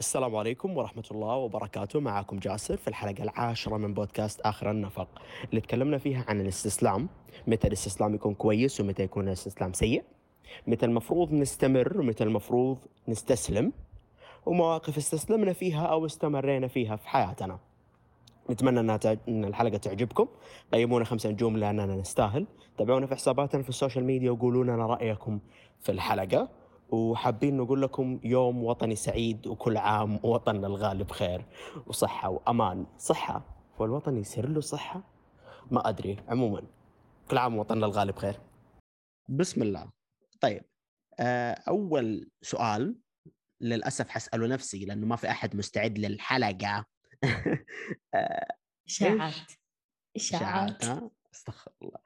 السلام 0.00 0.36
عليكم 0.36 0.76
ورحمة 0.76 1.04
الله 1.10 1.34
وبركاته. 1.34 2.00
معكم 2.00 2.38
جاسر 2.38 2.76
في 2.76 2.88
الحلقة 2.88 3.22
العاشرة 3.22 3.76
من 3.76 3.94
بودكاست 3.94 4.40
آخر 4.40 4.70
النفق. 4.70 5.08
اللي 5.50 5.60
تكلمنا 5.60 5.98
فيها 5.98 6.24
عن 6.28 6.40
الاستسلام 6.40 7.08
متى 7.46 7.66
الاستسلام 7.66 8.14
يكون 8.14 8.34
كويس 8.34 8.80
ومتى 8.80 9.02
يكون 9.02 9.28
الاستسلام 9.28 9.72
سيء 9.72 10.04
متى 10.66 10.86
المفروض 10.86 11.32
نستمر 11.32 12.00
ومتى 12.00 12.24
المفروض 12.24 12.78
نستسلم 13.08 13.72
ومواقف 14.46 14.96
استسلمنا 14.96 15.52
فيها 15.52 15.86
أو 15.86 16.06
استمرينا 16.06 16.68
فيها 16.68 16.96
في 16.96 17.08
حياتنا. 17.08 17.58
نتمنى 18.50 18.80
أنها 18.80 18.96
تعج... 18.96 19.18
إن 19.28 19.44
الحلقة 19.44 19.76
تعجبكم. 19.76 20.28
قيمونا 20.72 21.04
خمسة 21.04 21.30
نجوم 21.30 21.56
لأننا 21.56 21.96
نستاهل. 21.96 22.46
تابعونا 22.78 23.06
في 23.06 23.14
حساباتنا 23.14 23.62
في 23.62 23.68
ال 23.68 23.73
social 23.73 24.04
media 24.04 24.30
وقولوا 24.30 24.64
لنا 24.64 24.86
رأيكم 24.86 25.40
في 25.80 25.92
الحلقة. 25.92 26.48
وحابين 26.92 27.56
نقول 27.56 27.82
لكم 27.82 28.20
يوم 28.24 28.64
وطني 28.64 28.96
سعيد 28.96 29.46
وكل 29.46 29.76
عام 29.76 30.20
وطننا 30.22 30.66
الغالب 30.66 31.10
خير 31.10 31.44
وصحة 31.86 32.28
وأمان. 32.28 32.86
صحة. 32.98 33.42
والوطن 33.78 34.16
يصير 34.16 34.48
له 34.48 34.60
صحة؟ 34.60 35.02
ما 35.70 35.88
أدري. 35.88 36.16
عموما 36.28 36.62
كل 37.30 37.38
عام 37.38 37.58
وطننا 37.58 37.86
الغالب 37.86 38.18
خير. 38.18 38.40
بسم 39.28 39.62
الله. 39.62 39.90
طيب 40.40 40.64
آه، 41.20 41.52
أول 41.68 42.30
سؤال 42.42 42.96
للأسف 43.60 44.08
حسأله 44.08 44.46
نفسي 44.46 44.84
لأنه 44.84 45.06
ما 45.06 45.16
في 45.16 45.30
أحد 45.30 45.56
مستعد 45.56 45.98
للحلقة. 45.98 46.86
آه، 48.14 48.46
إشاعات؟ 48.86 49.52
إشاعات؟ 50.16 50.84
أستغفر 51.34 51.72
الله. 51.82 51.98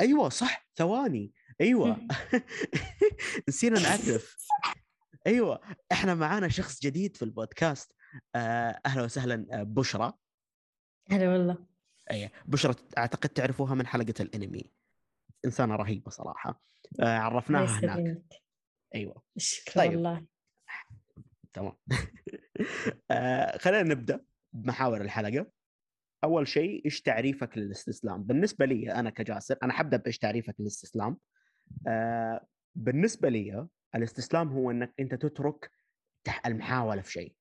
أيوه 0.00 0.28
صح. 0.28 0.68
ثواني. 0.76 1.32
أيوه. 1.60 2.08
نسينا 3.48 3.80
نعرف. 3.80 4.36
أيوه. 5.26 5.60
إحنا 5.92 6.14
معانا 6.14 6.48
شخص 6.48 6.80
جديد 6.82 7.16
في 7.16 7.22
البودكاست. 7.22 7.92
آه، 8.34 8.80
أهلا 8.86 9.02
وسهلا 9.02 9.46
آه، 9.52 9.62
بشرى. 9.62 10.12
هلا 11.10 11.28
والله. 11.32 11.66
أي 12.10 12.30
بشرى 12.46 12.74
أعتقد 12.98 13.28
تعرفوها 13.28 13.74
من 13.74 13.86
حلقة 13.86 14.14
الأنمي. 14.20 14.70
إنسانة 15.44 15.76
رهيبة 15.76 16.10
صراحة. 16.10 16.62
آه، 17.00 17.02
الله 17.02 17.10
عرفناها 17.10 17.64
هناك. 17.64 17.98
يسلمك. 17.98 18.22
أيوه. 18.94 19.22
شكرا 19.36 19.74
طيب. 19.74 19.90
والله. 19.90 20.26
تمام. 21.52 21.72
خلينا 23.62 23.82
نبدأ 23.82 24.24
بمحاور 24.52 25.00
الحلقة. 25.00 25.46
أول 26.24 26.48
شيء 26.48 26.84
إيش 26.84 27.02
تعريفك 27.02 27.58
للاستسلام؟ 27.58 28.22
بالنسبة 28.22 28.66
لي 28.66 28.92
أنا 28.92 29.10
كجاسر 29.10 29.56
أنا 29.62 29.72
حبدا 29.72 29.96
بإيش 29.96 30.18
تعريفك 30.18 30.54
للاستسلام. 30.58 31.18
آه 31.86 32.46
بالنسبة 32.74 33.28
لي 33.28 33.68
الاستسلام 33.94 34.48
هو 34.48 34.70
إنك 34.70 34.94
أنت 35.00 35.14
تترك 35.14 35.70
المحاولة 36.46 37.02
في 37.02 37.12
شيء. 37.12 37.34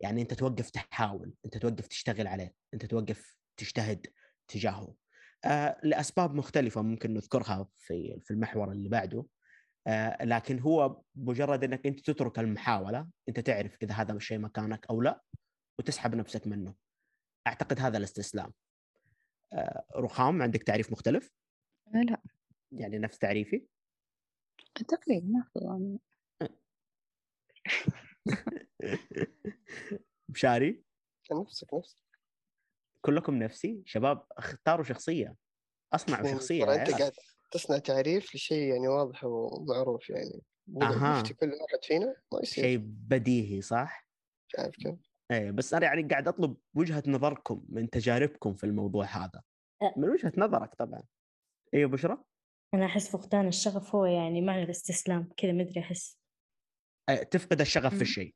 يعني 0.00 0.22
أنت 0.22 0.34
توقف 0.34 0.70
تحاول 0.70 1.34
أنت 1.44 1.58
توقف 1.58 1.86
تشتغل 1.86 2.26
عليه 2.26 2.54
أنت 2.74 2.86
توقف 2.86 3.36
تجتهد 3.56 4.06
تجاهه. 4.48 4.94
آه 5.44 5.80
لأسباب 5.82 6.34
مختلفة 6.34 6.82
ممكن 6.82 7.14
نذكرها 7.14 7.68
في 7.78 8.20
في 8.24 8.30
المحور 8.30 8.72
اللي 8.72 8.88
بعده. 8.88 9.26
آه 9.86 10.24
لكن 10.24 10.58
هو 10.60 11.02
مجرد 11.14 11.64
إنك 11.64 11.86
أنت 11.86 12.10
تترك 12.10 12.38
المحاولة 12.38 13.08
أنت 13.28 13.40
تعرف 13.40 13.76
إذا 13.82 13.94
هذا 13.94 14.12
الشيء 14.12 14.38
مكانك 14.38 14.86
أو 14.90 15.00
لا 15.00 15.22
وتسحب 15.78 16.14
نفسك 16.14 16.46
منه. 16.46 16.74
أعتقد 17.46 17.80
هذا 17.80 17.98
الاستسلام. 17.98 18.52
آه 19.52 19.84
رخام 19.96 20.42
عندك 20.42 20.62
تعريف 20.62 20.92
مختلف؟ 20.92 21.30
لا. 21.94 22.22
يعني 22.72 22.98
نفس 22.98 23.18
تعريفي؟ 23.18 23.66
تقريبا 24.88 25.26
ما 25.26 25.44
في 25.52 25.58
يعني. 25.58 25.98
بشاري 30.28 30.84
نفسك 31.32 31.74
نفسك. 31.74 32.02
كلكم 33.00 33.34
نفسي؟ 33.34 33.82
شباب 33.86 34.26
اختاروا 34.32 34.84
شخصية. 34.84 35.36
اصنعوا 35.92 36.26
يعني 36.26 36.38
ترى 36.38 36.58
يا 36.58 36.74
انت. 36.74 36.90
قاعد 36.90 37.12
تصنع 37.50 37.78
تعريف 37.78 38.34
لشيء 38.34 38.72
يعني 38.72 38.88
واضح 38.88 39.24
ومعروف 39.24 40.10
يعني. 40.10 40.42
أها. 40.82 41.22
كل 41.22 41.46
واحد 41.46 41.84
فينا 41.84 42.16
ما 42.32 42.40
يصير. 42.42 42.64
شيء 42.64 42.78
بديهي 42.82 43.60
صح؟ 43.60 44.08
مش 44.48 44.54
عارف 44.58 44.76
كيف. 44.76 44.94
إيه 45.30 45.50
بس 45.50 45.74
أنا 45.74 45.84
يعني 45.86 46.02
قاعد 46.02 46.28
أطلب 46.28 46.56
وجهة 46.74 47.02
نظركم 47.06 47.64
من 47.68 47.90
تجاربكم 47.90 48.54
في 48.54 48.64
الموضوع 48.64 49.04
هذا. 49.04 49.42
أه. 49.82 49.94
من 49.96 50.08
وجهة 50.08 50.32
نظرك 50.36 50.74
طبعا. 50.74 51.02
أيوه 51.74 51.90
بشرى؟ 51.90 52.24
أنا 52.74 52.86
أحس 52.86 53.10
فقدان 53.10 53.48
الشغف 53.48 53.94
هو 53.94 54.04
يعني 54.04 54.40
معنى 54.40 54.62
الاستسلام 54.62 55.28
كذا 55.36 55.52
ما 55.52 55.62
أدري 55.62 55.80
أحس. 55.80 56.18
تفقد 57.30 57.60
الشغف 57.60 57.94
في. 57.94 58.02
الشيء. 58.02 58.34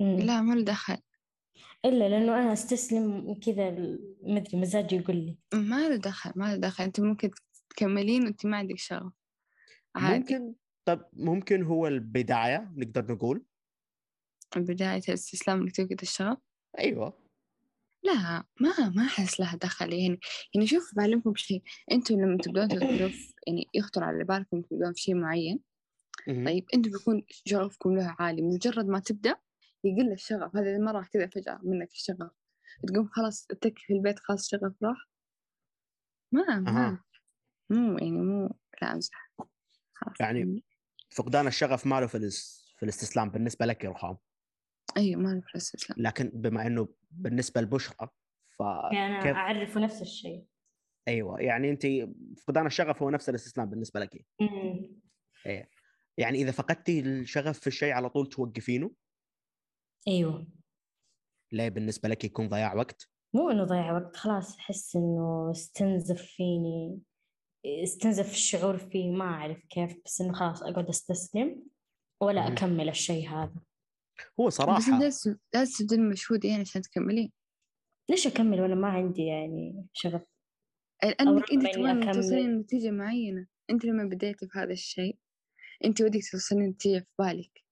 لا 0.00 0.40
ما 0.40 0.54
له 0.54 0.64
دخل. 0.64 0.98
إلا 1.84 2.08
لأنه 2.08 2.40
أنا 2.42 2.52
أستسلم 2.52 3.34
كذا 3.34 3.70
ما 4.22 4.36
أدري 4.36 4.58
مزاجي 4.58 4.96
يقول 4.96 5.16
لي. 5.16 5.38
ما 5.54 5.88
له 5.88 5.96
دخل 5.96 6.32
ما 6.36 6.54
له 6.54 6.56
دخل. 6.56 6.84
انت 6.84 7.00
ممكن 7.00 7.30
تكملين 7.70 8.24
وانت 8.24 8.46
ما 8.46 8.56
عندك 8.56 8.78
شغف. 8.78 9.12
عادي. 9.96 10.18
ممكن 10.18 10.54
طب 10.84 11.08
ممكن 11.12 11.62
هو 11.62 11.86
البداية 11.86 12.72
نقدر 12.76 13.12
نقول؟ 13.12 13.44
بداية 14.56 15.02
الاستسلام 15.08 15.62
إنك 15.62 15.72
تفقد 15.72 16.00
الشغف؟ 16.02 16.38
أيوه. 16.78 17.27
لا 18.02 18.44
ما 18.60 18.88
ما 18.88 19.06
أحس 19.06 19.40
لها 19.40 19.56
دخل 19.56 19.92
يعني. 19.92 20.20
يعني 20.54 20.66
شوف 20.66 20.94
بعلمكم 20.96 21.34
شيء 21.34 21.62
أنتوا 21.92 22.16
لما 22.16 22.38
تبدون 22.38 22.68
تفكروا 22.68 23.08
في 23.08 23.34
يعني 23.46 23.66
يخطر 23.74 24.04
على 24.04 24.24
بالكم 24.24 24.62
تبدون 24.62 24.92
في 24.92 25.00
شيء 25.00 25.14
معين. 25.14 25.60
طيب 26.26 26.66
أنتوا 26.74 26.92
بيكون 26.92 27.22
شغفكم 27.28 27.96
له 27.96 28.16
عالي. 28.18 28.42
مجرد 28.42 28.86
ما 28.86 28.98
تبدأ 28.98 29.36
يقل 29.84 30.12
الشغف. 30.12 30.56
هذا 30.56 30.78
ما 30.78 30.92
راح 30.92 31.08
كذا 31.08 31.26
فجأة 31.26 31.60
منك 31.62 31.92
الشغف. 31.92 32.30
تقوم 32.88 33.08
خلاص 33.08 33.46
تتكي 33.46 33.84
في 33.86 33.92
البيت 33.92 34.18
خلاص 34.18 34.48
شغف 34.48 34.72
راح. 34.82 35.08
ما 36.32 36.60
ما. 36.60 36.70
أها. 36.70 37.04
مو 37.70 37.98
يعني 37.98 38.10
مو 38.10 38.58
لا 38.82 38.92
امزح 38.92 39.32
خلاص 39.92 40.20
يعني 40.20 40.64
فقدان 41.10 41.46
الشغف 41.46 41.86
ماله 41.86 42.06
في 42.06 42.14
الاس... 42.14 42.72
في 42.76 42.82
الاستسلام 42.82 43.30
بالنسبة 43.30 43.66
لك 43.66 43.84
يا 43.84 43.90
رخام 43.90 44.16
أيوه 44.96 45.20
ما 45.20 45.34
نفس 45.34 45.50
الاستسلام. 45.50 45.98
لكن 46.02 46.30
بما 46.34 46.66
إنه 46.66 46.88
بالنسبة 47.10 47.60
لبشرى 47.60 48.08
ف 48.48 48.60
يعني 48.60 49.06
أنا 49.06 49.22
كيف؟ 49.22 49.36
أعرفه 49.36 49.80
نفس 49.80 50.02
الشيء. 50.02 50.44
أيوه 51.08 51.40
يعني 51.40 51.70
انت 51.70 51.86
فقدان 52.42 52.66
الشغف 52.66 53.02
هو 53.02 53.10
نفس 53.10 53.28
الاستسلام 53.28 53.70
بالنسبة 53.70 54.00
لك. 54.00 54.26
مم. 54.40 55.00
يعني 56.18 56.38
إذا 56.38 56.50
فقدتي 56.50 57.00
الشغف 57.00 57.58
في 57.60 57.66
الشيء 57.66 57.92
على 57.92 58.10
طول 58.10 58.28
توقفينه؟ 58.28 58.90
أيوه. 60.08 60.46
ليه 61.52 61.68
بالنسبة 61.68 62.08
لك 62.08 62.24
يكون 62.24 62.48
ضياع 62.48 62.74
وقت؟ 62.74 63.08
مو 63.34 63.50
إنه 63.50 63.64
ضيع 63.64 63.92
وقت 63.92 64.16
خلاص 64.16 64.56
أحس 64.56 64.96
إنه 64.96 65.50
استنزف 65.50 66.22
فيني 66.22 66.98
استنزف 67.66 68.30
الشعور 68.32 68.78
فيه 68.78 69.10
ما 69.10 69.24
أعرف 69.24 69.64
كيف 69.64 69.96
بس 70.04 70.20
إنه 70.20 70.32
خلاص 70.32 70.62
أقعد 70.62 70.88
أستسلم 70.88 71.62
ولا. 72.20 72.52
أكمل 72.52 72.88
الشيء 72.88 73.28
هذا. 73.28 73.60
هو 74.40 74.46
بس 74.46 74.54
صراحة 74.54 74.78
انت 74.78 75.02
لازم 75.02 75.36
لازم 75.54 76.08
مجهود 76.08 76.44
يعني 76.44 76.60
عشان 76.60 76.82
تكملين 76.82 77.32
ليش 78.10 78.26
أكمل 78.26 78.60
وأنا 78.60 78.74
ما 78.74 78.88
عندي 78.88 79.22
يعني 79.22 79.86
شغف؟ 79.92 80.22
لانك 81.04 81.52
أنت 81.52 81.74
تبغين. 81.74 82.12
توصلين 82.12 82.50
لنتيجة 82.50 82.90
معينة. 82.90 83.46
أنت 83.70 83.84
لما 83.84 84.04
بديتي 84.04 84.46
في 84.46 84.58
هذا 84.58 84.72
الشيء 84.72 85.18
أنت 85.84 86.02
ودك 86.02 86.20
توصلين 86.32 86.68
نتيجة 86.68 86.98
في 86.98 87.06
بالك. 87.18 87.64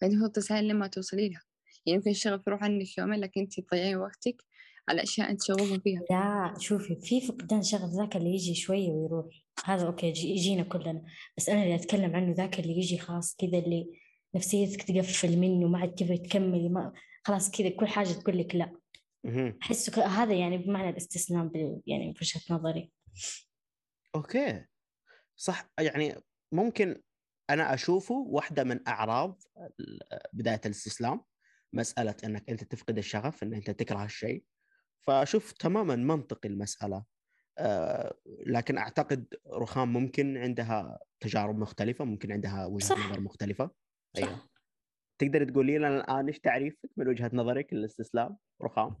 فانت 0.00 0.12
المفروض 0.12 0.32
تسعين 0.32 0.64
لما 0.64 0.86
توصلي 0.86 1.28
لها. 1.28 1.42
يعني 1.86 1.96
يمكن 1.98 2.10
الشغف 2.10 2.46
يروح 2.46 2.62
عنك 2.62 2.98
يومين 2.98 3.20
لكن 3.20 3.40
أنت 3.40 3.60
تضيعين 3.60 3.96
وقتك 3.96 4.44
على 4.88 5.02
أشياء 5.02 5.30
أنت 5.30 5.42
شغوفة 5.42 5.78
فيها. 5.78 6.02
لا 6.10 6.54
شوفي 6.58 6.96
في 6.96 7.20
فقدان 7.20 7.62
شغف 7.62 7.90
ذاك 7.90 8.16
اللي 8.16 8.34
يجي 8.34 8.54
شوية 8.54 8.90
ويروح. 8.90 9.26
هذا 9.64 9.86
أوكي 9.86 10.06
يجي 10.06 10.28
يجينا 10.28 10.62
كلنا. 10.62 11.04
بس 11.36 11.48
أنا 11.48 11.62
اللي 11.62 11.74
أتكلم 11.74 12.16
عنه 12.16 12.34
ذاك 12.34 12.60
اللي 12.60 12.78
يجي 12.78 12.98
خلاص 12.98 13.36
كذا 13.36 13.58
اللي 13.58 14.05
نفسيتك 14.36 14.82
تقفل 14.82 15.36
منه 15.38 15.68
ما 15.68 15.78
عاد 15.78 15.94
تبغي 15.94 16.18
تكملي 16.18 16.68
ما 16.68 16.92
خلاص 17.24 17.50
كذا 17.50 17.68
كل 17.70 17.86
حاجة 17.86 18.08
تقول 18.08 18.38
لك 18.38 18.54
لا. 18.54 18.76
ك- 19.90 19.98
هذا 19.98 20.34
يعني 20.34 20.58
بمعنى 20.58 20.90
الاستسلام 20.90 21.48
بال 21.48 21.80
يعني 21.86 22.14
في 22.14 22.24
وجهة 22.24 22.54
نظري. 22.54 22.92
أوكي. 24.14 24.64
صح. 25.36 25.70
يعني 25.80 26.14
ممكن 26.52 27.02
أنا 27.50 27.74
أشوفه 27.74 28.14
واحدة 28.14 28.64
من 28.64 28.88
أعراض 28.88 29.42
بداية 30.32 30.60
الاستسلام 30.66 31.20
مسألة 31.72 32.14
إنك 32.24 32.50
أنت 32.50 32.64
تفقد 32.64 32.98
الشغف 32.98 33.42
إن 33.42 33.54
أنت 33.54 33.70
تكره 33.70 34.04
الشيء. 34.04 34.44
فأشوف 35.00 35.52
تماما 35.52 35.96
منطقي 35.96 36.48
المسألة. 36.48 37.04
آه 37.58 38.14
لكن 38.46 38.78
أعتقد 38.78 39.34
رخام 39.46 39.92
ممكن 39.92 40.36
عندها 40.36 40.98
تجارب 41.20 41.58
مختلفة 41.58 42.04
ممكن 42.04 42.32
عندها 42.32 42.66
وجهه. 42.66 42.92
نظر 42.92 43.20
مختلفة. 43.20 43.70
صح. 44.16 44.22
أيوه. 44.22 44.40
تقدر 45.18 45.44
تقولي 45.44 45.78
لنا 45.78 45.88
الآن 45.88 46.26
إيش 46.26 46.38
تعريفك 46.40 46.90
من 46.96 47.08
وجهة 47.08 47.30
نظرك 47.34 47.72
للاستسلام؟ 47.72 48.36
رخام. 48.62 48.96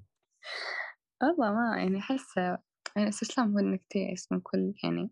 والله 1.22 1.52
ما 1.52 1.76
يعني 1.78 1.98
أحس 1.98 2.36
يعني 2.36 2.58
الاستسلام 2.96 3.52
هو 3.52 3.58
إنك 3.58 3.82
تيأس 3.90 4.32
من 4.32 4.40
كل 4.40 4.74
يعني 4.84 5.10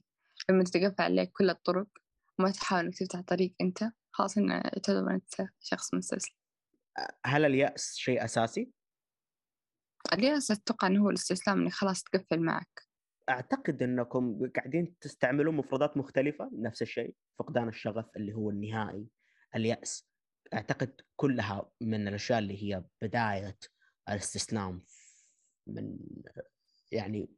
لما 0.51 0.65
تتقفل 0.65 1.03
عليك 1.03 1.33
كل 1.33 1.51
الطرق 1.51 1.89
وما 2.39 2.51
تحاول 2.51 2.85
إنك 2.85 2.99
تفتح 2.99 3.21
طريق 3.21 3.55
أنت 3.61 3.91
خلاص 4.11 4.39
إن 4.39 4.63
تعتبر 4.83 5.11
أنت 5.11 5.51
شخص 5.61 5.95
مستسلم. 5.95 6.37
هل 7.27 7.45
اليأس 7.45 7.95
شيء 7.97 8.25
أساسي؟ 8.25 8.73
اليأس 10.13 10.51
أتوقع 10.51 10.87
إنه 10.87 11.03
هو 11.03 11.11
الاستسلام 11.11 11.61
إنك 11.63 11.73
خلاص 11.73 12.03
تقفل 12.03 12.41
معك. 12.41 12.81
أعتقد 13.29 13.83
أنكم 13.83 14.51
قاعدين 14.57 14.99
تستعملون 15.01 15.55
مفردات 15.55 15.97
مختلفة 15.97 16.51
نفس 16.53 16.83
الشيء 16.83 17.15
فقدان 17.39 17.69
الشغف 17.69 18.07
اللي 18.17 18.35
هو 18.35 18.51
النهائي. 18.51 19.07
اليأس. 19.57 20.09
أعتقد 20.55 21.01
كلها 21.17 21.71
من 21.81 22.09
الأشياء 22.09 22.39
اللي 22.39 22.63
هي 22.63 22.85
بداية 23.03 23.59
الاستسلام 24.09 24.85
من 25.67 25.99
يعني 26.93 27.29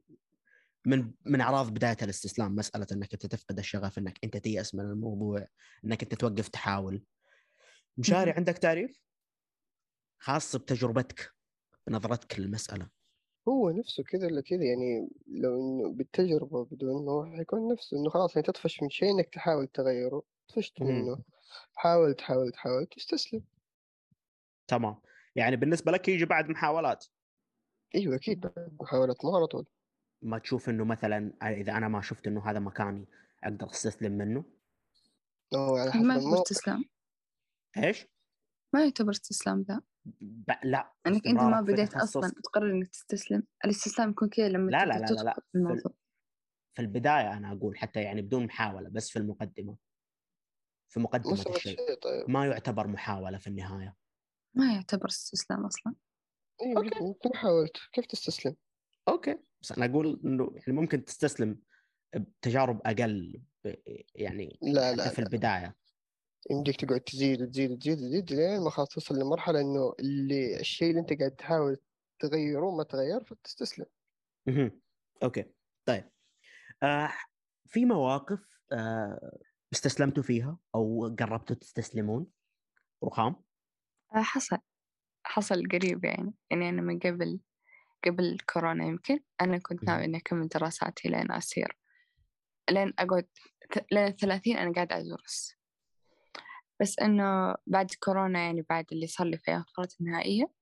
من 0.86 1.12
من 1.24 1.40
أعراض 1.40 1.70
بداية 1.70 1.96
الاستسلام. 2.02 2.54
مسألة 2.56 2.86
إنك 2.92 3.12
أنت 3.12 3.26
تفقد 3.26 3.58
الشغف 3.58 3.98
إنك 3.98 4.18
أنت 4.24 4.36
تيأس 4.36 4.74
من 4.74 4.84
الموضوع 4.84 5.46
إنك 5.84 6.02
أنت 6.02 6.14
توقف 6.14 6.48
تحاول. 6.48 7.04
مشاري. 7.98 8.30
عندك 8.30 8.58
تعريف؟ 8.58 9.00
خاص 10.18 10.56
بتجربتك 10.56 11.32
بنظرتك 11.86 12.40
للمسألة. 12.40 12.88
هو 13.48 13.70
نفسه 13.70 14.02
كذا 14.02 14.26
ولا 14.26 14.40
كذا 14.40 14.64
يعني 14.64 15.08
لو 15.26 15.60
إنه 15.60 15.92
بالتجربة 15.92 16.64
بدون 16.64 17.08
هو 17.08 17.26
حيكون 17.36 17.72
نفسه 17.72 17.96
إنه 17.96 18.10
خلاص 18.10 18.36
يعني 18.36 18.46
تطفش 18.46 18.82
من 18.82 18.90
شيء 18.90 19.10
إنك 19.10 19.28
تحاول 19.32 19.66
تغيره. 19.66 20.22
طفشت. 20.48 20.82
منه. 20.82 21.22
حاول 21.74 22.14
تحاول 22.14 22.52
تحاول 22.52 22.86
تستسلم 22.86 23.42
تمام. 24.68 24.96
يعني 25.36 25.56
بالنسبة 25.56 25.92
لك 25.92 26.08
يجي 26.08 26.24
بعد 26.24 26.48
محاولات؟ 26.48 27.06
أيوة 27.94 28.16
أكيد 28.16 28.40
بعد 28.40 28.76
محاولات 28.80 29.24
مو 29.24 29.36
على 29.36 29.46
طول. 29.46 29.66
ما 30.22 30.38
تشوف 30.38 30.68
إنه 30.68 30.84
مثلا 30.84 31.32
إذا 31.42 31.72
أنا 31.72 31.88
ما 31.88 32.00
شفت 32.00 32.26
إنه 32.26 32.50
هذا 32.50 32.58
مكاني 32.58 33.06
أقدر 33.44 33.70
أستسلم 33.70 34.12
منه؟ 34.12 34.44
هو 35.54 35.76
على 35.76 35.92
حسب 35.92 36.02
ما 36.02 36.14
يعتبر 36.14 36.42
استسلام. 36.42 36.84
إيش؟ 37.76 38.06
ما 38.74 38.84
يعتبر 38.84 39.10
استسلام 39.10 39.62
ذا. 39.68 39.80
ب... 40.20 40.52
لا 40.64 40.92
انك 41.06 41.26
أنت 41.26 41.40
ما 41.40 41.60
بديت 41.60 41.94
أصلا. 41.94 42.32
تقرر 42.44 42.70
إنك 42.70 42.88
تستسلم. 42.88 43.42
الاستسلام 43.64 44.10
يكون 44.10 44.28
كذا 44.28 44.48
لما 44.48 44.70
لا، 44.70 44.84
لا، 44.84 44.98
لا، 44.98 45.06
لا، 45.06 45.22
لا. 45.22 45.34
في 45.52 45.58
الموضوع. 45.58 45.92
في 46.74 46.82
البداية 46.82 47.36
أنا 47.36 47.52
أقول 47.52 47.78
حتى 47.78 48.02
يعني 48.02 48.22
بدون 48.22 48.44
محاولة 48.44 48.88
بس 48.88 49.10
في 49.10 49.18
المقدمة. 49.18 49.76
في 50.88 51.00
سوى 51.36 51.56
الشيء. 51.56 51.76
شيء 51.76 51.94
طيب. 51.94 52.30
ما 52.30 52.46
يعتبر 52.46 52.86
محاولة 52.86 53.38
في 53.38 53.46
النهاية. 53.46 53.96
ما 54.54 54.72
يعتبر 54.74 55.06
استسلام 55.08 55.66
أصلا. 55.66 55.94
أيوة 56.62 56.76
okay. 56.84 57.00
أنت 57.00 57.26
ما 57.26 57.36
حاولت 57.36 57.76
كيف 57.92 58.06
تستسلم؟ 58.06 58.56
أوكي. 59.08 59.38
بس 59.62 59.72
أنا 59.72 59.86
أقول 59.86 60.20
إنه 60.24 60.52
يعني 60.54 60.72
ممكن 60.72 61.04
تستسلم 61.04 61.60
بتجارب 62.16 62.80
أقل 62.86 63.42
ب- 63.64 63.74
يعني 64.14 64.58
لا 64.62 64.86
حتى 64.88 64.96
لا 64.96 65.08
في 65.08 65.20
لا. 65.20 65.26
البداية. 65.26 65.76
يمديك 66.50 66.80
تقعد 66.80 67.00
تزيد 67.00 67.42
وتزيد 67.42 67.70
وتزيد 67.70 67.98
وتزيد 68.02 68.32
لين 68.32 68.60
ما 68.60 68.70
خلاص 68.70 68.88
توصل 68.88 69.18
لمرحلة 69.18 69.60
إنه 69.60 69.94
اللي 70.00 70.60
الشيء 70.60 70.90
اللي 70.90 71.00
أنت 71.00 71.12
قاعد 71.18 71.30
تحاول 71.30 71.76
تغيره 72.18 72.70
ما 72.76 72.82
تغير 72.82 73.24
فتستسلم. 73.24 73.86
مهم. 74.46 74.80
okay. 75.22 75.44
طيب. 75.84 76.10
آه 76.82 77.12
في 77.66 77.84
مواقف 77.84 78.58
آه 78.72 79.38
استسلمتوا 79.72 80.22
فيها 80.22 80.58
أو 80.74 81.14
قربتوا 81.18 81.56
تستسلمون؟ 81.56 82.26
رخام. 83.04 83.36
آه، 84.14 84.22
حصل. 84.22 84.58
حصل 85.24 85.68
قريب 85.72 86.04
يعني 86.04 86.34
يعني 86.50 86.68
أنا 86.68 86.82
من 86.82 86.98
قبل 86.98 87.40
قبل 88.06 88.38
كورونا 88.52 88.84
يمكن 88.84 89.20
أنا 89.40 89.58
كنت. 89.58 89.84
ناوي 89.84 90.04
إني 90.04 90.16
أكمل 90.18 90.48
دراساتي 90.48 91.08
لين 91.08 91.30
أصير 91.32 91.78
لين 92.70 92.92
أقعد 92.98 93.28
لين 93.92 94.06
الثلاثين 94.06 94.56
أنا 94.56 94.72
قاعدة 94.72 94.98
أدرس. 94.98 95.56
بس 96.80 96.98
إنه 96.98 97.54
بعد 97.66 97.90
كورونا 98.04 98.38
يعني 98.38 98.62
بعد 98.70 98.84
اللي 98.92 99.06
صار 99.06 99.26
لي 99.26 99.38
في 99.38 99.56
الفترة 99.56 99.96
النهائية 100.00 100.52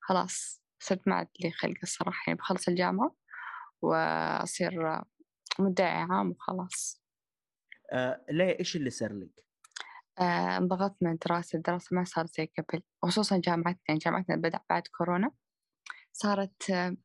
خلاص 0.00 0.62
صرت 0.78 1.08
ما 1.08 1.14
عاد 1.14 1.28
لي 1.40 1.50
خلق 1.50 1.76
الصراحة 1.82 2.22
يعني 2.26 2.38
بخلص 2.38 2.68
الجامعة 2.68 3.16
وأصير 3.82 5.00
مدعي 5.58 6.02
عام 6.10 6.30
وخلاص. 6.30 6.99
آه 7.92 8.24
ليه 8.30 8.58
إيش 8.58 8.76
اللي 8.76 8.90
صار 8.90 9.12
لك؟ 9.12 9.44
آه، 10.20 10.56
انضغطت 10.56 10.96
من 11.02 11.10
الدراسة 11.12 11.56
الدراسة 11.56 11.96
ما 11.96 12.04
صارت 12.04 12.36
زي 12.36 12.50
قبل 12.58 12.82
وخصوصا 13.02 13.36
جامعتنا 13.44 13.80
يعني 13.88 13.98
جامعتنا 13.98 14.36
بدأ 14.36 14.60
بعد 14.70 14.82
كورونا 14.98 15.30
صارت 16.12 16.70
آه، 16.70 16.96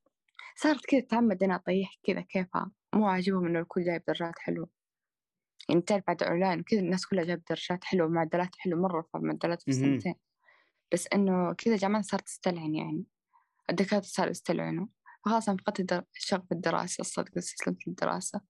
صارت 0.55 0.85
كذا 0.85 0.99
تعمد 1.01 1.43
أنا 1.43 1.55
أطيح 1.55 1.99
كذا 2.03 2.21
كيفها. 2.21 2.71
مو 2.95 3.07
عاجبهم 3.07 3.45
إنه 3.45 3.59
الكل 3.59 3.85
جايب 3.85 4.03
درجات 4.07 4.39
حلوة. 4.39 4.69
يعني 5.69 5.81
تعرف 5.81 6.03
بعد 6.07 6.23
أونلاين 6.23 6.63
كذا 6.63 6.79
الناس 6.79 7.05
كلها 7.07 7.23
جايب 7.23 7.43
درجات 7.49 7.83
حلوة 7.83 8.07
ومعدلات 8.07 8.49
حلوة 8.59 8.81
مرة 8.81 9.09
معدلات 9.15 9.61
في 9.61 9.71
مهم. 9.71 9.95
السنتين. 9.95 10.15
بس 10.93 11.07
إنه 11.13 11.53
كذا 11.53 11.75
جامعتنا 11.75 12.07
صارت 12.07 12.25
تستلعن 12.25 12.75
يعني. 12.75 13.05
الدكاترة 13.69 14.01
صاروا 14.07 14.31
يستلعنوا. 14.31 14.87
فخلاص 15.25 15.49
أنا 15.49 15.57
فقدت 15.57 16.05
الشغف 16.17 16.43
بالدراسة 16.49 17.01
الصدق 17.01 17.37
استسلمت 17.37 17.87
للدراسة. 17.87 18.41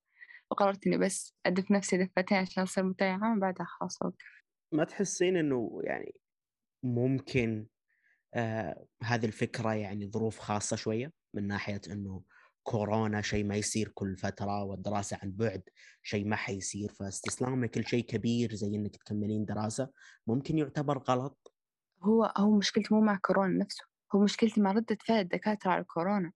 وقررت 0.52 0.88
إني 0.88 0.98
بس 0.98 1.34
أدف 1.46 1.72
نفسي 1.72 1.98
دفتين 1.98 2.38
عشان 2.38 2.64
أصير 2.64 2.84
متابعة 2.84 3.20
عام 3.28 3.38
وبعدها 3.38 3.66
خلاص 3.66 4.02
أوقف 4.04 4.26
ما 4.72 4.84
تحسين 4.84 5.38
إنه 5.38 5.80
يعني 5.84 6.16
ممكن 6.84 7.68
آه 8.34 8.88
هذه 9.04 9.26
الفكرة 9.26 9.74
يعني 9.74 10.12
ظروف 10.12 10.40
خاصة 10.40 10.76
شوية؟ 10.76 11.12
من 11.34 11.48
ناحية 11.48 11.82
إنه 11.92 12.24
كورونا 12.64 13.22
شيء 13.22 13.46
ما 13.46 13.56
يصير 13.56 13.88
كل 13.90 14.18
فترة 14.18 14.64
والدراسة 14.64 15.20
عن 15.24 15.32
بعد 15.32 15.64
شيء 16.04 16.28
ما 16.28 16.36
حيصير 16.36 16.90
فاستسلامك 17.00 17.78
لشيء 17.78 18.06
كبير 18.06 18.56
زي 18.56 18.68
إنك 18.76 18.96
تكملين 18.96 19.46
دراسة 19.46 19.90
ممكن 20.28 20.58
يعتبر 20.58 20.98
غلط؟ 20.98 21.54
هو 22.04 22.34
هو 22.38 22.58
مشكلتي 22.58 22.94
مو 22.94 23.02
مع 23.02 23.20
كورونا 23.22 23.64
نفسه 23.64 23.84
هو 24.16 24.20
مشكلتي 24.24 24.62
مع 24.62 24.72
ردة 24.72 24.98
فعل 25.08 25.20
الدكاترة 25.20 25.72
على 25.72 25.82
الكورونا. 25.82 26.32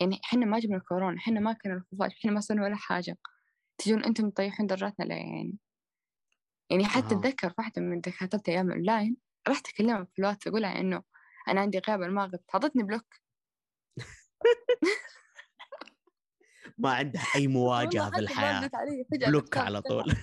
يعني 0.00 0.20
إحنا 0.24 0.46
ما 0.46 0.58
جبنا 0.58 0.78
كورونا 0.78 1.16
إحنا 1.18 1.40
ما 1.40 1.52
كنا 1.52 1.74
الخفاش 1.74 2.12
إحنا 2.18 2.32
ما 2.32 2.40
صرنا 2.40 2.62
ولا 2.64 2.76
حاجة. 2.76 3.16
تجون 3.78 4.04
أنتم 4.04 4.26
مطيحين 4.26 4.66
درجاتنا 4.66 5.04
ليه 5.04 5.14
يعني؟ 5.14 5.58
يعني 6.70 6.84
حتى 6.84 7.14
أها. 7.14 7.20
أتذكر 7.20 7.54
واحدة 7.58 7.82
من 7.82 8.00
دكاترتي 8.00 8.50
أيام 8.50 8.70
اونلاين 8.70 9.16
رحت 9.48 9.68
اكلمها 9.68 10.04
في 10.04 10.18
الواتس 10.18 10.46
اقولها 10.46 10.80
إنه 10.80 11.02
أنا 11.48 11.60
عندي 11.60 11.78
غياب 11.78 12.00
ما 12.00 12.24
غبت 12.24 12.44
حطتني 12.48 12.82
block. 12.82 13.14
ما 16.78 16.94
عنده 16.94 17.20
أي 17.36 17.46
مواجهة 17.46 18.10
والله 18.10 18.26
في 18.26 19.04
فجأة 19.10 19.28
block 19.28 19.56
على. 19.56 19.82
طول. 19.82 20.04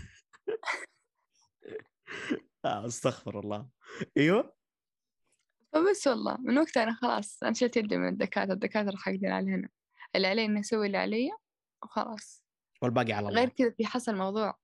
آه 2.66 2.86
استغفر 2.88 3.40
الله. 3.40 3.70
أيوه. 4.18 4.56
فبس 5.74 6.08
والله 6.08 6.38
من 6.40 6.58
وقتها 6.58 6.84
أنا 6.84 6.94
خلاص 6.94 7.44
انشلت 7.44 7.78
يدي 7.78 7.98
من 7.98 8.08
الدكاترة 8.08 8.54
الدكاترة 8.54 8.98
حقدين 8.98 9.32
علينا. 9.32 9.70
اللي 10.16 10.28
علي 10.28 10.46
اني 10.46 10.60
أسوي 10.60 10.88
اللي 10.88 10.98
علي 10.98 11.30
وخلاص. 11.84 12.41
والباقي 12.82 13.14
على 13.14 13.28
غير 13.28 13.38
الله 13.38 13.50
كذا 13.50 13.72
في 13.72 13.86
حصل 13.86 14.16
موضوع 14.16 14.58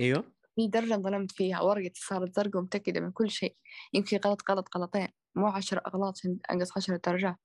إيوه. 0.00 0.32
في 0.56 0.68
درجة 0.68 0.94
ظلمت 0.94 1.32
فيها 1.32 1.60
ورقتي 1.60 2.00
صارت 2.00 2.34
زرقاء 2.34 2.62
ومتأكدة 2.62 3.00
من 3.00 3.12
كل 3.12 3.30
شيء. 3.30 3.56
يمكن 3.94 4.20
غلط 4.24 4.50
غلط 4.50 4.76
غلطين 4.76 5.08
مو 5.34 5.46
عشر 5.46 5.80
أغلاط 5.86 6.18
عشان 6.18 6.38
أنقص 6.50 6.76
عشر 6.76 6.96
درجات. 6.96 7.38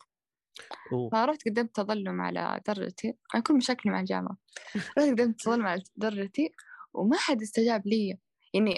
أوه. 0.91 1.09
فرحت 1.09 1.49
قدمت 1.49 1.75
تظلم 1.75 2.21
على 2.21 2.61
درجتي 2.67 3.13
أنا 3.35 3.43
كل 3.43 3.55
مشاكلي 3.55 3.91
مع 3.91 3.99
الجامعة. 3.99 4.37
رحت 4.75 5.09
قدمت 5.09 5.39
تظلم 5.39 5.65
على 5.65 5.83
درجتي 5.95 6.51
وما 6.93 7.17
حد 7.17 7.41
استجاب 7.41 7.87
لي. 7.87 8.17
يعني 8.53 8.75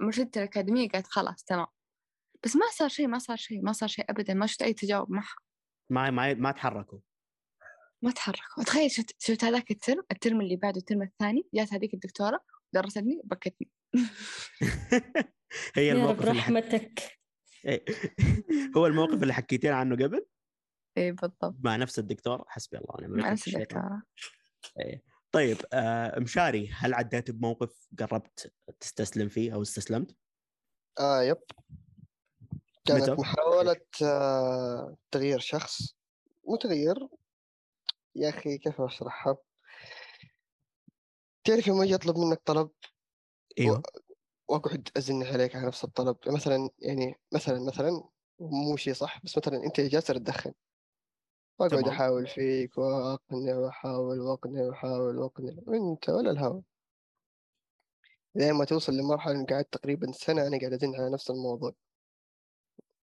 مرشدتي 0.00 0.38
الأكاديمية 0.38 0.88
قالت 0.88 1.06
خلاص 1.06 1.44
تمام. 1.44 1.66
بس 2.44 2.56
ما 2.56 2.66
صار 2.72 2.88
شيء 2.88 3.06
ما 3.06 3.18
صار 3.18 3.36
شيء 3.36 3.62
ما 3.62 3.72
صار 3.72 3.88
شيء 3.88 4.10
أبدا 4.10 4.34
ما 4.34 4.46
شفت 4.46 4.62
أي 4.62 4.72
تجاوب 4.72 5.10
معها. 5.10 5.36
ما 5.90 6.10
ما 6.10 6.34
ما 6.34 6.52
تحركوا. 6.52 6.98
ما 8.02 8.10
تحركوا 8.10 8.64
تخيل 8.64 8.90
شفت 8.90 9.14
شفت 9.18 9.44
هذاك 9.44 9.70
الترم 9.70 10.02
الترم 10.12 10.40
اللي 10.40 10.56
بعده 10.56 10.78
الترم 10.78 11.02
الثاني 11.02 11.42
جات 11.54 11.72
هذيك 11.72 11.94
الدكتورة 11.94 12.40
درستني 12.72 13.20
بكتني 13.24 13.70
هي 15.76 15.86
يا 15.86 15.92
الموقف 15.92 16.20
اللي 16.20 16.34
حك... 16.34 16.50
رحمتك 16.50 17.18
إيه. 17.66 17.84
هو 18.76 18.86
الموقف 18.86 19.22
اللي 19.22 19.34
حكيتين 19.34 19.72
عنه 19.72 19.96
قبل 19.96 20.26
إيه 20.96 21.12
بالضبط 21.12 21.56
مع 21.60 21.76
نفس 21.76 21.98
الدكتور 21.98 22.44
حسبي 22.48 22.78
الله 22.78 22.94
ونعم 22.98 23.16
الوكيل 23.16 23.32
نفس 23.32 23.42
في 23.42 23.48
الشيطان. 23.48 23.82
الدكتورة 23.82 24.02
إيه. 24.80 25.02
طيب 25.32 25.56
آه 25.72 26.18
مشاري 26.18 26.70
هل 26.72 26.94
عديت 26.94 27.30
بموقف 27.30 27.88
قربت 27.98 28.52
تستسلم 28.80 29.28
فيه 29.28 29.54
أو 29.54 29.62
استسلمت؟ 29.62 30.16
آه 31.00 31.22
يب 31.22 31.42
كانت 32.84 33.10
متى؟ 33.10 33.20
محاولة 33.20 33.80
آه 34.02 34.96
تغيير 35.10 35.38
شخص 35.38 35.96
مو 36.48 36.56
تغيير 36.56 37.08
يا 38.16 38.28
أخي 38.28 38.58
كيف 38.58 38.80
أشرحها؟ 38.80 39.36
تعرف 41.44 41.66
يوم 41.66 41.82
أجي 41.82 41.94
أطلب 41.94 42.18
منك 42.18 42.42
طلب 42.44 42.70
أيوه. 43.58 43.82
وأقعد 44.48 44.88
أزن 44.96 45.22
عليك 45.22 45.56
على 45.56 45.66
نفس 45.66 45.84
الطلب 45.84 46.16
مثلا 46.26 46.70
يعني 46.78 47.14
مثلا 47.32 47.66
مثلا 47.66 48.04
مو 48.40 48.76
شيء 48.76 48.94
صح 48.94 49.20
بس 49.24 49.38
مثلا 49.38 49.64
أنت 49.64 49.80
جالس 49.80 50.06
تدخن. 50.06 50.52
وأقعد 51.58 51.82
تمام. 51.82 51.94
أحاول 51.94 52.26
فيك 52.26 52.78
وأقنع 52.78 53.56
وأحاول 53.56 54.20
وأقنع 54.20 54.62
وأحاول 54.62 55.18
وأقنع. 55.18 55.52
وأنت 55.66 56.08
ولا 56.08 56.30
الهوى 56.30 56.62
لين 58.34 58.52
ما 58.52 58.64
توصل 58.64 58.92
لمرحلة 58.92 59.34
إن 59.34 59.46
قعدت 59.46 59.72
تقريبا 59.72 60.12
سنة 60.12 60.46
أنا 60.46 60.58
قاعد 60.58 60.72
أزن 60.72 60.94
على 60.94 61.10
نفس 61.10 61.30
الموضوع. 61.30 61.72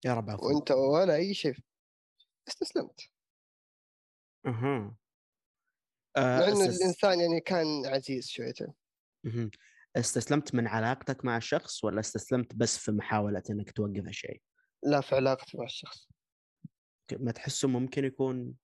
يا 0.04 0.14
رب 0.14 0.30
عفو 0.30 0.46
وأنت 0.46 0.70
ولا 0.70 1.14
أي 1.14 1.34
شيء. 1.34 1.56
استسلمت. 2.48 3.15
أها 4.46 4.96
مع 6.16 6.22
آه، 6.24 6.48
إنه 6.48 6.64
الإنسان 6.64 7.20
يعني 7.20 7.40
كان 7.40 7.86
عزيز 7.86 8.28
شويتين 8.28 8.68
مهم. 9.24 9.50
استسلمت 9.96 10.54
من 10.54 10.66
علاقتك 10.66 11.24
مع 11.24 11.36
الشخص 11.36 11.84
ولا 11.84 12.00
استسلمت 12.00 12.54
بس 12.54 12.78
في 12.78 12.92
محاولة 12.92 13.42
إنك 13.50 13.70
توقف 13.70 14.04
هالشيء؟ 14.06 14.42
لا 14.82 15.00
في 15.00 15.14
علاقتي 15.14 15.58
مع 15.58 15.64
الشخص 15.64 16.08
ما 17.12 17.32
تحسه 17.32 17.68
ممكن 17.68 18.04
يكون 18.04 18.54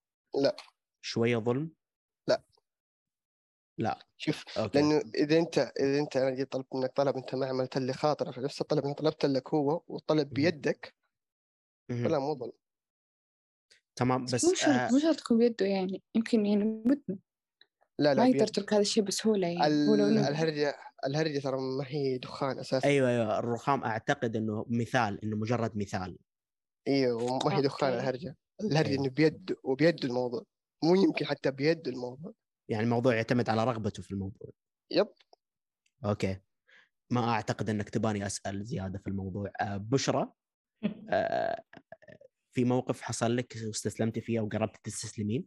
لا. 0.43 0.57
شوية 1.01 1.37
ظلم؟ 1.37 1.71
لا. 2.29 2.43
لا 3.79 3.99
شوف 4.17 4.59
أوكي 4.59 4.79
لأنه 4.79 5.03
إذا 5.15 5.39
أنت 5.39 5.59
إذا 5.59 5.99
أنت 5.99 6.17
أنا 6.17 6.31
جيت 6.31 6.53
طلبت 6.53 6.75
منك 6.75 6.93
طلب 6.97 7.17
أنت 7.17 7.35
ما 7.35 7.47
عملت 7.47 7.79
لي 7.79 7.93
خاطرة 7.93 8.31
في 8.31 8.41
نفس 8.41 8.61
الطلب 8.61 8.85
أنا 8.85 8.95
طلبت 8.95 9.25
لك 9.27 9.55
هو 9.55 9.83
والطلب 9.87 10.27
مهم. 10.27 10.35
بيدك. 10.35 10.95
فلا 11.89 12.19
مو 12.19 12.35
ظلم 12.35 12.53
تمام 13.97 14.25
بس 14.25 14.45
مو 14.45 14.55
شرط 14.55 14.69
آه 14.69 14.89
مو 14.93 14.99
شرط 14.99 15.17
تكون 15.17 15.39
بيده 15.39 15.67
يعني 15.67 16.03
يمكن 16.15 16.47
يعني 16.47 16.65
مدمن. 16.65 17.19
لا 17.99 18.15
لا 18.15 18.23
ما 18.23 18.27
يقدر 18.29 18.43
يترك 18.43 18.73
هذا 18.73 18.83
الشيء 18.83 19.03
بسهولة 19.05 19.49
يعني 19.49 19.67
ال- 19.67 20.19
الهرجة 20.19 20.75
الهرجة 21.07 21.39
ترى 21.39 21.57
ما 21.57 21.85
هي 21.87 22.19
دخان 22.19 22.59
أساسا. 22.59 22.89
أيوه 22.89 23.09
أيوه 23.11 23.39
الرخام 23.39 23.85
أعتقد 23.85 24.37
إنه 24.37 24.67
مثال 24.69 25.25
إنه 25.25 25.37
مجرد 25.37 25.77
مثال. 25.77 26.19
أيوه 26.89 27.39
ما 27.45 27.57
هي 27.59 27.63
دخان. 27.63 27.93
الهرجة. 27.93 28.37
الهرجة 28.61 28.89
أيوة. 28.89 29.01
إنه 29.05 29.11
بيد 29.11 29.57
وبيد 29.65 30.05
الموضوع. 30.05 30.45
مو 30.85 30.95
يمكن 30.95 31.27
حتى 31.27 31.51
بيد 31.51 31.89
الموضوع. 31.89 32.33
يعني 32.71 32.85
الموضوع 32.85 33.15
يعتمد 33.15 33.49
على 33.51 33.65
رغبته 33.65 34.03
في 34.03 34.11
الموضوع. 34.13 34.51
يب. 34.93 35.09
أوكي. 36.05 36.37
ما 37.11 37.31
أعتقد 37.31 37.71
إنك 37.71 37.89
تباني 37.91 38.27
أسأل 38.27 38.65
زيادة 38.65 38.99
في 38.99 39.09
الموضوع. 39.09 39.51
آه 39.61 39.77
بشرى 39.77 40.33
في 42.52 42.64
موقف 42.64 43.00
حصل 43.00 43.37
لك 43.37 43.56
واستسلمتي 43.66 44.21
فيه 44.21 44.40
أو 44.40 44.49
قربت 44.49 44.76
تستسلمين؟ 44.85 45.47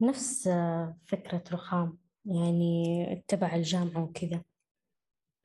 نفس 0.00 0.48
فكرة 1.06 1.44
رخام 1.52 1.98
يعني 2.24 3.24
تبع 3.28 3.54
الجامعة 3.54 4.04
وكذا 4.04 4.42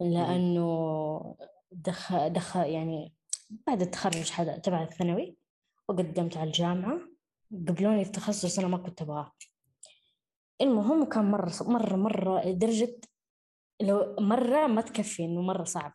لأنه 0.01 1.37
دخ 1.71 2.27
دخ 2.27 2.55
يعني 2.55 3.13
بعد 3.67 3.81
التخرج 3.81 4.29
حدا 4.29 4.57
تبع 4.57 4.83
الثانوي 4.83 5.37
وقدمت 5.87 6.37
على 6.37 6.47
الجامعة 6.47 6.99
قبلوني 7.51 8.05
في 8.05 8.11
تخصص 8.11 8.59
أنا 8.59 8.67
ما 8.67 8.77
كنت 8.77 9.01
أبغاه 9.01 9.31
المهم 10.61 11.05
كان 11.05 11.31
مرة 11.31 11.51
مرة 11.61 11.95
مرة 11.95 12.45
لدرجة 12.45 12.99
لو 13.81 14.15
مرة 14.19 14.67
ما 14.67 14.81
تكفي 14.81 15.25
إنه 15.25 15.41
مرة 15.41 15.63
صعب 15.63 15.93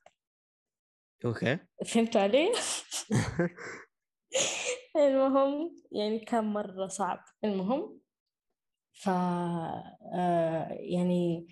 أوكي 1.24 1.58
فهمتوا 1.86 2.20
علي؟ 2.20 2.52
المهم 4.96 5.76
يعني 5.92 6.18
كان 6.18 6.44
مرة 6.44 6.86
صعب. 6.86 7.24
المهم 7.44 8.00
ف 8.92 9.08
آه، 9.08 10.68
يعني 10.80 11.46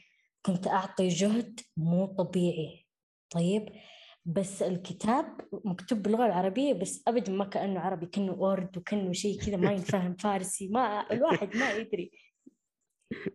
كنت 0.46 0.66
أعطي 0.68 1.08
جهد 1.08 1.60
مو 1.76 2.06
طبيعي. 2.06 2.86
طيب 3.30 3.68
بس 4.24 4.62
الكتاب 4.62 5.40
مكتوب 5.64 6.02
باللغة 6.02 6.26
العربية 6.26 6.72
بس 6.72 7.02
أبدا 7.08 7.32
ما 7.32 7.44
كأنه 7.44 7.80
عربي 7.80 8.06
كأنه 8.06 8.32
أورد 8.32 8.78
وكأنه 8.78 9.12
شيء 9.12 9.40
كذا 9.40 9.56
ما 9.56 9.72
ينفهم 9.72 10.16
فارسي. 10.22 10.68
ما 10.68 11.12
الواحد 11.12 11.56
ما 11.56 11.72
يدري. 11.72 12.10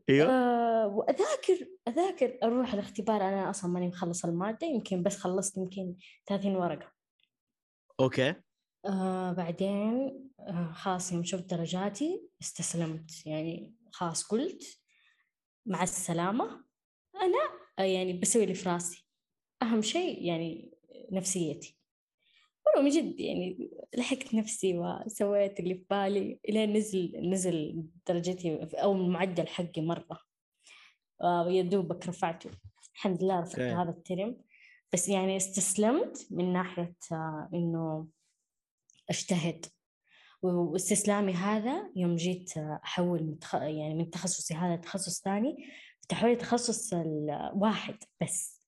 أيوه. 0.09 0.29
آه 0.29 0.87
وأذاكر 0.87 1.67
أذاكر. 1.87 2.37
أروح 2.43 2.73
الاختبار. 2.73 3.21
أنا 3.21 3.49
أصلا 3.49 3.71
ماني 3.71 3.87
مخلص 3.87 4.25
المادة 4.25 4.67
يمكن 4.67 5.03
بس 5.03 5.17
خلصت 5.17 5.57
يمكن 5.57 5.95
30 6.27 6.55
ورقة. 6.55 6.91
أوكي. 7.99 8.35
آه 8.85 9.31
بعدين 9.31 10.11
آه 10.39 10.71
خلاص 10.71 11.11
يوم 11.11 11.23
شفت 11.23 11.53
درجاتي 11.53 12.29
استسلمت. 12.41 13.25
يعني 13.25 13.73
خلاص 13.91 14.23
قلت 14.23 14.63
مع 15.65 15.83
السلامة 15.83 16.65
أنا 17.15 17.59
آه 17.79 17.83
يعني 17.83 18.13
بسوي 18.13 18.43
اللي 18.43 18.53
في 18.53 18.69
راسي. 18.69 19.07
أهم 19.61 19.81
شيء 19.81 20.25
يعني 20.25 20.71
نفسيتي. 21.11 21.77
والله 22.65 22.81
من 22.83 22.89
جد 22.89 23.19
يعني 23.19 23.71
لحقت 23.97 24.33
نفسي 24.33 24.77
وسويت 24.77 25.59
اللي 25.59 25.75
في 25.75 25.85
بالي 25.89 26.39
إلين 26.49 26.73
نزل 26.73 27.29
نزل 27.29 27.83
درجتي 28.07 28.67
أو 28.73 28.93
المعدل 28.93 29.47
حقي 29.47 29.81
مرة. 29.81 30.19
آه 31.21 31.49
يا 31.49 31.61
دوبك 31.61 32.07
رفعته. 32.07 32.49
الحمد 32.95 33.23
لله 33.23 33.39
رفعت. 33.39 33.59
هذا 33.59 33.89
الترم. 33.89 34.41
بس 34.93 35.09
يعني 35.09 35.37
استسلمت 35.37 36.27
من 36.31 36.53
ناحية 36.53 36.95
إنه 37.53 38.07
أجتهد. 39.11 39.65
واستسلامي 40.41 41.33
هذا 41.33 41.91
يوم 41.95 42.15
جيت 42.15 42.53
تخ... 43.41 43.55
يعني 43.55 43.93
من 43.93 44.09
تخصصي 44.09 44.53
هذا 44.53 44.75
تخصص 44.75 45.21
ثاني 45.23 45.57
تحولي 46.09 46.35
تخصص 46.35 46.93
واحد 47.53 47.95
بس. 48.21 48.61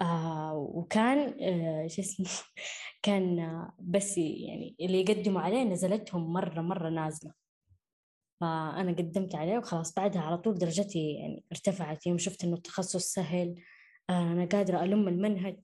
آه 0.00 0.54
وكان 0.54 1.18
آه 1.40 1.86
شو 1.86 2.02
اسمه؟ 2.02 2.26
كان 3.02 3.38
آه، 3.38 3.72
بس 3.80 4.18
يعني 4.18 4.76
اللي 4.80 5.00
يقدموا 5.00 5.40
عليه 5.40 5.62
نزلتهم 5.64 6.32
مرة 6.32 6.60
مرة 6.60 6.90
نازلة. 6.90 7.32
فأنا 8.40 8.92
قدمت 8.92 9.34
عليه 9.34 9.58
وخلاص 9.58 9.94
بعدها 9.94 10.22
على 10.22 10.38
طول 10.38 10.54
درجتي 10.58 11.12
يعني 11.12 11.44
ارتفعت. 11.52 12.06
يوم 12.06 12.18
شفت 12.18 12.44
إنه 12.44 12.54
التخصص 12.56 13.04
سهل 13.14 13.62
آه 14.10 14.32
أنا 14.32 14.44
قادرة 14.44 14.84
ألم 14.84 15.08
المنهج 15.08 15.58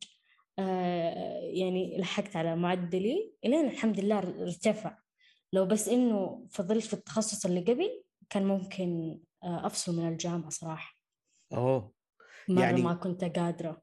آه 0.59 1.38
يعني 1.49 1.99
لحقت 1.99 2.37
على 2.37 2.57
معدلي 2.57 3.35
إلين 3.45 3.67
الحمد 3.69 4.01
لله 4.01 4.19
ارتفع. 4.19 4.99
لو 5.53 5.67
بس 5.67 5.89
إنه 5.89 6.47
فضلت 6.51 6.85
في 6.85 6.93
التخصص 6.95 7.47
اللي 7.47 7.61
قبل 7.61 8.05
كان 8.31 8.45
ممكن 8.45 9.21
آه 9.43 9.67
أفصل 9.67 9.97
من 9.97 10.09
الجامعة 10.09 10.51
صراحة. 10.51 10.99
أوه. 11.53 11.93
مرة 12.49 12.63
يعني- 12.63 12.83
ما 12.83 12.95
كنت 12.95 13.25
قادرة. 13.25 13.83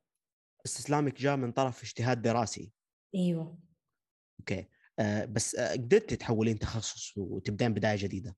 استسلامك 0.66 1.22
جاء 1.22 1.36
من 1.36 1.52
طرف 1.52 1.84
اجتهاد 1.84 2.22
دراسي. 2.22 2.72
أيوه. 3.16 3.58
okay. 4.40 4.68
آه 5.00 5.26
بس 5.26 5.56
آه 5.56 5.72
قدرت 5.72 6.14
تحولين 6.14 6.60
تخصص 6.60 7.18
وتبدين 7.18 7.74
بداية 7.74 7.98
جديدة؟ 7.98 8.36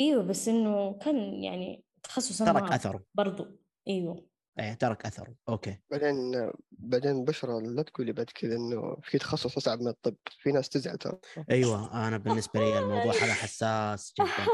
إيوه 0.00 0.22
بس 0.22 0.48
إنه 0.48 0.98
كان 0.98 1.44
يعني 1.44 1.84
تخصص 2.02 2.38
ترك 2.38 2.72
أثره. 2.72 3.04
برضو. 3.14 3.46
إيوه. 3.88 4.29
إيه 4.60 4.74
ترك 4.74 5.06
أثره. 5.06 5.34
okay. 5.48 5.78
بعدين 5.90 6.50
بعدين 6.70 7.24
بشرى 7.24 7.62
لا 7.62 7.82
تقولي 7.82 8.12
بعد 8.12 8.30
كذا 8.34 8.56
إنه 8.56 8.96
في 9.02 9.18
تخصص 9.18 9.56
أصعب 9.56 9.80
من 9.80 9.88
الطب 9.88 10.16
في 10.42 10.52
ناس 10.52 10.68
تزعل 10.68 10.98
ترى. 10.98 11.18
أيوه 11.50 12.08
أنا 12.08 12.18
بالنسبة 12.18 12.60
لي 12.60 12.78
الموضوع 12.78 13.12
هذا 13.12 13.34
حساس 13.34 14.14
جدا. 14.20 14.46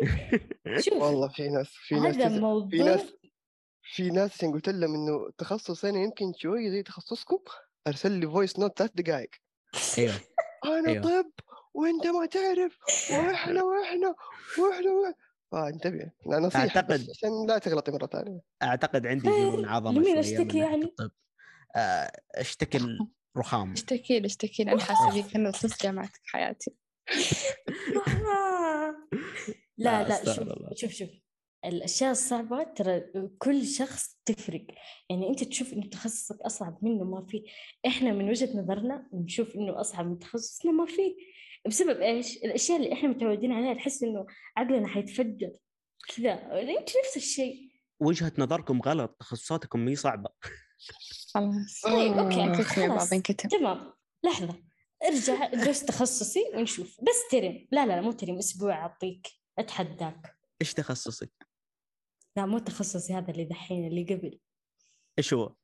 شوف 0.84 1.02
والله 1.02 1.28
في 1.28 1.48
ناس 1.48 1.68
في 1.68 1.94
ناس 1.94 2.16
هذا. 2.16 2.40
موضوع 2.40 2.70
في 2.70 2.82
ناس 2.82 3.14
في 3.82 4.10
ناس 4.10 4.34
عشان 4.34 4.52
قلت 4.52 4.68
لهم 4.68 4.94
إنه 4.94 5.30
تخصص 5.38 5.84
أنا 5.84 5.98
يمكن 5.98 6.32
شوية 6.36 6.70
زي 6.70 6.82
تخصصكم 6.82 7.38
أرسل 7.86 8.12
لي 8.12 8.26
voice 8.26 8.58
note 8.58 8.78
ثلاث 8.78 8.90
دقائق 8.94 9.30
أيوه. 9.98 10.14
أنا 10.64 10.88
أيوه. 10.88 11.02
طب 11.02 11.30
وأنت 11.74 12.06
ما 12.06 12.26
تعرف 12.26 12.78
وإحنا 13.10 13.62
وإحنا 13.62 14.14
وإحنا 14.58 14.90
وإحنا. 14.90 15.14
فانتبه 15.54 16.10
لا 16.26 16.38
نصيحة 16.38 16.64
بس 16.66 16.72
أعتقد- 16.72 17.10
عشان 17.10 17.46
لا 17.48 17.58
تغلطي 17.58 17.92
مرة 17.92 18.06
ثانية. 18.06 18.40
أعتقد 18.62 19.06
عندي 19.06 19.28
جنون 19.28 19.64
عظمه 19.64 19.92
لمين 20.00 20.14
ناحيه 20.14 20.62
يعني؟ 20.62 20.84
الطب. 20.84 21.10
آه، 21.76 22.12
أشتكي 22.34 22.78
الرخام 23.36 23.72
أشتكي 23.78 24.20
لي 24.20 24.26
أشتكي 24.26 24.64
لي 24.64 24.72
أنا 24.72 24.80
حاسة 24.80 25.22
فيك 25.22 25.36
أنا 25.36 25.48
رصصت 25.48 25.82
جامعتك 25.82 26.20
حياتي. 26.26 26.70
لا 29.78 30.08
لا، 30.08 30.34
شوف. 30.34 30.48
شوف 30.76 30.90
شوف. 30.92 31.08
الأشياء 31.64 32.10
الصعبة 32.10 32.62
ترى 32.62 33.00
كل 33.38 33.66
شخص 33.66 34.16
تفرق. 34.24 34.66
يعني 35.10 35.28
أنت 35.28 35.44
تشوف 35.44 35.72
إنه 35.72 35.86
تخصصك 35.88 36.40
أصعب 36.40 36.78
منه 36.82 37.04
ما 37.04 37.26
في. 37.26 37.44
إحنا 37.86 38.12
من 38.12 38.28
وجهة 38.28 38.56
نظرنا 38.58 39.08
نشوف 39.12 39.54
إنه 39.56 39.80
أصعب 39.80 40.06
من 40.06 40.18
تخصصنا 40.18 40.72
ما 40.72 40.86
في. 40.86 41.16
بسبب 41.66 42.00
إيش؟ 42.00 42.36
الأشياء 42.36 42.78
اللي 42.78 42.92
إحنا 42.92 43.08
متعودين 43.08 43.52
عليها 43.52 43.74
تحس 43.74 44.02
إنه 44.02 44.26
عقلنا 44.56 44.88
حيتفجر 44.88 45.52
كذا. 46.16 46.32
أنت 46.60 46.88
نفس 47.04 47.16
الشيء. 47.16 47.70
وجهة 48.00 48.32
نظركم 48.38 48.80
غلط 48.82 49.16
تخصصاتكم 49.20 49.80
مي 49.80 49.96
صعبة. 49.96 50.30
خلاص. 51.34 51.80
طيب 51.84 52.12
انكتم 52.12 52.82
يا 52.82 52.88
خلاص. 52.88 53.10
تمام. 53.50 53.92
لحظة. 54.24 54.62
ارجع 55.08 55.46
درس 55.46 55.84
تخصصي 55.84 56.44
ونشوف. 56.54 57.00
بس 57.00 57.30
ترم 57.30 57.66
لا 57.72 57.86
لا 57.86 57.92
لا 57.92 58.00
مو 58.00 58.12
ترم 58.12 58.38
أسبوع 58.38 58.74
أعطيك. 58.74 59.28
أتحداك. 59.58 60.36
إيش 60.60 60.74
تخصصك؟ 60.74 61.32
لا 62.36 62.46
مو 62.46 62.58
تخصصي 62.58 63.14
هذا 63.14 63.30
اللي 63.30 63.44
دحين 63.44 63.86
اللي 63.86 64.14
قبل. 64.14 64.38
إيش 65.18 65.34
هو؟ 65.34 65.54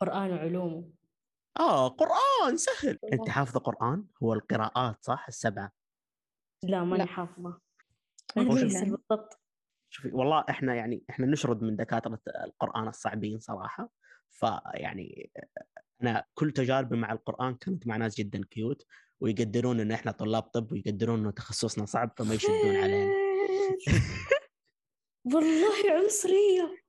قرآن 0.00 0.30
وعلومه 0.32 0.90
آه 1.60 1.88
قرآن 1.88 2.56
سهل. 2.56 2.98
أنت 3.12 3.28
حافظه 3.28 3.60
قرآن؟ 3.60 4.04
هو 4.22 4.34
القراءات 4.34 5.04
صح؟ 5.04 5.24
السبعة. 5.28 5.72
لا 6.64 6.84
ماني 6.84 7.06
أدري 8.36 8.90
بالضبط. 8.90 9.40
شوفي 9.92 10.10
والله 10.12 10.44
إحنا 10.50 10.74
يعني 10.74 11.04
إحنا 11.10 11.26
نشرد 11.26 11.62
من 11.62 11.76
دكاترة 11.76 12.20
القرآن 12.44 12.88
الصعبين 12.88 13.38
صراحة. 13.38 13.90
فيعني 14.30 15.30
أنا 16.02 16.24
كل 16.34 16.52
تجاربي 16.52 16.96
مع 16.96 17.12
القرآن 17.12 17.54
كانت 17.54 17.86
مع 17.86 17.96
ناس 17.96 18.16
جدا 18.16 18.40
كيوت 18.50 18.86
ويقدرون 19.20 19.80
إن 19.80 19.92
إحنا 19.92 20.12
طلاب 20.12 20.42
طب 20.42 20.72
ويقدرون 20.72 21.20
إنه 21.20 21.30
تخصصنا 21.30 21.86
صعب 21.86 22.12
فما 22.16 22.34
يشدون 22.34 22.76
علينا. 22.76 23.12
والله 25.24 25.92
عنصرية 25.96 26.79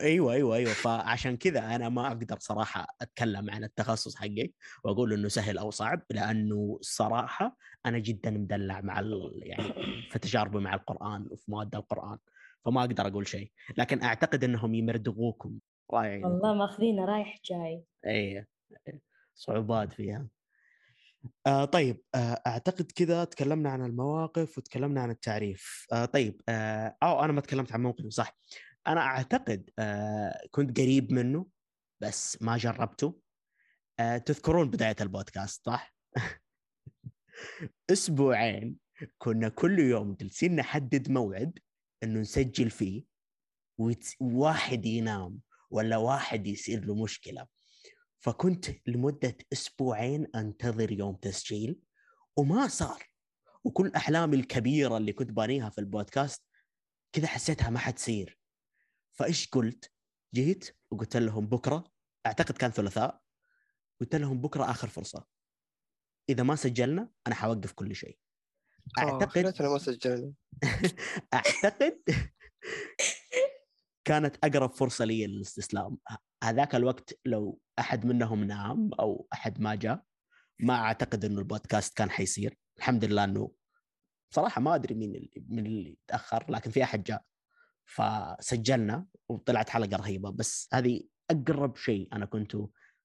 أيوه 0.00 0.32
أيوه 0.32 0.56
أيوه. 0.56 0.72
فعشان 0.72 1.36
كذا 1.36 1.74
أنا 1.74 1.88
ما 1.88 2.06
أقدر 2.06 2.38
صراحة 2.38 2.86
أتكلم 3.00 3.50
عن 3.50 3.64
التخصص 3.64 4.16
حقي 4.16 4.50
وأقول 4.84 5.12
إنه 5.12 5.28
سهل 5.28 5.58
أو 5.58 5.70
صعب 5.70 6.02
لأنه 6.10 6.76
الصراحه 6.80 7.56
أنا 7.86 7.98
جدا 7.98 8.30
مدلع 8.30 8.80
مع 8.80 9.00
ال... 9.00 9.40
يعني 9.42 9.64
في 10.10 10.18
تجاربي 10.18 10.58
مع 10.58 10.74
القرآن 10.74 11.26
وفي 11.30 11.50
مواد 11.50 11.74
القرآن 11.74 12.18
فما 12.64 12.80
أقدر 12.80 13.06
أقول 13.06 13.28
شيء. 13.28 13.50
لكن 13.78 14.02
أعتقد 14.02 14.44
إنهم 14.44 14.74
يمردغوكم 14.74 15.58
الله 15.90 16.06
يعينكم 16.06 16.28
والله 16.28 16.54
ماخذينه 16.54 17.04
رايح 17.04 17.38
جاي. 17.44 17.84
إيه 18.06 18.46
صعوبات 19.34 19.92
فيها. 19.92 20.26
آه 21.46 21.64
طيب 21.64 22.02
آه 22.14 22.42
أعتقد 22.46 22.92
كذا 22.94 23.24
تكلمنا 23.24 23.70
عن 23.70 23.84
المواقف 23.84 24.58
وتكلمنا 24.58 25.00
عن 25.00 25.10
التعريف. 25.10 25.86
آه 25.92 26.04
طيب 26.04 26.40
آه 26.48 26.96
أو 27.02 27.24
أنا 27.24 27.32
ما 27.32 27.40
تكلمت 27.40 27.72
عن 27.72 27.82
موقف 27.82 28.06
صح. 28.06 28.36
أنا 28.86 29.00
أعتقد 29.00 29.70
آه 29.78 30.46
كنت 30.50 30.80
قريب 30.80 31.12
منه 31.12 31.46
بس 32.00 32.42
ما 32.42 32.56
جربته. 32.56 33.20
آه 34.00 34.18
تذكرون 34.18 34.70
بداية 34.70 34.96
البودكاست 35.00 35.64
صح؟ 35.66 35.94
أسبوعين 37.92 38.76
كنا 39.18 39.48
كل 39.48 39.78
يوم 39.78 40.14
جالسين 40.14 40.56
نحدد 40.56 41.10
موعد 41.10 41.58
إنه 42.02 42.20
نسجل 42.20 42.70
فيه 42.70 43.04
وواحد 44.20 44.86
ينام 44.86 45.40
ولا 45.70 45.96
واحد 45.96 46.46
يصير 46.46 46.84
له 46.84 47.02
مشكلة. 47.02 47.46
فكنت 48.20 48.88
لمدة 48.88 49.36
أسبوعين 49.52 50.26
أنتظر 50.34 50.92
يوم 50.92 51.16
تسجيل 51.16 51.80
وما 52.36 52.68
صار. 52.68 53.02
وكل 53.64 53.92
أحلامي 53.96 54.36
الكبيرة 54.36 54.96
اللي 54.96 55.12
كنت 55.12 55.30
بانيها 55.32 55.70
في 55.70 55.78
البودكاست 55.78 56.44
كذا 57.12 57.26
حسيتها 57.26 57.70
ما 57.70 57.78
حتصير. 57.78 58.43
فايش 59.14 59.48
قلت؟ 59.48 59.92
جيت 60.34 60.76
وقلت 60.90 61.16
لهم 61.16 61.46
بكرة 61.46 61.92
أعتقد 62.26 62.56
كان 62.56 62.70
ثلاثاء 62.70 63.22
قلت 64.00 64.14
لهم 64.14 64.40
بكرة 64.40 64.70
آخر 64.70 64.88
فرصة. 64.88 65.26
إذا 66.28 66.42
ما 66.42 66.56
سجلنا 66.56 67.10
أنا 67.26 67.34
حوقف 67.34 67.72
كل 67.72 67.94
شيء. 67.94 68.18
آه، 68.98 69.00
أعتقد 69.00 69.28
خليتنا 69.28 69.68
ما 69.68 69.78
سجلنا. 69.78 70.32
أعتقد 71.34 72.02
كانت 74.04 74.36
أقرب 74.44 74.70
فرصة 74.70 75.04
لي 75.04 75.26
للاستسلام. 75.26 75.98
هذاك 76.44 76.74
الوقت 76.74 77.18
لو 77.24 77.60
أحد 77.78 78.06
منهم 78.06 78.44
نام 78.44 78.90
أو 78.94 79.28
أحد 79.32 79.60
ما 79.60 79.74
جاء 79.74 80.04
ما 80.60 80.74
أعتقد 80.74 81.24
إنه 81.24 81.38
البودكاست 81.38 81.96
كان 81.96 82.10
حيصير. 82.10 82.58
الحمد 82.78 83.04
لله 83.04 83.24
إنه 83.24 83.52
صراحة 84.30 84.60
ما 84.60 84.74
أدري 84.74 84.94
مين 84.94 85.14
اللي 85.14 85.30
من 85.48 85.66
اللي 85.66 85.98
تأخر 86.06 86.50
لكن 86.50 86.70
في 86.70 86.82
أحد 86.82 87.02
جاء. 87.02 87.24
فسجلنا 87.84 89.06
وطلعت 89.28 89.70
حلقة 89.70 89.96
رهيبة. 89.96 90.30
بس 90.30 90.68
هذه 90.72 91.00
أقرب 91.30 91.76
شيء 91.76 92.08
أنا 92.12 92.26
كنت 92.26 92.56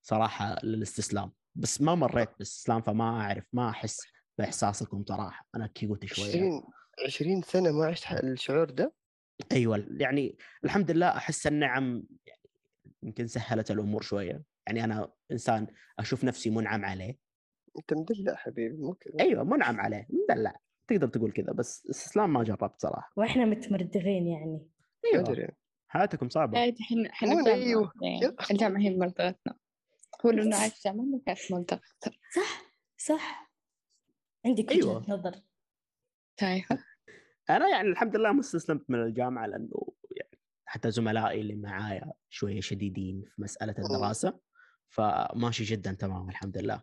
صراحة 0.02 0.56
للاستسلام. 0.64 1.32
بس 1.54 1.80
ما 1.80 1.94
مريت 1.94 2.30
بالاستسلام 2.32 2.82
فما 2.82 3.04
أعرف 3.04 3.44
ما 3.52 3.70
أحس 3.70 4.00
بإحساسكم 4.38 5.04
صراحة. 5.08 5.46
أنا 5.54 5.66
كيوت 5.66 6.04
شوية. 6.04 6.28
20 6.28 6.62
20 7.06 7.42
سنة 7.42 7.70
ما 7.70 7.86
عشت 7.86 8.12
الشعور 8.12 8.70
ده؟ 8.70 8.94
أيوه. 9.52 9.86
يعني 9.90 10.36
الحمد 10.64 10.90
لله 10.90 11.08
أحس 11.08 11.46
النعم 11.46 12.02
يمكن 13.02 13.26
سهلت 13.26 13.70
الأمور 13.70 14.02
شوية. 14.02 14.42
يعني 14.66 14.84
أنا 14.84 15.12
إنسان 15.32 15.66
أشوف 15.98 16.24
نفسي 16.24 16.50
منعم 16.50 16.84
عليه. 16.84 17.18
انت 17.78 17.94
مدلع 17.94 18.34
حبيبي 18.34 18.76
كذا 19.00 19.20
أيوه 19.20 19.44
منعم 19.44 19.80
عليه. 19.80 20.06
مدلع 20.10 20.56
تقدر 20.90 21.08
تقول 21.08 21.32
كذا 21.32 21.52
بس 21.52 21.86
استسلام 21.90 22.32
ما 22.32 22.44
جربت 22.44 22.80
صراحة. 22.80 23.12
وإحنا 23.16 23.44
متمردغين 23.44 24.26
يعني. 24.28 24.68
أيوه. 25.14 25.48
حياتكم 25.88 26.28
صعبة. 26.28 26.58
عادي 26.58 26.82
إحنا 26.82 27.10
إحنا. 27.10 27.48
يعني 27.50 27.70
يلا. 28.20 28.34
الجامعة 28.50 28.80
هي 28.80 28.96
مرضغتنا 28.96 29.54
هو 30.26 30.30
لو 30.30 30.56
عايش 30.56 30.76
الجامعة 30.76 31.04
ما 31.04 31.20
كانت 31.26 31.72
أكثر 31.72 32.18
صح 32.34 32.74
صح. 32.98 33.52
عندك 34.46 34.72
أيوة. 34.72 34.96
وجهة 34.96 35.12
نظر. 35.14 35.34
شايفة 36.40 36.84
أنا 37.50 37.68
يعني 37.68 37.88
الحمد 37.88 38.16
لله 38.16 38.32
ما 38.32 38.40
استسلمت 38.40 38.90
من 38.90 39.02
الجامعة 39.02 39.46
لأنه 39.46 39.92
يعني 40.10 40.38
حتى 40.64 40.90
زملائي 40.90 41.40
اللي 41.40 41.56
معايا 41.56 42.12
شوية 42.28 42.60
شديدين 42.60 43.24
في 43.26 43.42
مسألة 43.42 43.74
الدراسة 43.78 44.40
فماشي 44.88 45.64
جدا 45.64 45.92
تمام 45.92 46.28
الحمد 46.28 46.58
لله. 46.58 46.82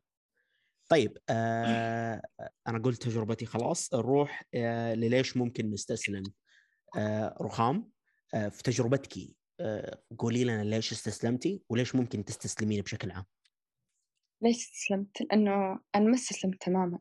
طيب 0.90 1.18
آه 1.30 2.22
أنا 2.68 2.80
قلت 2.80 3.04
تجربتي 3.04 3.46
خلاص. 3.46 3.94
نروح 3.94 4.44
آه 4.54 4.94
لليش 4.94 5.38
ممكن 5.38 5.70
نستسلم؟ 5.70 6.24
آه 6.98 7.38
رخام 7.42 7.92
آه 8.34 8.50
في 8.50 8.64
تجربتك 8.64 9.18
آه 9.60 10.02
قولي 10.18 10.44
لنا 10.44 10.64
ليش 10.64 10.92
استسلمتي 10.92 11.62
وليش 11.70 11.96
ممكن 11.96 12.26
تستسلمين 12.26 12.82
بشكل 12.82 13.12
عام؟ 13.12 13.26
ليش 14.42 14.58
استسلمت؟ 14.58 15.22
لأنه 15.22 15.80
أنا 15.96 16.06
ما 16.06 16.16
استسلمت 16.16 16.62
تماما. 16.62 17.00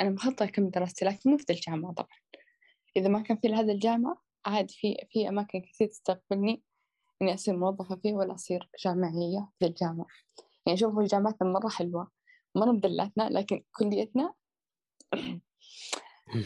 أنا 0.00 0.10
مخططة 0.10 0.44
أكمل 0.44 0.70
دراستي 0.70 1.04
لكن 1.04 1.30
مو 1.30 1.36
في 1.38 1.44
ذا 1.48 1.54
الجامعة 1.54 1.92
طبعا. 1.92 2.18
إذا 2.96 3.08
ما 3.08 3.22
كان 3.22 3.36
في 3.36 3.48
هذا 3.48 3.72
الجامعة 3.72 4.22
عادي 4.46 4.74
في 4.74 4.96
في 5.10 5.28
أماكن 5.28 5.60
كثير 5.60 5.88
تستقبلني 5.88 6.62
إني 7.22 7.34
أصير 7.34 7.56
موظفة 7.56 7.96
فيه 7.96 8.12
ولا 8.12 8.34
أصير 8.34 8.70
جامعية 8.84 9.50
في 9.58 9.66
الجامعة. 9.66 10.06
يعني 10.66 10.78
شوفوا 10.78 11.04
جامعتنا 11.06 11.48
مرة 11.48 11.68
مرة 12.58 12.72
مدلعتنا 12.72 13.28
لكن 13.30 13.62
كليتنا 13.72 14.34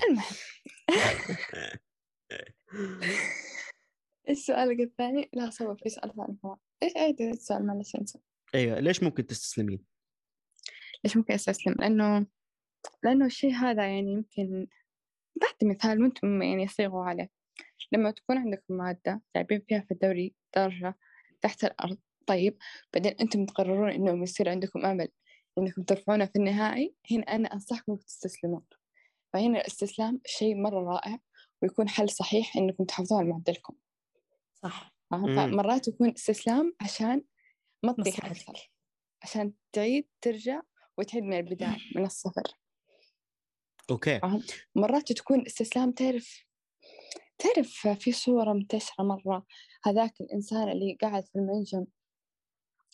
المهم 0.08 0.34
إيش 4.28 4.38
سؤالك 4.38 4.80
الثاني؟ 4.80 5.30
لا 5.32 5.50
صور 5.50 5.76
في 5.76 5.88
سؤال 5.88 6.14
ثاني 6.16 6.38
كمان 6.42 6.56
إيش 6.82 6.96
عيد 6.96 7.20
السؤال 7.20 7.66
معلش 7.66 7.96
أنسى 7.96 8.18
أيوه 8.54 8.80
ليش 8.80 9.02
ممكن 9.02 9.26
تستسلمين؟ 9.26 9.84
ليش 11.04 11.16
ممكن 11.16 11.34
أستسلم؟ 11.34 11.74
لأنه 11.78 12.26
لأنه 13.02 13.26
الشيء 13.26 13.52
هذا 13.52 13.86
يعني 13.86 14.12
يمكن 14.12 14.66
بعطي 15.40 15.66
مثال 15.66 16.02
وأنتم 16.02 16.42
يعني 16.42 16.68
صيغوا 16.68 17.04
عليه 17.04 17.30
لما 17.92 18.10
تكون 18.10 18.38
عندكم 18.38 18.74
مادة 18.74 19.22
جايبين 19.36 19.62
فيها 19.68 19.80
في 19.80 19.90
الدوري 19.90 20.34
درجة 20.56 20.98
تحت 21.40 21.64
الأرض 21.64 21.98
طيب 22.26 22.58
بعدين 22.94 23.12
أنتم 23.20 23.46
تقررون 23.46 23.90
إنه 23.90 24.22
يصير 24.22 24.48
عندكم 24.48 24.86
أمل 24.86 25.08
إنكم 25.58 25.82
ترفعونه 25.82 26.24
في 26.26 26.36
النهائي 26.36 26.94
هنا 27.10 27.22
أنا 27.22 27.54
أنصحكم 27.54 27.96
تستسلمون. 27.96 28.62
فهنا 29.32 29.60
الاستسلام 29.60 30.20
شيء 30.26 30.54
مرة 30.54 30.80
رائع 30.80 31.18
ويكون 31.62 31.88
حل 31.88 32.10
صحيح 32.10 32.56
إنكم 32.56 32.84
تحافظون 32.84 33.18
على 33.18 33.28
معدلكم. 33.28 33.74
صح. 34.54 34.94
فمرات 35.10 35.88
يكون 35.88 36.10
استسلام 36.10 36.74
عشان 36.80 37.24
ما 37.82 37.92
تطيح. 37.92 38.26
أكثر 38.26 38.70
عشان 39.22 39.52
تعيد 39.72 40.08
ترجع 40.20 40.62
وتعيد 40.98 41.24
من 41.24 41.36
البداية 41.36 41.76
من 41.96 42.04
الصفر. 42.06 42.42
أوكي. 43.90 44.20
مرات 44.74 45.12
تكون 45.12 45.46
استسلام 45.46 45.92
تعرف 45.92 46.44
تعرف 47.38 47.88
في 47.88 48.12
صورة 48.12 48.52
منتشرة 48.52 49.04
مرة 49.04 49.46
هذاك 49.84 50.20
الإنسان 50.20 50.68
اللي 50.68 50.98
قاعد 51.02 51.24
في 51.24 51.36
المنجم 51.36 51.86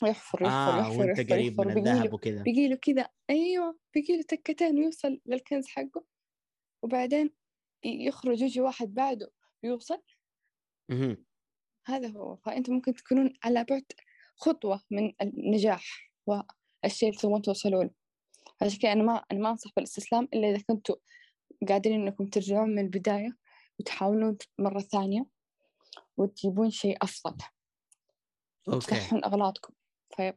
يحفر 0.03 0.43
يحفر 0.43 0.47
آه 0.47 0.79
يحفر 0.81 0.99
وأنت 1.01 1.19
يحفر 1.19 1.35
قريب 1.35 1.53
يحفر 1.53 1.69
من 1.69 1.79
الذهب 1.79 2.13
وكذا 2.13 2.43
بيجيله 2.43 2.77
كذا 2.77 3.09
أيوة 3.31 3.79
بيجيله 3.95 4.23
تكتين 4.23 4.79
ويوصل 4.79 5.21
للكنز 5.27 5.67
حقه 5.67 6.05
وبعدين 6.83 7.31
يخرج 7.85 8.43
يجي 8.43 8.61
واحد 8.61 8.95
بعده 8.95 9.31
يوصل. 9.63 10.03
مهم. 10.91 11.25
هذا 11.87 12.09
هو. 12.09 12.37
فأنت 12.37 12.71
ممكن 12.71 12.95
تكونون 12.95 13.33
على 13.45 13.65
بعد 13.65 13.85
خطوة 14.37 14.83
من 14.91 15.13
النجاح 15.23 16.13
والشيء 16.27 17.09
اللي 17.09 17.21
تبغون 17.21 17.43
توصلوا 17.43 17.85
له 17.85 17.91
عشان 18.63 18.79
كذا 18.79 18.93
أنا 18.93 19.03
ما 19.03 19.25
أنا 19.33 19.41
ما 19.41 19.51
أنصح 19.51 19.71
بالإستسلام 19.77 20.29
إلا 20.35 20.51
إذا 20.51 20.63
كنتوا 20.69 20.97
قادرين 21.69 22.01
إنكم 22.01 22.27
ترجعون 22.27 22.71
من 22.71 22.79
البداية 22.79 23.37
وتحاولون 23.81 24.39
مرة 24.59 24.81
ثانية 24.81 25.27
وتجيبون 26.17 26.71
شيء 26.71 26.97
أفضل. 27.03 27.45
أوكي. 28.69 28.77
وتصلحون 28.77 29.25
أغلاطكم. 29.25 29.75
طيب 30.19 30.35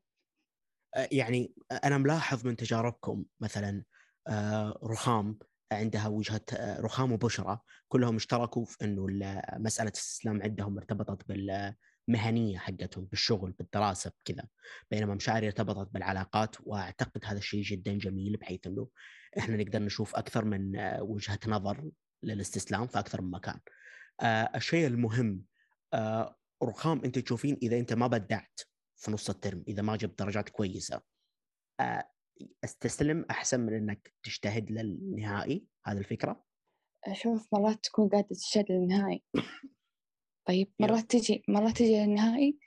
آه، 0.96 1.08
يعني 1.12 1.54
أنا 1.84 1.98
ملاحظ 1.98 2.46
من 2.48 2.56
تجاربكم 2.56 3.26
مثلا 3.40 3.84
آه، 4.28 4.80
رخام 4.84 5.40
عندها 5.72 6.08
وجهة 6.08 6.42
آه، 6.54 6.82
رخام 6.82 7.12
وبشرى 7.12 7.60
كلهم 7.88 8.16
اشتركوا 8.16 8.66
في 8.66 8.78
إنه 8.82 9.06
ال- 9.06 9.42
مسألة 9.64 9.90
الاستسلام 9.90 10.42
عندهم 10.44 10.78
ارتبطت 10.78 11.28
بالمهنية 11.28 12.58
حقتهم 12.58 13.06
بالشغل 13.06 13.52
بالدراسة 13.52 14.12
بكذا 14.20 14.48
بينما 14.92 15.16
مشاعري 15.16 15.48
ارتبطت 15.48 15.94
بالعلاقات 15.94 16.56
وأعتقد 16.64 17.26
هذا 17.26 17.38
الشيء 17.38 17.62
جدا 17.64 17.98
جميل 17.98 18.38
بحيث 18.38 18.68
إنه 18.68 18.88
إحنا 19.38 19.58
نقدر 19.58 19.80
نشوف 19.80 20.16
أكثر 20.16 20.46
من 20.46 20.72
وجهة 21.00 21.40
نظر 21.48 21.92
للاستسلام 22.24 22.88
في 22.88 23.00
أكثر 23.00 23.22
من 23.22 23.32
مكان. 23.32 23.60
الشيء 24.56 24.88
المهم 24.88 25.44
رخام 26.64 27.02
انت 27.06 27.20
تشوفين 27.20 27.58
إذا 27.64 27.78
أنت 27.80 27.94
ما 27.94 28.08
بدعت 28.08 28.60
في 29.02 29.12
نص 29.12 29.30
الترم 29.30 29.64
إذا 29.68 29.82
ما 29.82 29.96
جبت 29.96 30.20
درجات 30.20 30.50
كويسة. 30.50 31.02
آه، 31.80 32.10
استسلم 32.64 33.26
أحسن 33.30 33.60
من 33.60 33.74
إنك 33.74 34.14
تجتهد 34.24 34.72
للنهائي؟ 34.72 35.66
هذه 35.86 35.98
الفكرة؟ 35.98 36.44
أشوف 37.06 37.48
مرات 37.54 37.84
تكون 37.84 38.10
قاعدة 38.10 38.28
تجتهد 38.28 38.66
للنهائي. 38.70 39.24
طيب. 40.48 40.72
مرات 40.80 41.12
تجي 41.12 41.44
مرات 41.48 41.78
تجي 41.78 42.06
للنهائي 42.06 42.58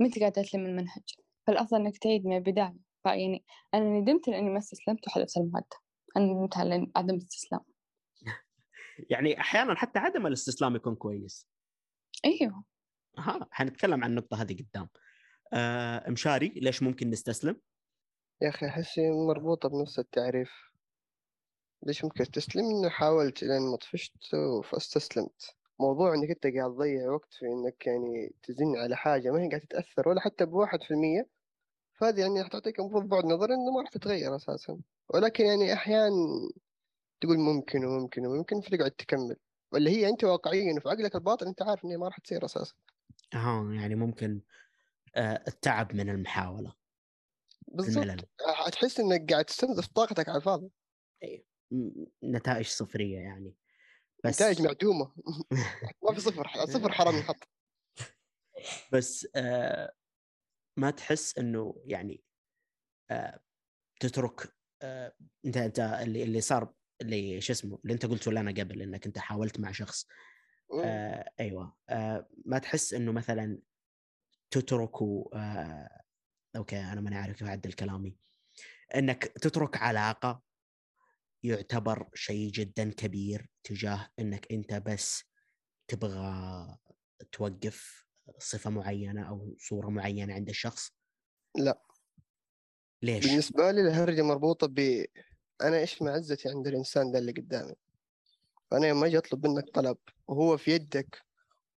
ما 0.00 0.06
أنت 0.06 0.18
قاعدة 0.18 0.42
تلم 0.42 0.66
المنهج. 0.66 1.14
فالأفضل 1.46 1.80
إنك 1.80 1.98
تعيد 1.98 2.26
من 2.26 2.36
البداية. 2.36 2.76
فيعني 3.02 3.44
أنا 3.74 3.84
ندمت 3.84 4.28
لأني 4.28 4.50
ما 4.50 4.58
استسلمت 4.58 5.08
وحذفت 5.08 5.36
المادة. 5.36 5.76
أنا 6.16 6.24
ندمت 6.24 6.56
على 6.56 6.86
عدم 6.96 7.14
الاستسلام. 7.14 7.60
يعني 9.10 9.40
أحيانا 9.40 9.74
حتى 9.74 9.98
عدم 9.98 10.26
الاستسلام 10.26 10.76
يكون 10.76 10.94
كويس. 10.94 11.48
أيوه. 12.24 12.64
ها 13.18 13.48
حنتكلم 13.50 14.04
عن 14.04 14.10
النقطة 14.10 14.42
هذه 14.42 14.56
قدام. 14.62 14.88
آه 15.52 16.10
مشاري 16.10 16.48
ليش 16.48 16.82
ممكن 16.82 17.10
نستسلم؟ 17.10 17.56
يا 18.42 18.48
أخي 18.48 18.66
أحس 18.66 18.98
مربوطة 18.98 19.68
بنفس 19.68 19.98
التعريف. 19.98 20.50
ليش 21.86 22.04
ممكن 22.04 22.24
تستسلم؟ 22.24 22.64
إنه 22.64 22.88
حاولت 22.88 23.42
لين 23.42 23.62
ما 23.70 23.76
طفشت 23.76 24.12
فاستسلمت. 24.64 25.42
موضوع 25.80 26.14
إنك 26.14 26.30
أنت 26.30 26.56
قاعد 26.56 26.70
تضيع 26.74 27.10
وقت 27.10 27.34
في 27.34 27.46
إنك 27.46 27.86
يعني 27.86 28.34
تزن 28.42 28.76
على 28.76 28.96
حاجة 28.96 29.30
ما 29.30 29.42
هي 29.42 29.48
قاعدة 29.48 29.64
تتأثر 29.64 30.08
ولا 30.08 30.20
حتى 30.20 30.46
بواحد 30.46 30.82
في 30.82 30.90
المية 30.90 31.28
فهذه 32.00 32.20
يعني 32.20 32.44
حتعطيك 32.44 32.80
المفروض 32.80 33.08
بعد 33.08 33.24
نظر 33.24 33.46
إنه 33.54 33.72
ما 33.74 33.80
راح 33.82 33.90
تتغير 33.90 34.36
أساسا. 34.36 34.78
ولكن 35.14 35.44
يعني 35.46 35.72
أحيانا 35.72 36.10
تقول 37.20 37.38
ممكن 37.38 37.84
وممكن 37.84 38.26
وممكن 38.26 38.60
فتقعد 38.60 38.90
تكمل. 38.90 39.36
ولا 39.72 39.90
هي 39.90 40.08
أنت 40.08 40.24
واقعيا 40.24 40.74
وفي 40.76 40.88
عقلك 40.88 41.14
الباطن 41.14 41.46
أنت 41.46 41.62
عارف 41.62 41.84
إن 41.84 41.90
هي 41.90 41.96
ما 41.96 42.06
راح 42.08 42.18
تصير 42.20 42.44
أساسا. 42.44 42.74
ها 43.34 43.72
يعني 43.74 43.94
ممكن 43.94 44.42
التعب 45.16 45.94
من 45.94 46.10
المحاولة 46.10 46.74
بالضبط. 47.68 48.04
الملل. 48.04 48.26
تحس 48.72 49.00
إنك 49.00 49.32
قاعد 49.32 49.44
تستنزف 49.44 49.86
طاقتك 49.86 50.28
على 50.28 50.36
الفاضي. 50.38 50.70
نتائج 52.24 52.66
صفرية 52.66 53.18
يعني. 53.18 53.54
بس 54.24 54.34
نتائج 54.42 54.62
معدومة. 54.66 55.12
ما 56.04 56.14
في 56.14 56.20
صفر 56.20 56.48
صفر 56.66 56.92
حرام 56.92 57.14
ينحط 57.14 57.48
بس 58.92 59.28
آه 59.36 59.92
ما 60.76 60.90
تحس 60.90 61.38
إنه 61.38 61.82
يعني 61.86 62.24
آه 63.10 63.40
تترك 64.00 64.54
آه 64.82 65.14
أنت 65.46 65.56
أنت 65.56 65.80
اللي 65.80 66.22
اللي 66.22 66.40
صار 66.40 66.74
اللي 67.00 67.40
شو 67.40 67.52
اسمه 67.52 67.78
اللي 67.82 67.94
أنت 67.94 68.06
قلته 68.06 68.32
لنا 68.32 68.50
قبل 68.50 68.82
إنك 68.82 69.06
أنت 69.06 69.18
حاولت 69.18 69.60
مع 69.60 69.72
شخص. 69.72 70.06
آه 70.84 71.30
أيوه. 71.40 71.76
آه 71.88 72.28
ما 72.44 72.58
تحس 72.58 72.94
إنه 72.94 73.12
مثلا 73.12 73.58
تتركوا 74.52 75.24
آه 75.34 75.88
أوكي 76.56 76.80
أنا 76.80 77.00
ماني 77.00 77.16
عارف 77.16 77.36
كيف 77.38 77.48
أعدل 77.48 77.72
كلامي. 77.72 78.16
إنك 78.94 79.24
تترك 79.24 79.76
علاقة 79.76 80.42
يعتبر 81.42 82.08
شيء 82.14 82.50
جدا 82.50 82.90
كبير 82.90 83.50
تجاه 83.64 84.08
إنك 84.18 84.52
أنت 84.52 84.74
بس 84.74 85.24
تبغى 85.88 86.78
توقف 87.32 88.06
صفة 88.38 88.70
معينة 88.70 89.28
أو 89.28 89.56
صورة 89.58 89.88
معينة 89.88 90.34
عند 90.34 90.48
الشخص؟ 90.48 90.92
لا. 91.56 91.82
ليش؟ 93.02 93.26
بالنسبة 93.26 93.70
لي 93.70 93.80
الهرجة 93.80 94.22
مربوطة 94.22 94.66
ب 94.66 95.04
أنا 95.62 95.78
إيش 95.78 96.02
معزتي 96.02 96.48
عند 96.48 96.66
الإنسان 96.66 97.12
ده 97.12 97.18
اللي 97.18 97.32
قدامي. 97.32 97.74
فأنا 98.70 98.86
لما 98.86 99.06
أجي 99.06 99.18
أطلب 99.18 99.46
منك 99.46 99.64
طلب 99.74 99.98
وهو 100.28 100.56
في 100.56 100.70
يدك 100.70 101.22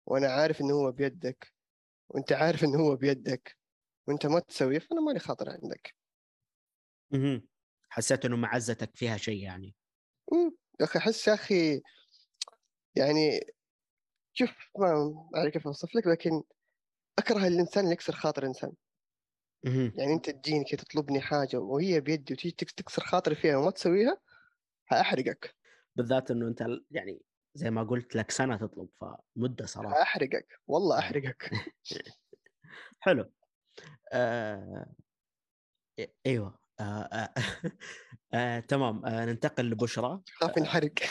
وأنا 0.05 0.27
عارف 0.27 0.61
إنه 0.61 0.73
هو 0.73 0.91
بيدك 0.91 1.54
وأنت 2.09 2.31
عارف 2.33 2.63
إنه 2.63 2.79
هو 2.79 2.95
بيدك 2.95 3.57
وأنت 4.07 4.25
ما 4.25 4.39
تسويه 4.39 4.79
فأنا 4.79 5.01
مالي 5.01 5.19
خاطر 5.19 5.49
عندك 5.49 5.95
مهم. 7.11 7.47
حسيت 7.89 8.25
إنه 8.25 8.35
معزتك 8.37 8.95
فيها 8.95 9.17
شيء 9.17 9.43
يعني 9.43 9.75
مم. 10.33 10.51
يا 10.79 10.85
أخي 10.85 10.99
أحس 10.99 11.27
يا 11.27 11.33
أخي 11.33 11.81
يعني 12.95 13.39
شوف 14.33 14.51
ما 14.79 15.13
أعرف 15.35 15.53
كيف 15.53 15.67
أوصف 15.67 15.95
لك 15.95 16.07
لكن 16.07 16.43
أكره 17.19 17.47
الإنسان 17.47 17.83
اللي 17.83 17.93
يكسر 17.93 18.13
خاطر 18.13 18.45
إنسان 18.47 18.73
مهم. 19.63 19.93
يعني 19.93 20.13
أنت 20.13 20.29
تجيني 20.29 20.63
كي 20.63 20.75
تطلبني 20.77 21.21
حاجة 21.21 21.57
وهي 21.57 22.01
بيدي 22.01 22.33
وتيجي 22.33 22.55
تكس- 22.57 22.73
تكسر 22.73 23.01
خاطري 23.03 23.35
فيها 23.35 23.57
وما 23.57 23.71
تسويها 23.71 24.17
حأحرقك 24.85 25.55
بالذات 25.95 26.31
إنه 26.31 26.47
أنت 26.47 26.63
يعني 26.91 27.24
زي 27.55 27.69
ما 27.69 27.83
قلت 27.83 28.15
لك 28.15 28.31
سنة 28.31 28.57
تطلب 28.57 28.89
فمدة 29.01 29.65
صراحة. 29.65 29.95
حأحرقك 29.95 30.59
والله 30.67 30.95
آه. 30.95 30.99
أحرقك. 30.99 31.51
حلو. 32.99 33.31
آه... 34.13 34.93
أيوه. 36.25 36.59
آه... 36.79 36.83
آه... 36.83 37.33
آه... 38.33 38.59
تمام. 38.59 39.05
آه... 39.05 39.25
ننتقل 39.25 39.69
لبشرى. 39.69 40.21
خاف 40.27 40.57
ينحرق. 40.57 40.93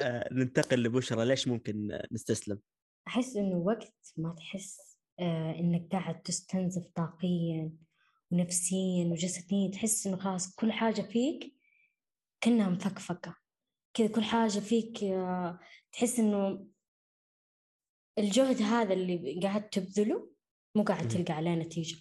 آه... 0.00 0.28
ننتقل 0.32 0.82
لبشرى. 0.82 1.24
ليش 1.24 1.48
ممكن 1.48 1.98
نستسلم؟ 2.12 2.58
أحس 3.08 3.36
إنه 3.36 3.56
وقت 3.56 4.12
ما 4.16 4.34
تحس 4.38 4.98
آه 5.20 5.50
إنك 5.50 5.92
قاعد 5.92 6.22
تستنزف 6.22 6.86
طاقيا 6.94 7.72
ونفسيا 8.30 9.04
وجسديا 9.04 9.70
تحس 9.70 10.06
إنه 10.06 10.16
خلاص 10.16 10.54
كل 10.54 10.72
حاجة 10.72 11.02
فيك 11.02 11.54
كأنها 12.44 12.68
مفكفكة. 12.68 13.36
كذا 13.94 14.06
كل 14.06 14.22
حاجة 14.22 14.58
فيك 14.58 15.04
آه 15.04 15.58
تحس 15.92 16.18
إنه 16.18 16.66
الجهد 18.18 18.62
هذا 18.62 18.92
اللي 18.92 19.40
قاعد 19.42 19.68
تبذله 19.68 20.30
مو 20.76 20.82
قاعد. 20.82 21.08
تلقى 21.08 21.32
عليه 21.32 21.54
نتيجة. 21.54 21.96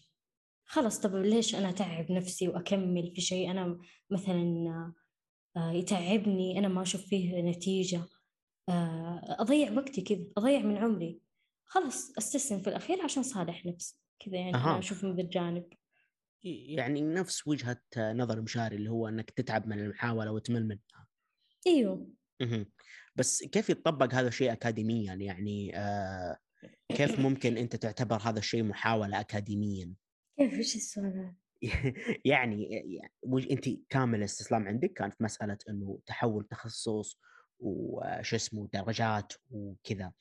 خلاص 0.65 0.99
طب 0.99 1.15
ليش 1.15 1.55
أنا 1.55 1.69
أتعب 1.69 2.11
نفسي 2.11 2.47
وأكمل 2.47 3.11
في 3.15 3.21
شيء؟ 3.21 3.51
أنا 3.51 3.79
مثلا 4.09 4.93
آه، 5.57 5.71
يتعبني 5.71 6.59
أنا 6.59 6.67
ما 6.67 6.81
أشوف 6.81 7.01
فيه 7.01 7.41
نتيجة. 7.41 8.01
آه، 8.69 9.35
أضيع 9.39 9.71
وقتي 9.71 10.01
كذا 10.01 10.25
أضيع 10.37 10.59
من 10.59 10.77
عمري. 10.77 11.21
خلاص 11.65 12.17
أستسلم 12.17 12.59
في 12.59 12.69
الأخير 12.69 13.01
عشان 13.01 13.23
صالح 13.23 13.65
نفسي. 13.65 13.99
كذا 14.19 14.35
يعني. 14.35 14.55
أنا 14.55 14.79
أشوف 14.79 15.03
من 15.03 15.15
ذا 15.15 15.21
الجانب 15.21 15.73
يعني 16.43 17.01
نفس 17.01 17.47
وجهة 17.47 17.81
نظر 17.97 18.41
مشاري 18.41 18.75
اللي 18.75 18.89
هو 18.89 19.07
إنك 19.07 19.29
تتعب 19.31 19.67
من 19.67 19.79
المحاولة 19.79 20.31
وتمل 20.31 20.67
منها 20.67 21.07
مهم. 22.41 22.65
بس 23.15 23.43
كيف 23.43 23.69
يتطبق 23.69 24.13
هذا 24.13 24.27
الشيء 24.27 24.51
اكاديميا 24.51 25.13
يعني 25.13 25.77
آه 25.77 26.37
كيف 26.89 27.19
ممكن 27.19 27.57
أنت 27.57 27.75
تعتبر 27.75 28.17
هذا 28.17 28.39
الشيء 28.39 28.63
محاولة 28.63 29.19
اكاديميا 29.19 29.93
كيف 30.37 30.53
إيش 30.53 30.75
السؤال؟ 30.75 31.33
يعني 32.25 32.63
يعني 32.63 33.51
أنت 33.51 33.69
كامل 33.89 34.19
الاستسلام 34.19 34.67
عندك 34.67 34.93
كان 34.93 35.09
في 35.09 35.23
مسألة 35.23 35.57
إنه 35.69 35.99
تحول 36.05 36.47
تخصص 36.47 37.19
وش 37.59 38.33
اسمه 38.33 38.69
درجات 38.73 39.33
وكذا 39.51 40.11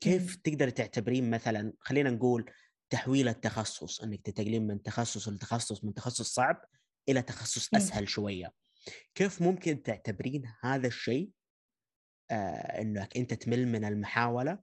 كيف 0.00 0.36
مم. 0.36 0.42
تقدر 0.44 0.68
تعتبرين 0.68 1.30
مثلا 1.30 1.72
خلينا 1.80 2.10
نقول 2.10 2.50
تحويل 2.92 3.28
التخصص 3.28 4.00
إنك 4.00 4.20
تنتقلين 4.20 4.66
من 4.66 4.82
تخصص 4.82 5.28
لتخصص 5.28 5.84
من 5.84 5.94
تخصص 5.94 6.34
صعب 6.34 6.64
إلى 7.08 7.22
تخصص 7.22 7.74
مم. 7.74 7.80
أسهل 7.80 8.08
شوية. 8.08 8.52
كيف 9.14 9.42
ممكن 9.42 9.82
تعتبرين 9.82 10.42
هذا 10.60 10.86
الشيء 10.86 11.30
آه 12.30 12.80
إنك 12.80 13.16
أنت 13.16 13.34
تمل 13.34 13.68
من 13.68 13.84
المحاولة؟ 13.84 14.58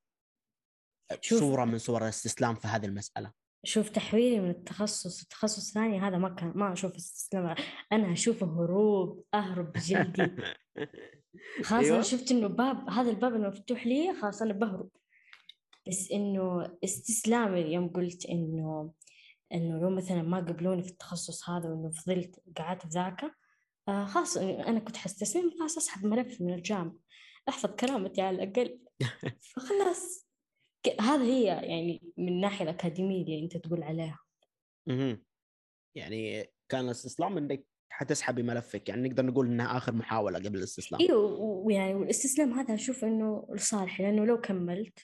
شوف- 1.21 1.39
صورة 1.39 1.65
من 1.65 1.77
صور 1.77 2.03
الاستسلام 2.03 2.55
في 2.55 2.67
هذه 2.67 2.85
المسألة. 2.85 3.33
شوف 3.65 3.89
تحويلي 3.89 4.39
من 4.39 4.49
التخصص 4.49 5.23
لتخصص 5.23 5.73
ثاني 5.73 5.99
هذا 5.99 6.17
ما 6.17 6.29
كان 6.35 6.51
ما 6.55 6.73
أشوف 6.73 6.95
استسلام. 6.95 7.55
أنا 7.91 8.13
أشوفه 8.13 8.45
هروب 8.47 9.23
أهرب 9.33 9.71
بجلدي 9.71 10.31
خلاص 11.65 11.83
أيوة. 11.83 11.95
أنا 11.95 12.03
شفت 12.03 12.31
إنه 12.31 12.47
باب 12.47 12.89
هذا 12.89 13.09
الباب 13.09 13.33
إنه 13.35 13.47
مفتوح 13.47 13.87
لي 13.87 14.13
خلاص 14.21 14.41
أنا 14.41 14.53
بهرب. 14.53 14.89
بس 15.89 16.11
إنه 16.11 16.77
استسلامي 16.83 17.59
يوم 17.59 17.89
قلت 17.89 18.25
إنه 18.25 18.93
إنه 19.53 19.79
لو 19.79 19.89
مثلا 19.89 20.21
ما 20.21 20.37
قبلوني 20.37 20.83
في 20.83 20.89
التخصص 20.89 21.49
هذا 21.49 21.69
وإنه 21.69 21.89
فضلت 21.89 22.41
قعدت 22.57 22.87
ذاك 22.87 23.31
آه 23.87 24.05
خلاص 24.05 24.37
أنا 24.37 24.79
كنت 24.79 24.97
حستسلم 24.97 25.51
خلاص 25.59 25.77
أسحب 25.77 26.05
ملف 26.05 26.41
من 26.41 26.53
الجامعة 26.53 26.95
أحفظ 27.49 27.69
كرامتي 27.69 28.21
على 28.21 28.43
الأقل 28.43 28.79
فخلاص 29.55 30.29
هذا 31.01 31.23
هي 31.23 31.43
يعني 31.43 32.01
من 32.17 32.27
الناحية 32.27 32.63
الأكاديمية 32.63 33.23
اللي 33.23 33.43
أنت 33.43 33.57
تقول 33.57 33.83
عليها 33.83 34.19
مهم. 34.87 35.23
يعني 35.95 36.45
كان 36.69 36.85
الاستسلام 36.85 37.37
إنك 37.37 37.65
حتسحبي 37.89 38.43
ملفك 38.43 38.89
يعني 38.89 39.09
نقدر 39.09 39.25
نقول 39.25 39.47
إنها 39.47 39.77
آخر 39.77 39.93
محاولة 39.93 40.39
قبل 40.39 40.57
الاستسلام 40.57 41.01
إيوه 41.01 41.39
ويعني 41.39 41.95
والاستسلام 41.95 42.53
هذا 42.53 42.73
أشوف 42.73 43.03
إنه 43.03 43.47
لصالحي 43.55 44.03
لأنه 44.03 44.25
لو 44.25 44.41
كملت. 44.41 44.99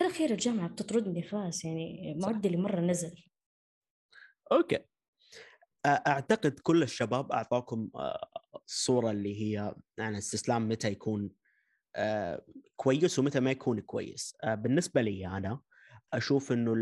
في 0.00 0.06
الاخير 0.06 0.30
الجامعة 0.30 0.68
بتطردني 0.68 1.22
خلاص 1.22 1.64
يعني. 1.64 2.14
معدلي 2.22 2.56
مرة 2.56 2.80
نزل. 2.80 3.14
أوكي. 4.52 4.76
أ- 4.76 4.82
أعتقد 5.86 6.58
كل 6.62 6.82
الشباب 6.82 7.32
أعطاكم 7.32 7.90
آه، 7.94 8.28
الصورة 8.66 9.10
اللي 9.10 9.42
هي 9.42 9.74
عن 9.98 10.12
الاستسلام 10.12 10.68
متى 10.68 10.88
يكون 10.88 11.30
كويس 12.76 13.18
ومتى 13.18 13.40
ما 13.40 13.50
يكون 13.50 13.80
كويس. 13.80 14.36
بالنسبة 14.44 15.02
لي 15.02 15.26
أنا 15.26 15.60
أشوف 16.12 16.52
إنه 16.52 16.72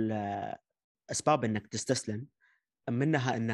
الاسباب 1.11 1.45
إنك 1.45 1.67
تستسلم 1.67 2.27
منها 2.91 3.37
ان 3.37 3.51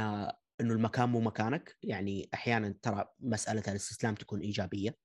إنه 0.61 0.75
المكان 0.75 1.09
مو 1.09 1.21
مكانك. 1.21 1.77
يعني 1.83 2.29
أحيانا 2.35 2.75
ترى 2.83 3.05
مسألة 3.21 3.63
الاستسلام 3.69 4.15
تكون 4.15 4.41
إيجابية. 4.41 4.97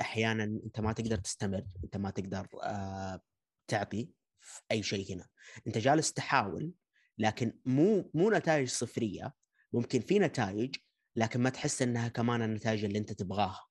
أحيانا 0.00 0.44
أنت 0.44 0.80
ما 0.80 0.92
تقدر 0.92 1.16
تستمر 1.16 1.64
أنت 1.84 1.96
ما 1.96 2.10
تقدر 2.10 2.48
آه، 2.62 3.20
تعطي 3.68 4.10
في 4.40 4.60
أي 4.70 4.82
شيء 4.82 5.14
هنا. 5.14 5.28
أنت 5.66 5.78
جالس 5.78 6.12
تحاول 6.12 6.72
لكن 7.18 7.58
مو 7.64 8.10
مو 8.14 8.30
نتائج 8.30 8.68
صفرية. 8.68 9.34
ممكن 9.72 10.00
في 10.00 10.18
نتائج 10.18 10.76
لكن 11.16 11.40
ما 11.40 11.50
تحس 11.50 11.82
إنها 11.82 12.08
كمان 12.08 12.42
النتائج 12.42 12.84
اللي 12.84 12.98
أنت 12.98 13.12
تبغاها. 13.12 13.66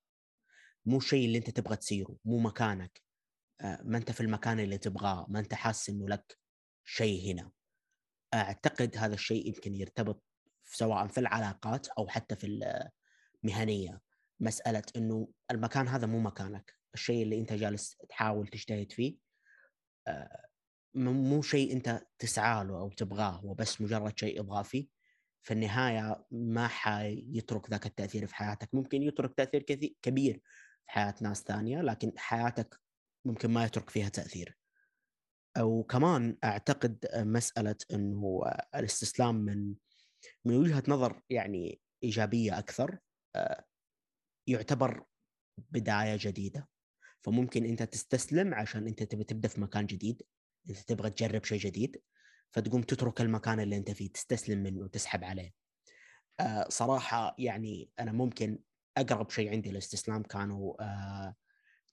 مو 0.86 0.97
الشيء 0.97 1.25
اللي 1.25 1.38
أنت 1.38 1.49
تبغى 1.49 1.75
تصيره 1.75 2.17
مو 2.25 2.39
مكانك. 2.39 3.01
آه، 3.62 3.82
ما 3.84 3.97
أنت 3.97 4.12
في 4.12 4.21
المكان 4.21 4.60
اللي 4.60 4.77
تبغاه 4.77 5.25
ما 5.29 5.39
أنت 5.39 5.53
حاسس 5.53 5.89
إنه 5.89 6.10
لك 6.10 6.38
شيء 6.86 7.32
هنا. 7.32 7.51
أعتقد 8.34 8.97
هذا 8.97 9.13
الشيء 9.13 9.47
يمكن 9.47 9.75
يرتبط 9.75 10.23
سواء 10.63 11.08
في 11.08 11.19
العلاقات 11.19 11.88
أو 11.88 12.08
حتى 12.08 12.36
في 12.36 12.47
المهنية. 13.43 14.01
مسألة 14.39 14.84
إنه 14.95 15.27
المكان 15.51 15.88
هذا 15.88 16.08
مو 16.08 16.19
مكانك. 16.19 16.73
الشيء 16.93 17.23
اللي 17.23 17.39
أنت 17.39 17.53
جالس 17.53 17.97
تحاول 18.10 18.47
تجتهد 18.47 18.91
فيه 18.91 19.17
مو 20.96 21.42
شيء 21.42 21.74
انت 21.74 22.02
تسعى 22.20 22.66
له 22.66 22.80
أو 22.80 22.89
تبغاه 22.89 23.32
هو 23.32 23.54
بس 23.54 23.82
مجرد 23.82 24.20
شيء 24.20 24.39
اضافي 24.42 24.89
في 25.44 25.54
النهاية 25.54 26.26
ما 26.32 26.68
حيترك 26.68 27.70
ذاك 27.70 27.86
التأثير 27.86 28.28
في 28.28 28.36
حياتك. 28.36 28.70
ممكن 28.74 29.04
يترك 29.04 29.34
تأثير 29.34 29.62
كبير 30.02 30.42
في 30.86 30.92
حياة 30.92 31.16
ناس 31.22 31.44
ثانية 31.44 31.82
لكن 31.82 32.12
حياتك 32.18 32.80
ممكن 33.26 33.52
ما 33.52 33.66
يترك 33.66 33.89
فيها 33.89 34.10
تأثير. 34.10 34.58
وكمان 35.60 36.38
أعتقد 36.44 37.06
مسألة 37.16 37.76
إنه 37.94 38.42
الاستسلام 38.76 39.36
من 39.36 39.76
من 40.46 40.56
وجهة 40.56 40.84
نظر 40.88 41.22
يعني 41.30 41.82
إيجابية 42.04 42.60
أكثر 42.60 43.00
آه، 43.36 43.66
يعتبر 44.48 45.04
بداية 45.58 46.18
جديدة. 46.20 46.68
فممكن 47.23 47.65
أنت 47.65 47.83
تستسلم 47.83 48.53
عشان 48.53 48.88
أنت 48.88 49.03
تبي 49.03 49.23
تبدأ 49.23 49.47
في 49.47 49.62
مكان 49.62 49.86
جديد 49.86 50.21
أنت 50.69 50.79
تبغى 50.79 51.09
تجرب 51.09 51.43
شيء 51.43 51.59
جديد 51.59 52.01
فتقوم 52.51 52.81
تترك 52.81 53.21
المكان 53.21 53.59
اللي 53.59 53.77
أنت 53.77 53.91
فيه 53.91 54.12
تستسلم 54.12 54.63
منه 54.63 54.81
وتسحب 54.81 55.23
عليه. 55.23 55.53
آه 56.39 56.65
صراحة 56.69 57.36
يعني 57.39 57.89
أنا 57.99 58.12
ممكن 58.12 58.59
أقرب 58.97 59.29
شيء 59.29 59.51
عندي 59.51 59.71
للاستسلام 59.71 60.23
كانوا 60.23 60.83
آه 60.83 61.36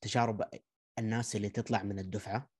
تجارب 0.00 0.44
الناس 0.98 1.36
اللي 1.36 1.48
تطلع 1.48 1.82
من 1.82 1.98
الدفعة. 1.98 2.50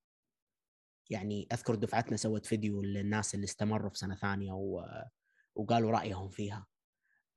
يعني 1.11 1.49
أذكر 1.53 1.75
دفعتنا 1.75 2.17
سوت 2.17 2.47
فيديو 2.47 2.83
للناس 2.83 3.35
اللي 3.35 3.45
استمروا 3.45 3.91
في 3.91 3.99
سنة 3.99 4.15
ثانية 4.15 4.53
و... 4.53 4.85
وقالوا 5.55 5.91
رأيهم 5.91 6.29
فيها. 6.29 6.67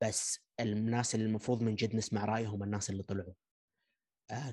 بس 0.02 0.40
الناس 0.60 1.16
اللي 1.16 1.26
المفروض 1.26 1.62
من 1.62 1.76
جد 1.76 1.96
نسمع 1.96 2.26
رأيهم 2.26 2.64
الناس 2.64 2.90
اللي 2.90 3.04
طلعوا. 3.04 3.34
آه 3.34 3.43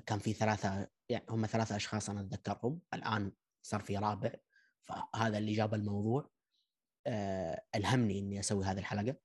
كان 0.05 0.19
في 0.19 0.33
ثلاثة 0.33 0.87
يعني 1.09 1.25
هم 1.29 1.45
ثلاثة 1.45 1.75
أشخاص 1.75 2.09
أنا 2.09 2.21
أتذكرهم. 2.21 2.79
الآن 2.93 3.31
صار 3.61 3.81
في 3.81 3.97
رابع 3.97 4.31
فهذا 4.83 5.37
اللي 5.37 5.53
جاب 5.53 5.73
الموضوع. 5.73 6.31
آه 7.07 7.63
ألهمني 7.75 8.19
إني 8.19 8.39
أسوي 8.39 8.65
هذه 8.65 8.79
الحلقة. 8.79 9.15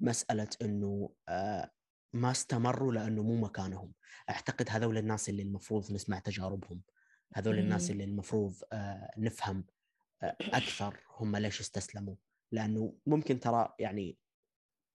مسألة 0.00 0.48
إنه 0.62 1.14
آه 1.28 1.70
ما 2.12 2.30
استمروا 2.30 2.92
لأنه 2.92 3.22
مو 3.22 3.36
مكانهم. 3.36 3.92
أعتقد 4.30 4.66
هذول 4.70 4.98
الناس 4.98 5.28
اللي 5.28 5.42
المفروض 5.42 5.92
نسمع 5.92 6.18
تجاربهم. 6.18 6.82
هذول 7.34 7.58
الناس 7.58 7.90
اللي 7.90 8.04
المفروض 8.04 8.54
آه 8.72 9.10
نفهم 9.18 9.66
آه 10.22 10.36
أكثر 10.40 11.00
هم 11.18 11.36
ليش 11.36 11.60
استسلموا. 11.60 12.16
لأنه 12.52 12.96
ممكن 13.06 13.40
ترى 13.40 13.74
يعني 13.78 14.18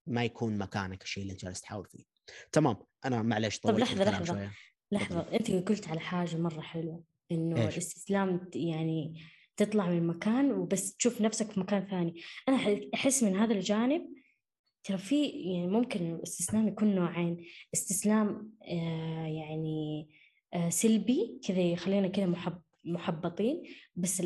ما 0.08 0.24
يكون 0.24 0.58
مكانك 0.58 1.04
الشيء 1.04 1.24
اللي 1.24 1.34
أنت 1.34 1.42
جالس 1.46 1.62
تحاول 1.62 1.88
فيه. 1.88 2.04
تمام 2.52 2.78
أنا 3.06 3.22
معليش 3.22 3.60
طب 3.60 3.78
لحظة 3.78 4.04
لحظة. 4.04 4.52
لحظة 4.92 5.20
أنت 5.34 5.52
قلت 5.52 5.88
على 5.88 6.00
حاجة 6.00 6.38
مرة 6.38 6.62
حلوة 6.62 7.04
إنه 7.32 7.66
إيش؟ 7.66 7.74
الاستسلام 7.74 8.50
يعني 8.56 9.22
تطلع 9.58 9.90
من 9.90 10.08
مكان 10.08 10.52
وبس 10.52 10.96
تشوف 10.96 11.22
نفسك 11.22 11.52
في 11.52 11.60
مكان 11.60 11.88
ثاني. 11.88 12.22
أنا 12.50 12.80
أحس 12.94 13.24
من 13.24 13.36
هذا 13.36 13.54
الجانب 13.54 14.08
ترى 14.84 14.98
في 14.98 15.26
يعني 15.28 15.68
ممكن 15.68 16.16
الاستسلام 16.16 16.68
يكون 16.68 16.96
نوعين. 16.96 17.46
استسلام 17.74 18.52
آه 18.64 19.26
يعني 19.28 20.10
آه 20.54 20.70
سلبي 20.70 21.40
كذا 21.48 21.62
يخلينا 21.62 22.08
كذا 22.08 22.26
محب 22.26 22.62
محبطين 22.86 23.64
بس 23.96 24.20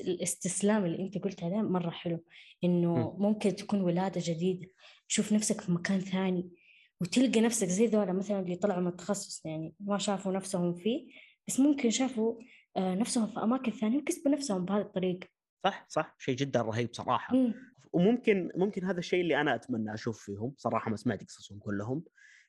الاستسلام 0.00 0.84
اللي 0.84 1.02
أنت 1.02 1.18
قلت 1.18 1.42
عليه 1.42 1.62
مرة 1.62 1.90
حلو 1.90 2.24
إنه 2.64 3.16
ممكن 3.18 3.56
تكون 3.56 3.80
ولادة 3.80 4.20
جديدة 4.24 4.68
تشوف 5.08 5.32
نفسك 5.32 5.60
في 5.60 5.72
مكان 5.72 6.00
ثاني. 6.00 6.50
وتلقى 7.00 7.40
نفسك 7.40 7.66
زي 7.66 7.86
ذولا 7.86 8.12
مثلا 8.12 8.40
اللي 8.40 8.56
طلعوا 8.56 8.80
من 8.80 8.88
التخصص 8.88 9.46
يعني 9.46 9.74
ما 9.80 9.98
شافوا 9.98 10.32
نفسهم 10.32 10.74
فيه 10.74 11.08
بس 11.48 11.60
ممكن 11.60 11.90
شافوا 11.90 12.40
آه، 12.76 12.94
نفسهم 12.94 13.26
في 13.26 13.42
أماكن 13.42 13.72
ثانية 13.72 13.98
وكسبوا 13.98 14.32
نفسهم 14.32 14.64
بهذه 14.64 14.80
الطريقة. 14.80 15.28
صح 15.64 15.86
صح. 15.88 16.16
شيء 16.18 16.36
جدا 16.36 16.62
رهيب 16.62 16.88
صراحة. 16.94 17.36
م. 17.36 17.54
وممكن 17.92 18.50
ممكن 18.56 18.84
هذا 18.84 18.98
الشيء 18.98 19.20
اللي 19.20 19.40
أنا 19.40 19.54
أتمنى 19.54 19.94
أشوف 19.94 20.24
فيهم 20.24 20.54
صراحة 20.56 20.90
ما 20.90 20.96
سمعت 20.96 21.24
قصصهم 21.24 21.58
كلهم 21.58 22.04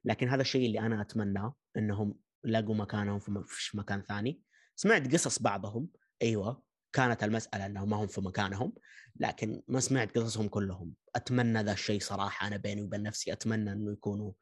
لكن 0.06 0.30
هذا 0.30 0.42
الشيء 0.42 0.66
اللي 0.66 0.80
أنا 0.80 1.02
اتمناه 1.02 1.56
إنهم 1.78 2.16
لقوا 2.44 2.76
مكانهم 2.76 3.20
في 3.46 3.78
مكان 3.78 4.02
ثاني. 4.02 4.42
سمعت 4.76 5.14
قصص 5.14 5.42
بعضهم. 5.42 5.88
أيوه. 6.22 6.64
كانت 6.94 7.24
المسألة 7.24 7.66
إنهم 7.66 7.90
ما 7.90 7.98
هم 7.98 8.08
في 8.08 8.22
مكانهم 8.22 8.74
لكن 9.16 9.64
ما 9.68 9.80
سمعت 9.80 10.18
قصصهم 10.18 10.48
كلهم. 10.48 10.94
أتمنى 11.16 11.64
ذا 11.64 11.72
الشيء 11.74 12.00
صراحة 12.00 12.48
أنا 12.48 12.58
بيني 12.58 12.82
وبين 12.82 13.04
نفسي 13.04 13.34
أتمنى 13.34 13.72
إنه 13.72 13.92
يكونوا 13.92 14.34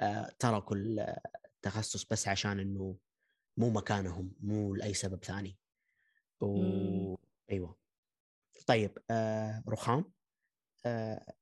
آه 0.00 0.32
تركوا 0.38 0.76
التخصص 0.76 2.04
بس 2.04 2.28
عشان 2.28 2.60
إنه 2.60 2.96
مو 3.56 3.70
مكانهم 3.70 4.32
مو 4.40 4.74
لأي 4.74 4.94
سبب 4.94 5.24
ثاني. 5.24 5.58
و... 6.40 7.16
أيوه. 7.50 7.76
طيب 8.66 8.98
آه 9.10 9.62
رخام 9.68 10.12
آه 10.86 11.32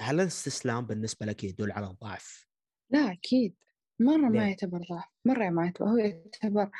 هل 0.00 0.20
الاستسلام 0.20 0.86
بالنسبة 0.86 1.26
لك 1.26 1.44
يدل 1.44 1.72
على 1.72 1.86
الضعف؟ 1.86 2.46
لا 2.90 3.12
أكيد. 3.12 3.56
مرة 4.00 4.30
ليه؟ 4.30 4.38
ما 4.40 4.48
يعتبر 4.48 4.78
ضعف. 4.90 5.04
مرة 5.24 5.48
ما 5.48 5.64
يعتبر 5.64 5.88
هو 5.88 5.96
يعتبر 5.96 6.70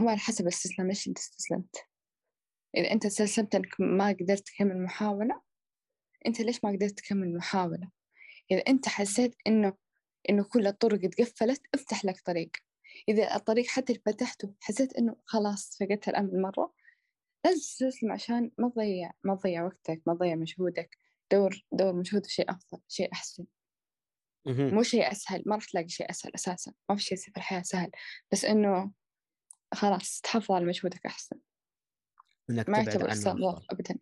هو 0.00 0.08
على 0.08 0.18
حسب 0.18 0.42
الاستسلام 0.42 0.88
ليش 0.88 1.08
أنت 1.08 1.18
استسلمت؟ 1.18 1.76
إذا 2.76 2.92
أنت 2.92 3.06
استسلمت 3.06 3.54
إنك 3.54 3.80
ما 3.80 4.08
قدرت 4.08 4.46
تكمل 4.46 4.82
محاولة 4.82 5.40
أنت 6.26 6.40
ليش 6.40 6.64
ما 6.64 6.70
قدرت 6.70 6.98
تكمل 6.98 7.36
محاولة؟ 7.36 7.90
إذا 8.50 8.60
أنت 8.60 8.88
حسيت 8.88 9.36
إنه 9.46 9.72
إنه 10.30 10.44
كل 10.44 10.66
الطرق 10.66 11.04
اتقفلت 11.04 11.62
افتح 11.74 12.04
لك 12.04 12.20
طريق. 12.20 12.50
إذا 13.08 13.36
الطريق 13.36 13.66
حتى 13.66 13.92
اللي 13.92 14.02
فتحته 14.06 14.54
حسيت 14.60 14.96
إنه 14.96 15.16
خلاص 15.24 15.76
فقدت 15.80 16.08
الأمل 16.08 16.42
مرة 16.42 16.74
لازم 17.44 17.58
تستسلم 17.58 18.12
عشان 18.12 18.50
ما 18.58 18.68
تضيع 18.68 19.10
ما 19.24 19.34
تضيع 19.34 19.64
وقتك 19.64 20.02
ما 20.06 20.14
تضيع 20.14 20.34
مجهودك. 20.34 20.98
دور 21.32 21.64
دور 21.72 21.92
مجهود 21.92 22.26
في 22.26 22.32
شيء 22.32 22.50
أفضل 22.50 22.82
شيء 22.88 23.12
أحسن. 23.12 23.44
مو 24.46 24.82
شيء 24.82 25.12
أسهل 25.12 25.42
ما 25.46 25.54
راح 25.54 25.64
تلاقي 25.64 25.88
شيء 25.88 26.10
أسهل 26.10 26.34
أساسا. 26.34 26.72
ما 26.90 26.96
في 26.96 27.02
شيء 27.02 27.18
في 27.18 27.36
الحياة 27.36 27.62
سهل. 27.62 27.90
بس 28.32 28.44
إنه 28.44 28.92
خلاص 29.74 30.20
تحافظ 30.20 30.52
على 30.52 30.64
مجهودك 30.64 31.06
أحسن. 31.06 31.36
إنك 32.50 32.68
ما 32.68 32.78
يعتبر 32.78 33.12
أبدا. 33.70 33.98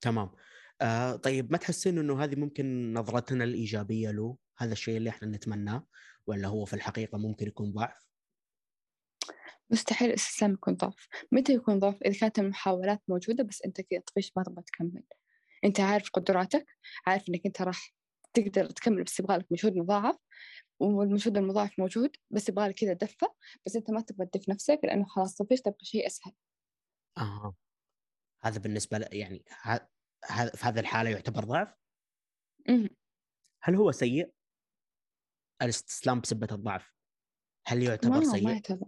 تمام. 0.00 0.30
آه 0.80 1.16
طيب 1.16 1.52
ما 1.52 1.58
تحسين 1.58 1.98
إنه 1.98 2.24
هذه 2.24 2.36
ممكن 2.36 2.92
نظرتنا 2.92 3.44
الإيجابية 3.44 4.10
له؟ 4.10 4.36
هذا 4.58 4.72
الشيء 4.72 4.96
اللي 4.96 5.10
إحنا 5.10 5.28
نتمناه؟ 5.28 5.86
ولا 6.26 6.48
هو 6.48 6.64
في 6.64 6.74
الحقيقة 6.74 7.18
ممكن 7.18 7.46
يكون 7.46 7.72
ضعف؟ 7.72 8.06
مستحيل 9.70 10.08
الاستسلام 10.08 10.52
يكون 10.52 10.74
ضعف. 10.74 11.08
متى 11.32 11.52
يكون 11.52 11.78
ضعف؟ 11.78 12.02
إذا 12.02 12.18
كانت 12.18 12.38
المحاولات 12.38 13.02
موجودة 13.08 13.44
بس 13.44 13.62
أنت 13.62 13.80
كذا 13.80 14.00
طفش 14.00 14.32
ما 14.36 14.42
تبغى 14.42 14.62
تكمل. 14.62 15.02
أنت 15.64 15.80
عارف 15.80 16.10
قدراتك 16.10 16.66
عارف 17.06 17.28
إنك 17.28 17.46
أنت 17.46 17.62
راح 17.62 17.94
تقدر 18.34 18.70
تكمل 18.70 19.04
بس 19.04 19.20
يبغالك 19.20 19.46
مجهود 19.50 19.76
مضاعف. 19.76 20.16
والمجهود 20.80 21.36
المضاعف 21.36 21.78
موجود 21.78 22.16
بس 22.30 22.48
يبغالك 22.48 22.74
كذا 22.74 22.92
دفة 22.92 23.34
بس 23.66 23.76
أنت 23.76 23.90
ما 23.90 24.00
تبغى 24.00 24.26
تدف 24.26 24.48
نفسك 24.48 24.80
لأنه 24.84 25.04
خلاص 25.04 25.34
طفشت 25.36 25.64
تبغى 25.64 25.78
شيء 25.82 26.06
أسهل 26.06 26.32
آه 27.18 27.54
هذا 28.42 28.58
بالنسبة 28.58 28.98
ل... 28.98 29.08
يعني 29.12 29.44
ه... 29.62 29.76
في 30.54 30.66
هذه 30.66 30.80
الحالة 30.80 31.10
يعتبر 31.10 31.44
ضعف؟ 31.44 31.74
هل 33.62 33.74
هو 33.74 33.92
سيء؟ 33.92 34.32
الإستسلام 35.62 36.20
بسبة 36.20 36.48
الضعف 36.52 36.92
هل 37.66 37.82
يعتبر 37.82 38.24
سيء؟ 38.24 38.44
ما 38.44 38.52
يعتبر 38.52 38.86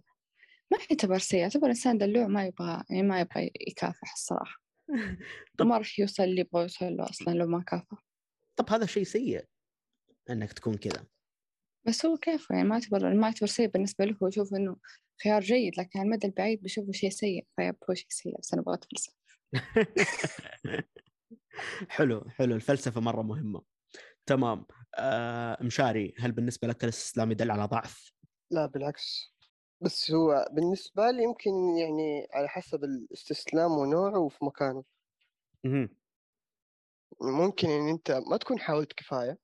ما 0.73 0.79
يعتبر 0.91 1.19
سيء 1.19 1.41
يعتبر 1.41 1.67
إنسان 1.67 1.99
دلوع 1.99 2.27
ما 2.27 2.47
يبغى 2.47 2.85
يعني 2.91 3.03
ما 3.03 3.21
يبغى 3.21 3.51
يكافح 3.69 4.13
الصراحة 4.13 4.63
طب 5.59 5.67
ما 5.67 5.79
راح 5.79 5.99
يوصل 5.99 6.23
اللي 6.23 6.41
يبغى 6.41 6.63
يوصل 6.63 6.97
له 6.97 7.05
أصلا 7.11 7.33
لو 7.33 7.47
ما 7.47 7.63
كافح 7.63 8.05
طب 8.59 8.71
هذا 8.71 8.87
شيء 8.87 9.03
سيء 9.03 9.45
إنك 10.31 10.53
تكون 10.53 10.75
كذا 10.75 11.07
بس 11.89 12.07
هو 12.07 12.17
كيف؟ 12.17 12.51
يعني 12.51 12.69
ما 12.69 12.75
يعتبر 12.75 13.15
ما 13.15 13.27
يعتبر 13.27 13.47
سيء 13.47 13.69
بالنسبة 13.69 14.05
له 14.05 14.17
هو 14.23 14.29
يشوف 14.29 14.55
إنه 14.55 14.77
خيار 15.23 15.41
جيد 15.41 15.79
لكن 15.79 15.99
على 15.99 16.07
المدى 16.07 16.27
البعيد 16.27 16.63
بشوفه 16.63 16.93
شيء 16.93 17.11
سيء 17.11 17.47
طيب 17.59 17.77
هو 17.91 17.95
شيء 17.95 18.07
سيء 18.09 18.39
بس 18.39 18.53
أنا 18.53 18.63
أبغى 18.63 18.75
أتفلسف 18.75 19.15
حلو 21.89 22.25
حلو 22.29 22.55
الفلسفة 22.55 23.01
مرة 23.01 23.23
مهمة. 23.23 23.63
تمام. 24.27 24.67
آه 24.95 25.59
مشاري 25.61 26.15
هل 26.19 26.33
بالنسبة 26.33 26.69
لك 26.69 26.85
الاستسلام 26.85 27.33
يدل 27.33 27.51
على 27.51 27.65
ضعف؟ 27.65 28.13
لا 28.51 28.67
بالعكس. 28.67 29.35
بس 29.81 30.11
هو 30.11 30.49
بالنسبة 30.53 31.11
لي 31.11 31.23
يمكن 31.23 31.51
يعني 31.79 32.29
على 32.33 32.49
حسب 32.49 32.85
الاستسلام 32.85 33.71
ونوعه 33.71 34.19
وفي 34.19 34.45
مكانه. 34.45 34.85
ممكن 37.21 37.71
إن 37.71 37.89
أنت 37.89 38.11
ما 38.31 38.37
تكون 38.37 38.59
حاولت 38.59 38.93
كفاية. 38.93 39.39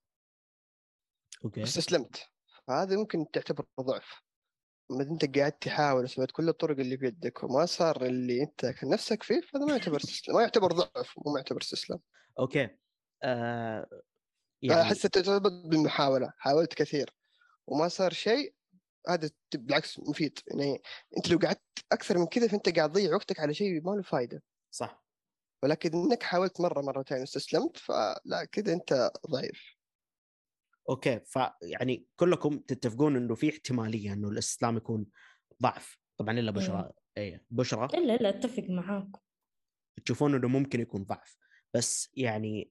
okay. 1.44 1.60
واستسلمت 1.60 2.33
فهذا 2.68 2.96
ممكن 2.96 3.30
تعتبر 3.32 3.64
ضعف. 3.80 4.22
ما 4.90 5.02
انت 5.02 5.38
قاعد 5.38 5.52
تحاول 5.52 6.04
وسويت 6.04 6.30
كل 6.30 6.48
الطرق 6.48 6.78
اللي 6.78 6.96
بيدك 6.96 7.44
وما 7.44 7.66
صار 7.66 8.04
اللي 8.06 8.42
انت 8.42 8.66
كان 8.66 8.90
نفسك 8.90 9.22
فيه 9.22 9.40
فهذا 9.40 9.64
ما 9.64 9.72
يعتبر 9.72 9.96
استسلام 9.96 10.36
ما 10.36 10.42
يعتبر 10.42 10.72
ضعف 10.72 11.18
وما 11.18 11.38
يعتبر 11.38 11.60
استسلام 11.62 12.00
okay. 12.38 12.68
آه 13.22 13.86
يعني 14.62 14.82
أحس 14.82 15.02
ترتبط 15.02 15.52
بالمحاولة. 15.52 16.32
حاولت 16.38 16.74
كثير 16.74 17.14
وما 17.66 17.88
صار 17.88 18.12
شيء 18.12 18.54
هذا 19.08 19.30
بالعكس 19.54 20.00
مفيد. 20.00 20.38
يعني 20.46 20.82
أنت 21.16 21.28
لو 21.28 21.38
قعدت 21.38 21.62
أكثر 21.92 22.18
من 22.18 22.26
كذا 22.26 22.48
فأنت 22.48 22.76
قاعد 22.76 22.92
تضيع 22.92 23.14
وقتك 23.14 23.40
على 23.40 23.54
شيء 23.54 23.82
ما 23.82 23.90
له 23.96 24.02
فايدة. 24.02 24.42
صح. 24.70 25.04
ولكن 25.62 25.92
إنك 25.92 26.22
حاولت 26.22 26.60
مرة 26.60 26.80
مرتين 26.80 27.20
واستسلمت 27.20 27.76
فلا 27.76 28.48
كذا 28.52 28.72
أنت 28.72 29.10
ضعيف. 29.30 29.73
أوكي 30.88 31.20
فيعني 31.24 32.06
كلكم 32.16 32.58
تتفقون 32.58 33.16
إنه 33.16 33.34
في 33.34 33.50
احتمالية 33.50 34.12
إنه 34.12 34.28
الاستسلام 34.28 34.76
يكون 34.76 35.06
ضعف. 35.62 35.98
طبعا 36.18 36.38
إلا 36.38 36.50
بشرى. 36.50 36.90
اي 37.18 37.40
بشرى. 37.50 37.98
إلا 37.98 38.16
لا 38.16 38.28
أتفق 38.28 38.64
معاك. 38.68 39.08
تشوفون 40.04 40.34
إنه 40.34 40.48
ممكن 40.48 40.80
يكون 40.80 41.04
ضعف. 41.04 41.36
بس 41.74 42.10
يعني 42.14 42.70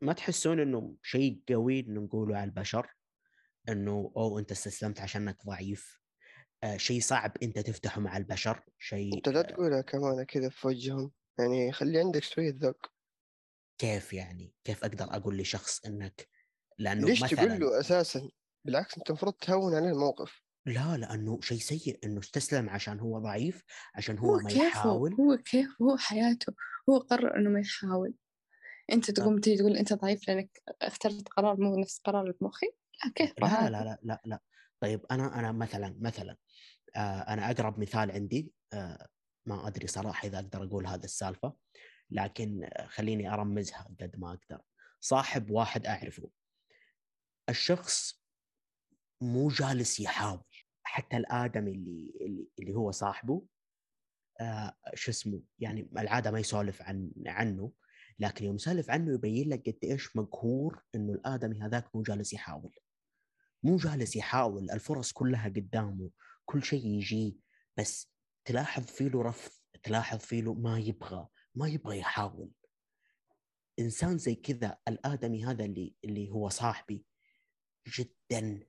ما 0.00 0.12
تحسون 0.12 0.60
إنه 0.60 0.96
شيء 1.02 1.42
قوي 1.48 1.80
إنه 1.80 2.00
نقوله 2.00 2.36
على 2.36 2.44
البشر؟ 2.44 2.94
إنه 3.68 4.12
أو 4.16 4.38
أنت 4.38 4.50
استسلمت 4.50 5.00
عشانك 5.00 5.46
ضعيف. 5.46 6.00
آه 6.62 6.76
شيء 6.76 7.00
صعب 7.00 7.32
أنت 7.42 7.58
تفتحه 7.58 8.00
مع 8.00 8.16
البشر. 8.16 8.64
شيء 8.78 9.16
انت 9.16 9.28
لا 9.28 9.42
تقولها 9.42 9.82
كمان 9.82 10.22
كذا 10.22 10.48
في 10.48 10.66
وجههم. 10.66 11.12
يعني 11.38 11.72
خلي 11.72 11.98
عندك 11.98 12.22
شوية 12.22 12.54
ذوق. 12.54 12.86
كيف 13.78 14.12
يعني؟ 14.12 14.52
كيف 14.64 14.84
أقدر 14.84 15.04
أقول 15.04 15.38
لشخص 15.38 15.86
إنك 15.86 16.28
لأنه 16.82 17.06
ليش 17.06 17.22
مثلا 17.22 17.36
تقول 17.36 17.60
له 17.60 17.80
أساسا؟ 17.80 18.30
بالعكس 18.66 18.98
أنت 18.98 19.10
المفروض 19.10 19.32
تهون 19.32 19.74
عليه 19.74 19.90
الموقف. 19.90 20.42
لا 20.66 20.96
لأنه 20.96 21.40
شيء 21.40 21.58
سيء 21.58 21.98
إنه 22.04 22.20
استسلم 22.20 22.70
عشان 22.70 23.00
هو 23.00 23.18
ضعيف 23.18 23.62
عشان 23.94 24.18
هو, 24.18 24.34
هو 24.34 24.40
ما 24.40 24.48
كيفه 24.48 24.66
يحاول. 24.66 25.14
هو 25.14 25.36
كيف 25.36 25.82
هو 25.82 25.96
حياته؟ 25.96 26.52
هو 26.90 26.98
قرر 26.98 27.36
إنه 27.36 27.50
ما 27.50 27.60
يحاول. 27.60 28.14
أنت 28.92 29.10
تقوم 29.10 29.40
تيجي 29.40 29.58
تقول 29.58 29.76
أنت 29.76 29.92
ضعيف 29.92 30.28
لأنك 30.28 30.62
اخترت 30.82 31.28
قرار 31.28 31.60
مو 31.60 31.76
نفس 31.76 32.00
قرار 32.04 32.22
اللي 32.22 32.34
بمخي 32.40 32.66
لا 33.04 33.12
كيف 33.14 33.32
لا؟ 33.40 33.70
لا 33.70 33.84
لا 33.84 33.98
لا 34.02 34.20
لا. 34.24 34.40
طيب 34.80 35.06
أنا 35.10 35.38
أنا 35.38 35.52
مثلا 35.52 35.96
مثلا 36.00 36.36
آه 36.96 37.20
أنا 37.20 37.50
أقرب 37.50 37.80
مثال 37.80 38.10
عندي 38.10 38.52
آه 38.72 39.06
ما 39.46 39.68
أدري 39.68 39.86
صراحة 39.86 40.28
إذا 40.28 40.38
أقدر 40.38 40.64
أقول 40.64 40.86
هذا 40.86 41.04
السالفة 41.04 41.54
لكن 42.10 42.68
خليني 42.88 43.32
أرمزها 43.32 43.88
قد 44.00 44.14
ما 44.18 44.28
أقدر. 44.28 44.62
صاحب 45.00 45.50
واحد 45.50 45.86
أعرفه. 45.86 46.30
الشخص 47.48 48.22
مو 49.20 49.48
جالس 49.48 50.00
يحاول. 50.00 50.44
حتى 50.82 51.16
الآدمي 51.16 51.70
اللي 51.72 52.12
اللي, 52.20 52.48
اللي 52.58 52.74
هو 52.74 52.90
صاحبه 52.90 53.46
آه 54.40 54.76
شو 54.94 55.10
اسمه 55.10 55.42
يعني 55.58 55.90
العادة 55.98 56.30
ما 56.30 56.40
يسولف 56.40 56.82
عن 56.82 57.10
عنه 57.26 57.72
لكن 58.18 58.44
يوم 58.44 58.54
يسولف 58.54 58.90
عنه 58.90 59.14
يبين 59.14 59.48
لك 59.48 59.68
قد 59.68 59.78
إيش 59.84 60.16
مقهور 60.16 60.82
إنه 60.94 61.12
الآدمي 61.12 61.60
هذاك 61.60 61.96
مو 61.96 62.02
جالس 62.02 62.32
يحاول. 62.32 62.74
مو 63.62 63.76
جالس 63.76 64.16
يحاول 64.16 64.70
الفرص 64.70 65.12
كلها 65.12 65.48
قدامه 65.48 66.10
كل 66.44 66.62
شيء 66.62 66.86
يجي 66.86 67.36
بس 67.76 68.12
تلاحظ 68.44 68.84
فيه 68.84 69.08
له 69.08 69.22
رفض 69.22 69.52
تلاحظ 69.82 70.18
فيه 70.18 70.42
له 70.42 70.54
ما 70.54 70.78
يبغى 70.78 71.28
ما 71.54 71.68
يبغى 71.68 71.98
يحاول. 71.98 72.50
إنسان 73.78 74.18
زي 74.18 74.34
كذا 74.34 74.78
الآدمي 74.88 75.44
هذا 75.44 75.64
اللي 75.64 75.94
اللي 76.04 76.30
هو 76.30 76.48
صاحبي 76.48 77.04
جدا 77.86 78.66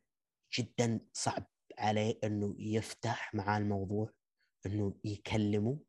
جدا 0.59 0.99
صعب 1.13 1.47
عليه 1.79 2.19
إنه 2.23 2.55
يفتح 2.59 3.33
معاه 3.33 3.57
الموضوع 3.57 4.09
إنه 4.65 4.99
يكلمه 5.03 5.79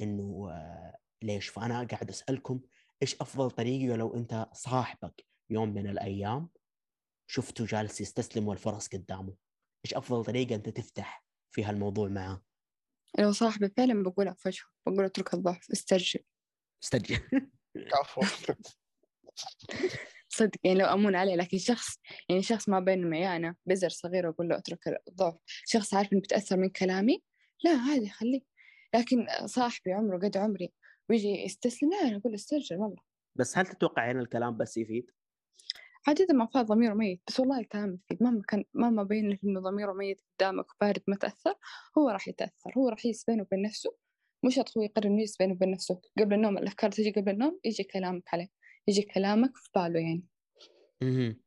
إنه 0.00 0.50
آه، 0.50 0.98
ليش؟ 1.22 1.48
فأنا 1.48 1.84
قاعد 1.84 2.08
أسألكم 2.08 2.60
إيش 3.02 3.20
أفضل 3.20 3.50
طريقة 3.50 3.96
لو 3.96 4.14
أنت 4.14 4.48
صاحبك 4.52 5.26
يوم 5.50 5.68
من 5.68 5.86
الأيام 5.86 6.48
شفته 7.30 7.64
جالس 7.66 8.00
يستسلم 8.00 8.48
والفرص 8.48 8.88
قدامه؟ 8.88 9.34
إيش 9.84 9.94
أفضل 9.94 10.24
طريقة 10.24 10.54
أنت 10.54 10.68
تفتح 10.68 11.24
فيها 11.54 11.70
الموضوع 11.70 12.08
معاه؟ 12.08 12.42
لو 13.18 13.32
صاحبي 13.32 13.68
فعلا 13.68 14.02
بقولها 14.02 14.34
في 14.34 14.48
وجهه 14.48 14.64
بقول 14.86 15.04
أترك 15.04 15.34
الضعف 15.34 15.70
استرجل 15.70 16.20
استرجع. 16.82 17.18
عفوا. 17.94 18.22
صدق 20.40 20.58
يعني 20.64 20.78
لو 20.78 20.86
أمون 20.86 21.16
عليه 21.16 21.34
لكن 21.34 21.58
شخص 21.58 21.98
يعني 22.28 22.42
شخص 22.42 22.68
ما 22.68 22.80
بينه 22.80 23.08
معي 23.08 23.36
أنا 23.36 23.56
بزر 23.66 23.88
صغير 23.88 24.26
وأقول 24.26 24.48
له 24.48 24.58
أترك 24.58 24.78
الضعف. 25.08 25.34
شخص 25.46 25.94
عارف 25.94 26.12
إنه 26.12 26.20
بتأثر 26.20 26.56
من 26.56 26.68
كلامي؟ 26.68 27.22
لا 27.64 27.70
عادي 27.70 28.08
خليه. 28.08 28.40
لكن 28.94 29.26
صاحبي 29.46 29.92
عمره 29.92 30.18
قد 30.18 30.36
عمري 30.36 30.72
ويجي 31.10 31.28
يستسلم 31.28 31.90
لا 31.90 32.08
أنا 32.08 32.16
أقول 32.16 32.32
له 32.32 32.34
استرجل 32.34 32.76
والله 32.76 33.02
بس 33.36 33.58
هل 33.58 33.66
تتوقع 33.66 34.10
ان 34.10 34.20
الكلام 34.20 34.56
بس 34.56 34.76
يفيد؟ 34.76 35.10
عادة 36.08 36.34
ما 36.34 36.46
فات 36.46 36.66
ضميره 36.66 36.94
ميت 36.94 37.20
بس 37.28 37.40
والله 37.40 37.60
الكلام 37.60 37.94
يفيد. 38.04 38.22
مهما 38.22 38.42
كان 38.48 38.64
مهما 38.74 39.02
بين 39.02 39.30
لك 39.30 39.40
إنه 39.44 39.60
ضميره 39.60 39.92
ميت 39.92 40.20
قدامك 40.38 40.66
وبارد 40.74 41.02
ما 41.08 41.16
تأثر 41.16 41.54
هو 41.98 42.08
راح 42.08 42.28
يتأثر. 42.28 42.72
هو 42.78 42.88
راح 42.88 43.06
يجلس 43.06 43.24
بينه 43.24 43.42
وبين 43.42 43.62
نفسه. 43.62 43.96
مش 44.44 44.58
هو 44.58 44.82
يقرر 44.82 45.06
إنه 45.06 45.20
يجلس 45.20 45.36
بينه 45.36 45.52
وبين 45.52 45.70
نفسه. 45.70 46.00
قبل 46.18 46.34
النوم 46.34 46.58
الأفكار 46.58 46.90
تجي 46.90 47.10
قبل 47.10 47.32
النوم 47.32 47.60
يجي 47.64 47.84
كلامك 47.84 48.22
عليه. 48.32 48.48
يجي 48.88 49.02
كلامك 49.02 49.56
في 49.56 49.70
باله 49.74 50.00
يعني. 50.00 50.29
مهم. 51.02 51.40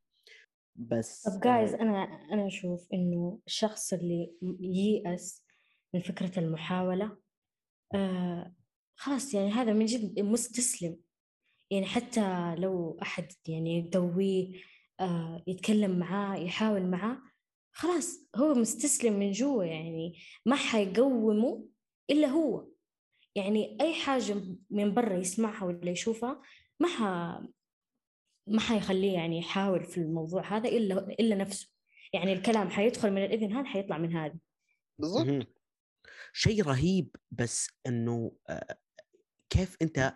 بس 0.75 1.29
طب 1.29 1.41
جايز 1.41 1.73
أنا 1.73 2.03
أنا 2.31 2.47
أشوف 2.47 2.87
إنه 2.93 3.39
الشخص 3.47 3.93
اللي 3.93 4.33
ييأس 4.59 5.45
من 5.93 6.01
فكرة 6.01 6.39
المحاولة 6.39 7.17
آه 7.95 8.55
خلاص 8.95 9.33
يعني 9.33 9.51
هذا 9.51 9.73
من 9.73 9.85
جد 9.85 10.19
مستسلم. 10.19 10.97
يعني 11.71 11.85
حتى 11.85 12.55
لو 12.55 12.97
أحد 13.01 13.31
يعني 13.47 13.79
يقويه 13.79 14.61
آه 14.99 15.43
يتكلم 15.47 15.99
معاه 15.99 16.37
يحاول 16.37 16.85
معاه 16.85 17.21
خلاص 17.75 18.29
هو 18.35 18.53
مستسلم 18.53 19.19
من 19.19 19.31
جوا 19.31 19.63
يعني. 19.63 20.19
ما 20.45 20.55
حيقومه 20.55 21.67
إلا 22.09 22.27
هو. 22.27 22.67
يعني 23.35 23.77
أي 23.81 23.93
حاجة 23.93 24.35
من 24.69 24.93
برا 24.93 25.17
يسمعها 25.17 25.65
ولا 25.65 25.89
يشوفها 25.91 26.41
ما 26.79 26.87
ح... 26.87 27.01
ما 28.47 28.59
حيخليه 28.59 29.13
يعني 29.13 29.37
يحاول 29.39 29.83
في 29.83 29.97
الموضوع 29.97 30.57
هذا 30.57 30.69
إلا 30.69 30.99
إلا 31.19 31.35
نفسه 31.35 31.69
يعني 32.13 32.33
الكلام 32.33 32.69
حيدخل 32.69 33.11
من 33.11 33.23
الإذن 33.25 33.53
هذا 33.53 33.65
حيطلع 33.65 33.97
من 33.97 34.15
هذا 34.15 34.35
بالضبط. 34.99 35.47
شيء 36.33 36.63
رهيب 36.63 37.15
بس 37.31 37.69
إنه 37.87 38.31
آه، 38.49 38.77
كيف 39.49 39.77
أنت 39.81 40.15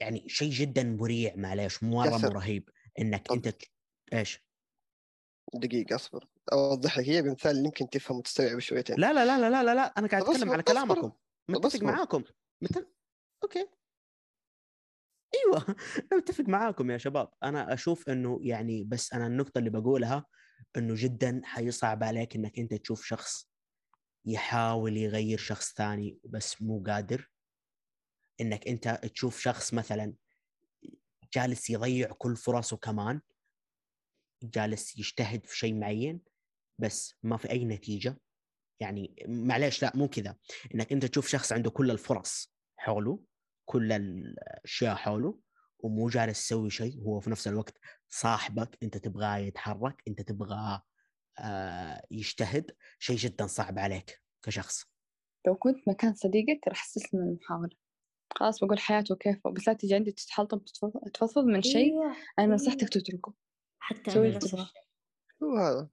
يعني 0.00 0.28
شيء 0.28 0.50
جدا 0.50 0.82
مريع 0.82 1.36
معليش 1.36 1.82
مرة 1.82 2.18
مو. 2.18 2.28
رهيب 2.28 2.70
إنك 2.98 3.26
طب. 3.26 3.34
انت 3.34 3.56
إيش؟ 4.12 4.44
دقيقة 5.54 5.94
أصبر 5.94 6.28
أوضح 6.52 6.98
لك 6.98 7.08
اياه 7.08 7.20
بمثال 7.20 7.64
يمكن 7.64 7.90
تفهم 7.90 8.18
وتستوعب 8.18 8.58
شويتين 8.58 8.96
لا 8.98 9.12
لا 9.12 9.24
لا 9.24 9.50
لا 9.50 9.62
لا 9.62 9.74
لا. 9.74 9.82
أنا 9.98 10.08
قاعد 10.08 10.22
أتكلم 10.22 10.50
على. 10.50 10.62
كلامكم 10.62 11.12
متفق. 11.48 11.82
معاكم 11.82 12.24
مت... 12.62 12.88
أوكي 13.42 13.68
إيوه. 15.34 15.64
أنا 16.12 16.20
متفق 16.20 16.44
معاكم 16.48 16.90
يا 16.90 16.98
شباب. 16.98 17.28
أنا 17.42 17.74
أشوف 17.74 18.08
إنه 18.08 18.38
يعني 18.42 18.84
بس 18.84 19.12
أنا 19.12 19.26
النقطة 19.26 19.58
اللي 19.58 19.70
بقولها 19.70 20.26
إنه 20.76 20.94
جدا 20.96 21.40
حيصعب 21.44 22.04
عليك 22.04 22.36
إنك 22.36 22.58
أنت 22.58 22.74
تشوف 22.74 23.04
شخص 23.04 23.50
يحاول 24.26 24.96
يغير 24.96 25.38
شخص 25.38 25.74
ثاني 25.74 26.18
بس 26.24 26.62
مو 26.62 26.82
قادر. 26.86 27.30
إنك 28.40 28.68
أنت 28.68 28.88
تشوف 28.88 29.40
شخص 29.40 29.74
مثلا 29.74 30.14
جالس 31.34 31.70
يضيع 31.70 32.12
كل 32.18 32.36
فرصه 32.36 32.76
كمان 32.76 33.20
جالس 34.42 34.98
يجتهد 34.98 35.46
في 35.46 35.58
شيء 35.58 35.74
معين 35.74 36.20
بس 36.78 37.14
ما 37.22 37.36
في 37.36 37.50
أي 37.50 37.64
نتيجة. 37.64 38.20
يعني 38.80 39.16
معليش 39.28 39.82
لا 39.82 39.92
مو 39.94 40.08
كذا. 40.08 40.36
إنك 40.74 40.92
أنت 40.92 41.04
تشوف 41.04 41.28
شخص 41.28 41.52
عنده 41.52 41.70
كل 41.70 41.90
الفرص 41.90 42.54
حوله 42.76 43.20
كل 43.64 43.92
الأشياء 43.92 44.94
حوله 44.94 45.38
ومو 45.78 46.08
جالس 46.08 46.44
يسوي 46.44 46.70
شيء 46.70 47.02
هو 47.02 47.20
في 47.20 47.30
نفس 47.30 47.48
الوقت 47.48 47.78
صاحبك 48.08 48.78
أنت 48.82 48.96
تبغاه 48.96 49.36
يتحرك 49.36 50.02
أنت 50.08 50.22
تبغاه 50.22 50.82
آه، 51.38 52.02
يجتهد 52.10 52.70
شيء 52.98 53.16
جدا 53.16 53.46
صعب 53.46 53.78
عليك 53.78 54.22
كشخص 54.42 54.84
لو 55.46 55.54
كنت 55.54 55.88
مكان 55.88 56.14
صديقك 56.14 56.68
راح 56.68 56.84
استسلم 56.84 57.20
المحاولة 57.20 57.76
خلاص 58.36 58.64
بقول 58.64 58.78
حياته 58.78 59.16
كيف 59.16 59.48
بس 59.48 59.68
لا 59.68 59.74
تجي 59.74 59.94
عندي 59.94 60.12
تتحلطم 60.12 60.58
تفضفض 61.14 61.44
من 61.44 61.62
شيء 61.62 62.02
أيوة. 62.02 62.16
أنا 62.38 62.54
نصيحتك 62.54 62.80
أيوة. 62.80 62.90
تتركه 62.90 63.34
حتى 63.78 64.10
سوي 64.10 64.20
أنا 64.20 64.26
اللي 64.26 64.36
نفس 64.36 64.50
تبغاه. 64.50 64.64
الشيء. 64.64 64.82
هو 65.42 65.56
هذا 65.56 65.88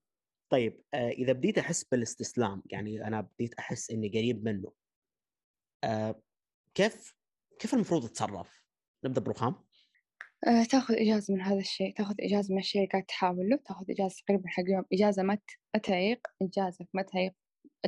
طيب 0.51 0.81
آه، 0.93 1.09
إذا 1.09 1.33
بديت 1.33 1.57
أحس 1.57 1.83
بالاستسلام 1.83 2.63
يعني 2.65 3.07
أنا 3.07 3.21
بديت 3.21 3.53
أحس 3.53 3.91
إني 3.91 4.09
قريب 4.09 4.43
منه 4.45 4.71
آه، 5.83 6.21
كيف 6.73 7.15
كيف 7.61 7.73
المفروض 7.73 8.05
اتصرف؟ 8.05 8.61
نبدأ 9.05 9.21
برخام. 9.21 9.55
آه، 10.47 10.63
تاخذ 10.63 10.93
إجازة 10.93 11.33
من 11.33 11.41
هذا 11.41 11.59
الشيء 11.59 11.93
تاخذ 11.95 12.15
إجازة 12.19 12.53
من 12.53 12.59
الشيء 12.59 12.81
اللي 12.81 12.91
قاعد 12.91 13.03
تحاول 13.03 13.49
له 13.49 13.57
تاخذ 13.65 13.85
إجازة 13.89 14.15
تقريبا 14.25 14.49
حق 14.49 14.63
يوم 14.67 14.85
إجازة 14.93 15.23
ما 15.23 15.37
تعيق 15.83 16.27
إنجازك 16.41 16.87
ما 16.93 17.01
تعيق 17.01 17.33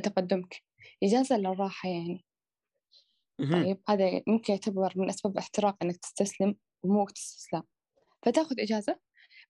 تقدمك. 0.02 0.62
إجازة 1.02 1.36
للراحة 1.36 1.88
يعني. 1.88 2.24
طيب 3.38 3.82
هذا 3.88 4.22
ممكن 4.26 4.52
يعتبر 4.52 4.92
من 4.96 5.08
أسباب 5.08 5.38
احتراق 5.38 5.76
إنك 5.82 5.96
تستسلم 5.96 6.56
ومو 6.82 7.02
وقت 7.02 7.16
استسلام 7.18 7.62
فتاخذ 8.22 8.60
إجازة 8.60 9.00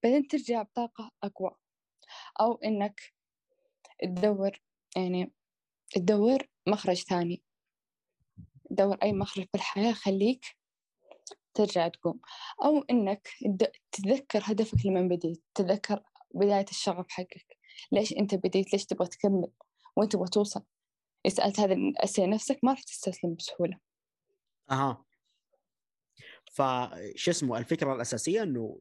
بعدين 0.03 0.29
ترجع 0.29 0.63
بطاقة 0.63 1.11
أقوى. 1.23 1.51
أو 2.41 2.55
إنك 2.55 3.01
تدور 4.03 4.61
يعني 4.97 5.33
تدور 5.91 6.39
مخرج 6.69 7.03
ثاني. 7.03 7.44
تدور 8.75 8.97
أي 9.03 9.13
مخرج 9.13 9.45
في 9.45 9.55
الحياة 9.55 9.93
خليك 9.93 10.45
ترجع 11.55 11.89
تقوم. 11.89 12.21
أو 12.65 12.79
إنك 12.91 13.29
تتذكر 13.93 14.41
هدفك 14.43 14.87
لمن 14.87 15.09
بديت 15.09 15.45
تتذكر 15.55 16.03
بداية 16.35 16.67
الشغف 16.71 17.07
حقك. 17.09 17.59
ليش 17.93 18.13
أنت 18.13 18.35
بديت؟ 18.35 18.73
ليش 18.73 18.87
تبغى 18.87 19.09
تكمل؟ 19.09 19.51
وين 19.97 20.09
تبغى 20.09 20.29
توصل؟ 20.29 20.63
إذا 21.27 21.35
سألت 21.35 21.61
هذه 21.61 21.73
الأسئلة 21.73 22.27
نفسك 22.27 22.59
ما 22.63 22.71
راح 22.71 22.83
تستسلم 22.83 23.35
بسهولة. 23.35 23.79
أها. 24.71 25.05
فش 26.53 27.29
اسمه 27.29 27.59
الفكرة 27.59 27.95
الأساسية 27.95 28.43
إنه 28.43 28.81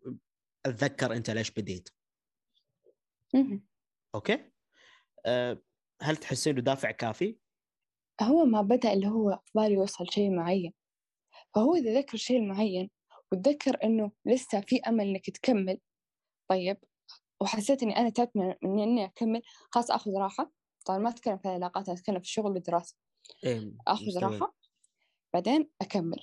أتذكر 0.65 1.13
أنت 1.13 1.29
ليش 1.29 1.51
بديت. 1.51 1.89
مهم. 3.33 3.65
okay؟ 4.15 4.51
أه 5.25 5.61
هل 6.01 6.17
تحسين 6.17 6.53
إنه 6.53 6.61
دافع 6.61 6.91
كافي؟ 6.91 7.37
هو 8.21 8.45
ما 8.45 8.61
بدأ 8.61 8.93
اللي 8.93 9.07
هو 9.07 9.39
في 9.45 9.51
باله 9.55 9.73
يوصل 9.73 10.05
شيء 10.11 10.31
معين. 10.35 10.73
فهو 11.55 11.75
إذا 11.75 11.97
ذكر 11.99 12.17
شيء 12.17 12.41
معين 12.41 12.89
وتذكر 13.31 13.77
إنه 13.83 14.11
لسه 14.25 14.61
في 14.61 14.79
أمل 14.87 15.07
إنك 15.07 15.29
تكمل 15.29 15.79
طيب 16.47 16.77
وحسيت 17.41 17.83
إني 17.83 17.97
أنا 17.97 18.09
تعبت 18.09 18.31
من 18.35 18.79
إني 18.81 19.05
أكمل 19.05 19.41
خلاص 19.71 19.91
آخذ 19.91 20.11
راحة. 20.17 20.51
طبعا 20.85 20.97
ما 20.97 21.09
أتكلم 21.09 21.37
في 21.37 21.45
العلاقات 21.45 21.89
أنا 21.89 21.97
أتكلم 21.97 22.19
في 22.19 22.25
الشغل 22.25 22.51
والدراسة. 22.51 22.95
إيه 23.43 23.73
آخذ. 23.87 24.19
راحة 24.23 24.55
بعدين 25.33 25.69
أكمل. 25.81 26.19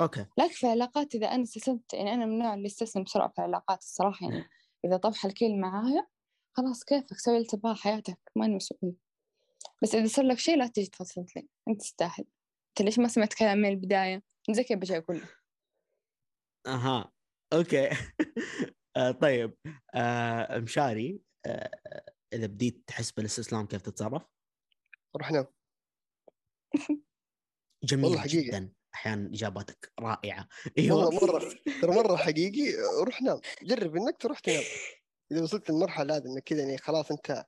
okay. 0.00 0.26
لكن 0.38 0.52
في 0.52 0.66
العلاقات 0.66 1.14
إذا 1.14 1.26
أنا 1.26 1.42
استسلمت 1.42 1.94
يعني 1.94 2.14
أنا 2.14 2.26
من 2.26 2.32
النوع 2.32 2.54
اللي 2.54 2.66
استسلم 2.66 3.02
بسرعة 3.02 3.28
في 3.28 3.38
العلاقات 3.38 3.78
الصراحة 3.78 4.26
يعني 4.30 4.48
إذا 4.84 4.96
طفح 4.96 5.24
الكيل 5.24 5.60
معايا 5.60 6.06
خلاص 6.52 6.84
كيفك؟ 6.84 7.16
سوي 7.16 7.36
اللي 7.36 7.46
تبغاه 7.46 7.74
حياتك 7.74 8.18
ماني 8.36 8.54
مسؤول. 8.54 8.94
بس 9.82 9.94
إذا 9.94 10.06
صار 10.06 10.24
لك 10.24 10.38
شيء 10.38 10.56
لا 10.56 10.66
تجي 10.66 10.86
تفضفض 10.86 11.26
لي 11.36 11.48
أنت 11.68 11.80
تستاهل. 11.80 12.24
أنت 12.68 12.82
ليش 12.82 12.98
ما 12.98 13.08
سمعت 13.08 13.34
كلام 13.34 13.58
من 13.58 13.68
البداية؟ 13.68 14.22
زي 14.50 14.64
كذا 14.64 14.78
بجي 14.78 14.98
أقول 14.98 15.16
لك. 15.16 15.36
أها. 16.66 17.12
okay. 17.52 17.88
آه 18.96 19.10
طيب. 19.10 19.54
آه 19.94 20.58
مشاري 20.58 21.20
آه 21.46 21.70
إذا 22.32 22.46
بديت 22.46 22.82
تحس 22.86 23.10
بالإستسلام 23.10 23.66
كيف 23.66 23.82
تتصرف؟ 23.82 24.22
روح 25.16 25.32
نام. 25.32 25.46
جميل 27.84 28.04
والله. 28.04 28.24
جدا. 28.26 28.72
أحيانا 28.94 29.28
إجاباتك 29.28 29.92
رائعة. 30.00 30.48
والله 30.78 31.10
مرة 31.10 31.54
ترى 31.82 31.94
مرة 31.94 32.16
حقيقي 32.26 32.72
روح 33.06 33.22
نام. 33.22 33.40
جرب 33.62 33.96
إنك 33.96 34.16
تروح 34.16 34.38
تنام. 34.38 34.62
إذا 35.32 35.42
وصلت 35.42 35.70
للمرحلة 35.70 36.16
هذه 36.16 36.26
إنك 36.26 36.42
كذا 36.42 36.60
يعني 36.60 36.78
خلاص 36.78 37.10
أنت 37.10 37.44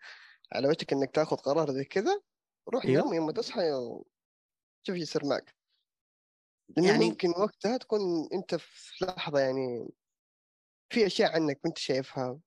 على 0.52 0.68
وشك 0.68 0.92
إنك 0.92 1.10
تاخذ 1.14 1.36
قرار 1.36 1.72
زي 1.72 1.84
كذا 1.84 2.20
روح 2.74 2.84
أيوه. 2.84 3.04
نام 3.04 3.14
يوم 3.14 3.30
تصحى 3.30 3.60
شوف 4.86 4.96
إيش 4.96 5.02
يصير 5.02 5.26
معك. 5.26 5.54
يعني- 6.76 7.04
ممكن 7.10 7.28
وقتها 7.30 7.76
تكون 7.76 8.00
أنت 8.32 8.54
في 8.54 9.04
لحظة 9.04 9.40
يعني 9.40 9.88
في 10.92 11.06
أشياء 11.06 11.32
عنك 11.34 11.60
ما 11.64 11.68
أنت 11.68 11.78
شايفها 11.78 12.40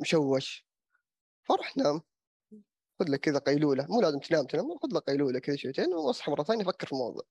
مشوش. 0.00 0.66
فروح 1.48 1.76
نام. 1.76 2.00
خذ 3.00 3.06
لك 3.08 3.20
كذا 3.20 3.38
قيلولة. 3.38 3.86
مو 3.86 4.00
لازم 4.00 4.18
تنام 4.18 4.46
تنام. 4.46 4.78
خذ 4.78 4.88
لك 4.96 5.02
قيلولة 5.02 5.38
كذا 5.38 5.56
شويتين 5.56 5.94
واصحى 5.94 6.30
مرة 6.30 6.42
ثانية 6.42 6.64
فكر 6.64 6.86
في 6.86 6.92
الموضوع. 6.92 7.22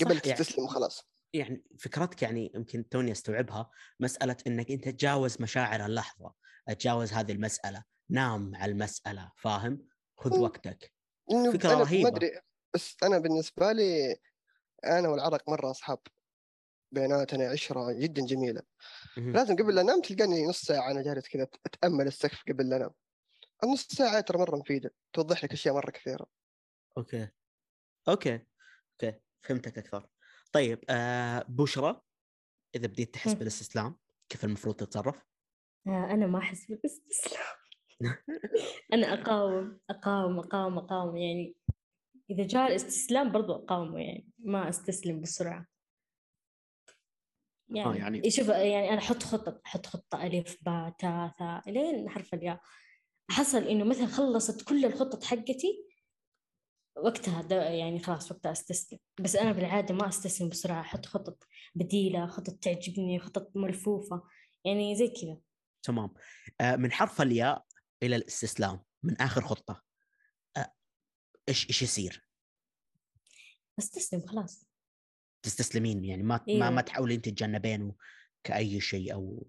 قبل 0.00 0.20
يعني- 0.24 0.38
تستسلم 0.38 0.64
وخلاص. 0.64 1.08
يعني 1.32 1.64
فكرتك 1.78 2.22
يعني 2.22 2.52
يمكن 2.54 2.88
توني 2.88 3.12
أستوعبها 3.12 3.70
مسألة 4.00 4.36
إنك 4.46 4.70
أنت 4.70 4.88
تجاوز 4.88 5.42
مشاعر 5.42 5.86
اللحظة 5.86 6.34
تجاوز 6.66 7.12
هذه 7.12 7.32
المسألة. 7.32 7.84
نام 8.10 8.54
على 8.54 8.72
المسألة 8.72 9.32
فاهم؟ 9.36 9.88
خذ. 10.18 10.38
وقتك. 10.38 10.92
إنه 11.30 11.52
فكرة 11.52 11.72
أنا 11.72 11.80
رهيبة. 11.82 12.10
ما 12.10 12.16
أدري 12.16 12.40
بس 12.74 12.96
أنا 13.02 13.18
بالنسبة 13.18 13.72
لي 13.72 14.16
أنا 14.84 15.08
والعرق 15.08 15.48
مرة 15.50 15.70
أصحاب. 15.70 15.98
بيناتنا 16.92 17.50
عشرة 17.50 17.92
جدا 17.92 18.26
جميلة. 18.26 18.62
لازم 19.16 19.56
قبل 19.56 19.74
لا 19.74 19.80
انام 19.80 20.00
تلقاني 20.02 20.46
نص 20.46 20.62
ساعة 20.62 20.90
أنا 20.90 21.02
جالس 21.02 21.28
كذا 21.28 21.48
أتأمل 21.66 22.06
السقف 22.06 22.42
قبل 22.48 22.68
لا 22.68 22.76
أنام. 22.76 22.90
النص 23.64 23.86
ساعة 23.86 24.20
ترى 24.20 24.38
مرة 24.38 24.56
مفيدة 24.56 24.94
توضح 25.12 25.44
لك 25.44 25.52
أشياء 25.52 25.74
مرة 25.74 25.90
كثيرة. 25.90 26.26
okay. 26.98 27.28
okay. 28.08 28.46
okay. 28.92 29.20
فهمتك 29.42 29.78
أكثر. 29.78 30.08
طيب 30.52 30.84
آه 30.90 31.44
بشرى 31.48 32.02
إذا 32.74 32.86
بديت 32.86 33.14
تحس. 33.14 33.32
بالإستسلام 33.32 33.96
كيف 34.28 34.44
المفروض 34.44 34.76
تتصرف؟ 34.76 35.24
آه، 35.86 36.08
أنا 36.10 36.26
ما 36.26 36.38
أحس 36.38 36.66
بالإستسلام. 36.66 37.56
أنا 38.92 39.12
أقاوم 39.14 39.78
أقاوم 39.90 40.38
أقاوم 40.38 40.78
أقاوم 40.78 41.16
يعني 41.16 41.56
إذا 42.30 42.46
جاء 42.46 42.66
الاستسلام 42.66 43.32
برضو 43.32 43.54
أقاومه 43.54 44.00
يعني 44.00 44.28
ما 44.38 44.68
أستسلم 44.68 45.20
بسرعة. 45.20 45.66
يعني, 47.68 47.98
يعني- 47.98 48.30
شوف 48.30 48.48
يعني 48.48 48.88
أنا 48.90 48.98
أحط 48.98 49.22
خطط 49.22 49.60
أحط 49.66 49.86
خطة 49.86 50.26
ألف 50.26 50.56
باء 50.62 50.90
تاء 50.98 51.28
ثاء 51.38 51.70
لين 51.70 52.08
حرف 52.08 52.34
الياء. 52.34 52.60
حصل 53.30 53.62
إنه 53.62 53.84
مثلا 53.84 54.06
خلصت 54.06 54.68
كل 54.68 54.84
الخطط 54.84 55.24
حقتي 55.24 55.86
وقتها 56.96 57.42
ده 57.42 57.62
يعني 57.62 57.98
خلاص 57.98 58.32
وقتها 58.32 58.52
أستسلم. 58.52 58.98
بس 59.20 59.36
أنا 59.36 59.52
بالعادة 59.52 59.94
ما 59.94 60.08
أستسلم 60.08 60.48
بسرعة 60.48 60.80
أحط 60.80 61.06
خطط 61.06 61.44
بديلة 61.74 62.26
خطط 62.26 62.54
تعجبني 62.54 63.18
خطط 63.18 63.56
ملفوفة 63.56 64.22
يعني 64.64 64.96
زي 64.96 65.08
كذا. 65.08 65.38
تمام. 65.82 66.14
آه 66.60 66.76
من 66.76 66.92
حرف 66.92 67.22
الياء 67.22 67.65
إلى 68.02 68.16
الاستسلام 68.16 68.84
من 69.02 69.20
آخر 69.20 69.42
خطة 69.42 69.82
إيش 71.48 71.68
إيش 71.68 71.82
يصير؟ 71.82 72.28
استسلم 73.78 74.26
خلاص 74.26 74.66
تستسلمين 75.42 76.04
يعني 76.04 76.22
ما 76.22 76.36
ما 76.36 76.44
أيوة. 76.48 76.70
ما 76.70 76.80
تحاولين 76.80 77.22
تتجنبينه 77.22 77.94
كأي 78.44 78.80
شيء 78.80 79.14
أو 79.14 79.46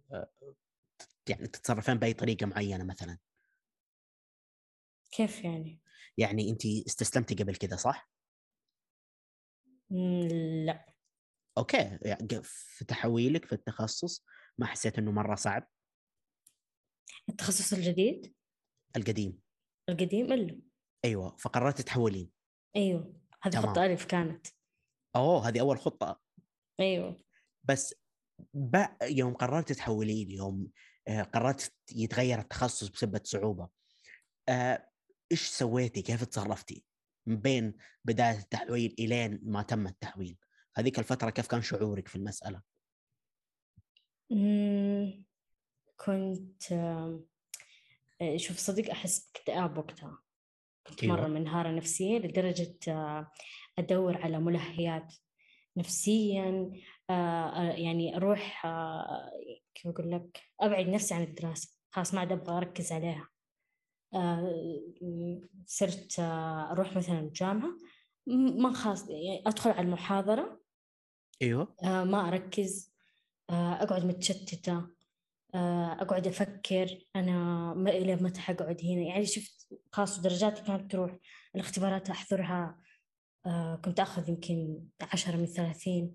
يعني 1.30 1.48
تتصرفين 1.48 1.96
بأي 1.96 2.14
طريقة 2.14 2.46
معينة 2.46 2.84
مثلا 2.84 3.18
كيف 5.12 5.44
يعني؟ 5.44 5.82
يعني 6.18 6.50
انت 6.50 6.66
استسلمتي 6.66 7.36
قبل 7.36 7.56
كذا 7.56 7.76
صح؟ 7.76 8.10
لا 10.66 10.94
أوكي 11.58 12.00
يعني 12.02 12.28
في 12.44 12.86
تحويلك 12.86 13.46
في 13.46 13.54
التخصص 13.54 14.26
ما 14.58 14.66
حسيت 14.66 14.98
إنه 14.98 15.12
مرة 15.12 15.36
صعب 15.36 15.68
التخصص 17.30 17.74
الجديد 17.74 18.34
القديم. 18.98 19.40
القديم 19.90 20.34
إلا 20.34 20.62
أيوه 21.06 21.36
فقررت 21.36 21.82
تحولين 21.82 22.32
أيوه 22.76 23.14
هذه 23.42 23.54
تمام. 23.54 23.66
خطة 23.66 23.86
ألف 23.86 24.06
كانت. 24.06 24.48
أوه 25.16 25.48
هذه 25.48 25.60
أول 25.60 25.80
خطة. 25.80 26.22
أيوه. 26.80 27.22
بس. 27.64 27.96
يوم 29.04 29.34
قررت 29.34 29.72
تحولين 29.72 30.32
يوم 30.32 30.68
آه، 31.08 31.22
قررت 31.22 31.74
يتغير 31.96 32.40
التخصص 32.40 32.88
بسبب 32.88 33.22
صعوبة 33.24 33.70
آه، 34.50 34.90
إيش 35.32 35.48
سويتي؟ 35.48 36.02
كيف 36.02 36.24
تصرفتي 36.24 36.84
من 37.28 37.36
بين 37.38 37.74
بداية 38.06 38.38
التحويل 38.40 38.96
إلين 39.00 39.40
ما 39.44 39.64
تم 39.64 39.88
التحويل. 39.88 40.38
هذيك 40.76 41.00
الفترة 41.00 41.30
كيف 41.30 41.48
كان 41.48 41.62
شعورك 41.62 42.08
في 42.08 42.16
المسألة؟ 42.16 42.62
كنت 46.06 46.74
شوف 48.36 48.58
صديق 48.58 48.90
أحس 48.92 49.32
باكتئاب 49.34 49.78
وقتها. 49.78 50.20
كنت 50.88 51.04
أيوة. 51.04 51.16
مرة 51.16 51.28
منهارة 51.28 51.70
نفسيا 51.70 52.20
لدرجة 52.20 52.78
آه، 52.88 53.32
أدور 53.80 54.18
على 54.18 54.40
ملهيات 54.40 55.14
نفسيا 55.78 56.72
آه، 57.10 57.14
آه، 57.14 57.72
يعني 57.72 58.18
أروح 58.18 58.66
آه، 58.66 59.32
كيف 59.76 59.88
أقول 59.88 60.12
لك 60.12 60.40
أبعد 60.62 60.88
نفسي 60.88 61.14
عن 61.14 61.24
الدراسة. 61.24 61.70
خلاص 61.92 62.14
ما 62.14 62.20
عاد 62.20 62.32
أبغى 62.32 62.58
أركز 62.58 62.92
عليها. 62.92 63.30
آه، 64.14 64.82
صرت 65.66 66.20
آه، 66.20 66.72
أروح 66.72 66.98
مثلا 66.98 67.20
الجامعة 67.20 67.70
ما 68.58 68.74
خاص 68.74 69.10
يعني 69.10 69.44
أدخل 69.48 69.70
على 69.70 69.82
المحاضرة. 69.82 70.62
أيوه. 71.42 71.76
آه، 71.84 72.04
ما 72.04 72.28
أركز. 72.28 72.94
آه، 73.50 73.84
أقعد 73.84 74.06
متشتتة. 74.06 74.97
آه، 75.56 75.98
أقعد 76.02 76.28
أفكر. 76.28 77.06
أنا 77.16 77.74
ما 77.74 77.90
إلى 77.90 78.16
متى 78.16 78.42
حقعد 78.42 78.82
هنا. 78.84 79.02
يعني 79.02 79.26
شفت 79.26 79.74
خاص 79.92 80.20
درجاتي 80.20 80.64
كانت 80.64 80.92
تروح. 80.92 81.18
الاختبارات 81.56 82.10
أحضرها 82.10 82.82
آه، 83.46 83.76
كنت 83.76 84.00
أخذ 84.00 84.30
يمكن 84.30 84.80
عشرة 85.02 85.36
من 85.36 85.46
ثلاثين 85.46 86.14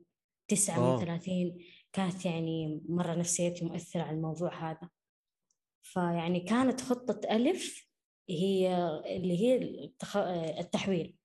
تسعة 0.49 0.81
من 0.81 0.87
أوه. 0.87 1.05
ثلاثين. 1.05 1.59
كانت 1.93 2.25
يعني 2.25 2.83
مرة 2.89 3.15
نفسيتي 3.15 3.65
مؤثرة 3.65 4.03
على 4.03 4.17
الموضوع 4.17 4.71
هذا. 4.71 4.89
فيعني 5.83 6.41
كانت 6.41 6.81
خطة 6.81 7.21
ألف 7.37 7.89
هي 8.31 8.77
اللي 9.07 9.39
هي 9.39 9.57
التخ... 9.57 10.17
التحويل. 10.17 11.17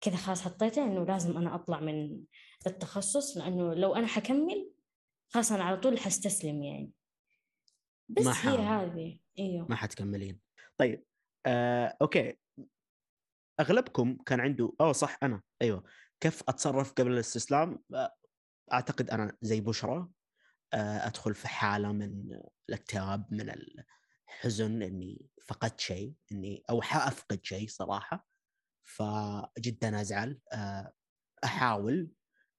كذا 0.00 0.16
خلاص 0.16 0.42
حطيتها 0.42 0.84
إنه 0.84 1.04
لازم 1.04 1.36
أنا 1.36 1.54
أطلع 1.54 1.80
من 1.80 2.20
التخصص 2.66 3.36
لأنه 3.36 3.74
لو 3.74 3.94
أنا 3.94 4.06
حكمل 4.06 4.70
خلاص 5.28 5.52
أنا 5.52 5.64
على 5.64 5.76
طول 5.76 5.98
حستسلم 5.98 6.62
يعني. 6.62 6.90
بس 8.16 8.24
ما 8.26 8.32
هي. 8.32 8.58
هذه. 8.58 9.20
أيوه. 9.38 9.66
ما 9.68 9.76
حتكملين. 9.76 10.40
طيب 10.78 11.04
آه، 11.46 11.96
أوكي. 12.02 12.38
أغلبكم 13.60 14.16
كان 14.26 14.40
عنده 14.40 14.72
أوه 14.80 14.92
صح 14.92 15.18
أنا. 15.22 15.42
أيوه. 15.62 15.84
كيف 16.20 16.42
أتصرف 16.48 16.92
قبل 16.92 17.12
الاستسلام؟ 17.12 17.78
آه، 17.94 18.14
أعتقد 18.72 19.10
أنا 19.10 19.36
زي 19.42 19.60
بشرى 19.60 20.08
آه، 20.74 21.06
أدخل 21.06 21.34
في 21.34 21.48
حالة 21.48 21.92
من 21.92 22.40
الاكتئاب 22.68 23.26
من 23.34 23.50
الحزن 24.28 24.82
إني 24.82 25.26
فقدت 25.46 25.80
شيء 25.80 26.14
إني 26.32 26.62
أو 26.70 26.82
حأفقد 26.82 27.40
شيء 27.44 27.68
صراحة. 27.68 28.26
فجدا 28.84 30.00
أزعل. 30.00 30.40
آه، 30.52 30.92
أحاول 31.44 32.10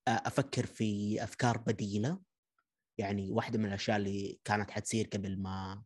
آه، 0.08 0.22
أفكر 0.26 0.66
في 0.66 1.24
أفكار 1.24 1.58
بديلة. 1.58 2.20
يعني 2.98 3.32
واحدة 3.32 3.60
من 3.60 3.66
الأشياء 3.66 3.98
اللي 3.98 4.40
كانت 4.44 4.72
حتصير 4.72 5.10
قبل 5.14 5.42
ما 5.42 5.84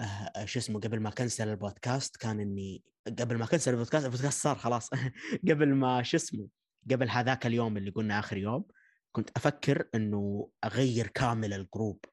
آه، 0.00 0.44
شو 0.44 0.58
اسمه 0.58 0.80
قبل 0.80 1.00
ما 1.00 1.10
كنسل 1.10 1.48
البودكاست 1.48 2.16
كان 2.16 2.40
إني 2.40 2.82
قبل 3.18 3.36
ما 3.36 3.46
كنسل 3.46 3.70
البودكاست 3.70 4.04
البودكاست 4.04 4.42
صار 4.42 4.56
خلاص. 4.56 4.90
قبل 5.50 5.74
ما 5.74 6.02
شو 6.02 6.16
اسمه 6.16 6.48
قبل 6.90 7.10
هذاك 7.10 7.46
اليوم 7.46 7.76
اللي 7.76 7.90
قلنا 7.90 8.18
آخر 8.18 8.36
يوم 8.36 8.64
كنت 9.12 9.30
أفكر 9.36 9.88
إنه 9.94 10.50
أغير 10.64 11.06
كامل 11.06 11.52
ال 11.52 11.59
group. 11.59 12.04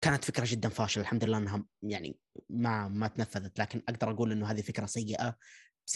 كانت 0.00 0.24
فكرة 0.24 0.46
جدا 0.48 0.68
فاشلة 0.68 1.02
الحمد 1.02 1.24
لله 1.24 1.38
إنها 1.38 1.64
يعني 1.82 2.18
ما 2.50 2.88
ما 2.88 3.08
تنفذت 3.08 3.58
لكن 3.58 3.82
أقدر 3.88 4.10
أقول 4.10 4.32
إنه 4.32 4.50
هذه 4.50 4.60
فكرة 4.60 4.86
سيئة 4.86 5.36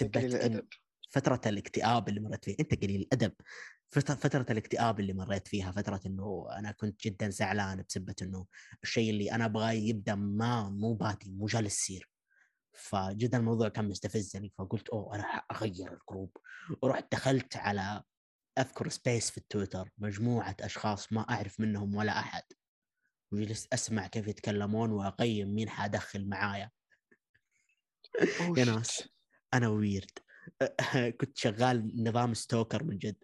الأدب. 0.03 0.67
فترة 1.11 1.41
الاكتئاب 1.47 2.09
اللي 2.09 2.21
مريت 2.21 2.45
فيها 2.45 2.57
أنت 2.61 2.83
قليل 2.85 3.01
الأدب. 3.01 3.33
فترة 4.01 4.47
الاكتئاب 4.51 5.01
اللي 5.01 5.13
مريت 5.13 5.49
فيها 5.49 5.73
فترة 5.73 6.01
إنه 6.07 6.47
أنا 6.59 6.73
كنت 6.73 7.07
جدا 7.07 7.29
زعلان 7.29 7.85
بسبه 7.89 8.15
إنه 8.23 8.47
الشيء 8.83 9.11
اللي 9.11 9.33
أنا 9.33 9.45
أبغاه 9.45 9.73
يبدأ 9.73 10.15
ما 10.15 10.69
مو 10.71 10.95
بادي 10.95 11.31
مو 11.31 11.47
جالس 11.47 11.75
يصير. 11.75 12.09
فجدا 12.73 13.39
الموضوع 13.39 13.69
كان 13.69 13.89
مستفزني 13.89 14.53
فقلت 14.59 14.89
أوه 14.89 15.15
أنا 15.15 15.23
حأغير 15.23 15.93
ال 15.93 15.99
group. 15.99 16.37
ورحت 16.83 17.13
دخلت 17.13 17.57
على 17.57 18.03
أذكر 18.59 18.89
space 18.89 19.31
في 19.31 19.39
التويتر 19.39 19.91
مجموعة 19.99 20.57
أشخاص 20.61 21.13
ما 21.13 21.21
أعرف 21.31 21.61
منهم 21.61 21.95
ولا 21.95 22.19
أحد. 22.19 22.43
وجلست 23.33 23.73
أسمع 23.73 24.07
كيف 24.07 24.29
يتكلمون 24.29 24.91
وأقيم 24.91 25.55
مين 25.55 25.69
حأدخل 25.69 26.29
معايا. 26.29 26.71
يا. 28.59 28.65
ناس 28.65 29.09
أنا 29.55 29.69
weird 29.69 30.19
كنت 31.21 31.39
شغال 31.39 32.05
نظام 32.05 32.35
stalker 32.35 32.85
من 32.85 32.99
جد. 32.99 33.17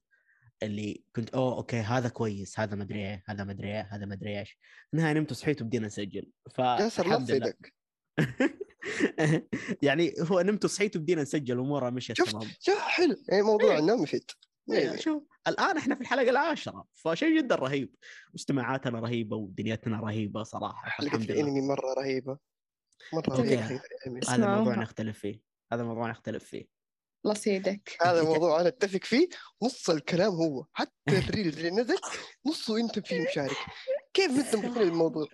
اللي 0.63 1.05
كنت 1.17 1.31
أوه 1.31 1.57
okay 1.57 1.77
هذا 1.77 2.09
كويس 2.09 2.61
هذا 2.61 2.77
مدري 2.77 2.99
إيه 2.99 3.25
هذا 3.27 3.45
مدري 3.45 3.69
إيه 3.69 3.89
هذا 3.91 4.07
مدري 4.07 4.41
إيش. 4.41 4.51
في 4.91 4.95
النهايه 4.95 5.13
نمت 5.15 5.31
وصحيت 5.31 5.63
وبدينا 5.63 5.87
نسجل. 5.87 6.31
ياسر 6.59 6.77
لا 6.79 6.89
فالحمد 6.89 7.31
لله. 7.31 7.55
يعني 9.83 10.15
هو 10.21 10.41
نمت 10.41 10.65
وصحيت 10.65 10.97
وبدينا 10.97 11.23
نسجل 11.23 11.59
امورها 11.59 11.91
مشيت 11.91 12.17
شفت؟ 12.17 12.31
تمام. 12.31 12.49
شوف 12.61 12.79
حلو. 12.79 13.17
يعني 13.29 13.43
موضوع 13.43 13.73
إيه. 13.73 13.79
النوم 13.79 14.03
يفيد. 14.03 14.31
إيه، 14.71 14.91
إيه. 14.93 14.97
شوف 14.97 15.23
الآن 15.49 15.77
إحنا 15.77 15.95
في 15.95 16.01
الحلقة 16.01 16.31
العاشرة 16.31 16.85
فشيء 16.95 17.39
جدا 17.39 17.55
رهيب. 17.55 17.95
مستمعاتنا 18.35 19.01
رهيبة 19.01 19.37
ودنيتنا 19.37 20.01
رهيبة 20.01 20.43
صراحة 20.43 21.05
لله. 21.05 21.15
الأنمي 21.17 21.61
مرة 21.61 21.95
رهيبة. 21.99 22.39
مرة 23.13 23.31
okay. 23.31 23.43
رهيبة 23.43 23.63
حلقة 23.63 23.81
الانمي 24.07 24.21
هذا 24.29 24.57
موضوع. 24.57 24.75
نختلف 24.75 25.19
فيه. 25.19 25.41
هذا 25.73 25.83
موضوع 25.83 26.11
نختلف 26.11 26.45
فيه. 26.45 26.78
الله 27.25 27.37
يسعدك. 27.37 27.97
هذا 28.03 28.23
أنت- 28.23 28.27
موضوع 28.27 28.61
أنا 28.61 28.69
أتفق 28.69 29.05
فيه. 29.05 29.29
نص 29.63 29.91
الكلام 29.91 30.33
هو. 30.33 30.67
حتى 30.73 30.93
ال 31.09 31.17
reels 31.17 31.57
اللي 31.59 31.71
نزل 31.71 31.97
نصه 32.47 32.77
أنت 32.81 32.99
فيه 32.99 33.21
مشارك. 33.31 33.57
كيف 34.15 34.31
أنت 34.31 34.57
مقتنع 34.57 34.79
بالموضوع؟ 34.79 35.27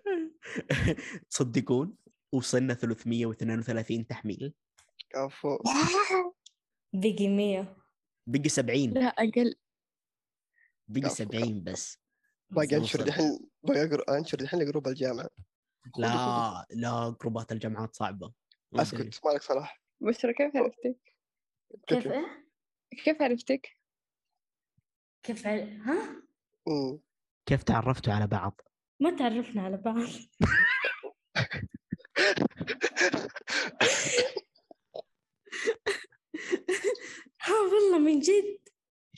تصدقون 1.31 1.97
وصلنا 2.33 2.75
332 2.75 4.07
تحميل. 4.07 4.55
عفوا. 5.15 5.59
بقي 6.93 7.29
مية. 7.29 7.77
بقي 8.27 8.49
70 8.49 8.91
لا 8.95 9.05
أقل. 9.07 9.55
بقي 10.89 11.01
كفو، 11.01 11.15
70 11.15 11.65
بس. 11.65 11.99
باقي 12.51 12.77
أنشر. 12.77 13.03
دحين 13.03 13.39
باقي 13.63 14.19
أنشر 14.19 14.39
دحين 14.39 14.61
لجروب 14.61 14.89
الجامعة. 14.89 15.29
لا 15.99 16.67
لا 16.71 17.17
جروبات 17.21 17.53
الجامعات 17.53 17.97
صعبة. 17.97 18.33
أسكت 18.75 19.21
مالك 19.25 19.43
صلاح. 19.43 19.83
بشرى 20.01 20.35
كيف 20.35 20.57
عرفتك؟ 20.57 21.14
كيف 21.87 22.07
إيه؟ 22.07 22.47
كيف 23.05 23.23
عرفتك؟ 23.23 23.79
كيف 25.23 25.47
عل... 25.47 25.81
ها؟ 25.81 26.23
مم. 26.67 27.01
كيف 27.47 27.63
تعرفتوا 27.63 28.13
على 28.13 28.27
بعض؟ 28.27 28.61
ما 29.01 29.17
تعرفنا 29.17 29.63
على 29.63 29.77
بعض 29.77 30.09
ها 37.41 37.55
والله 37.73 37.99
من 37.99 38.21
جد 38.21 38.59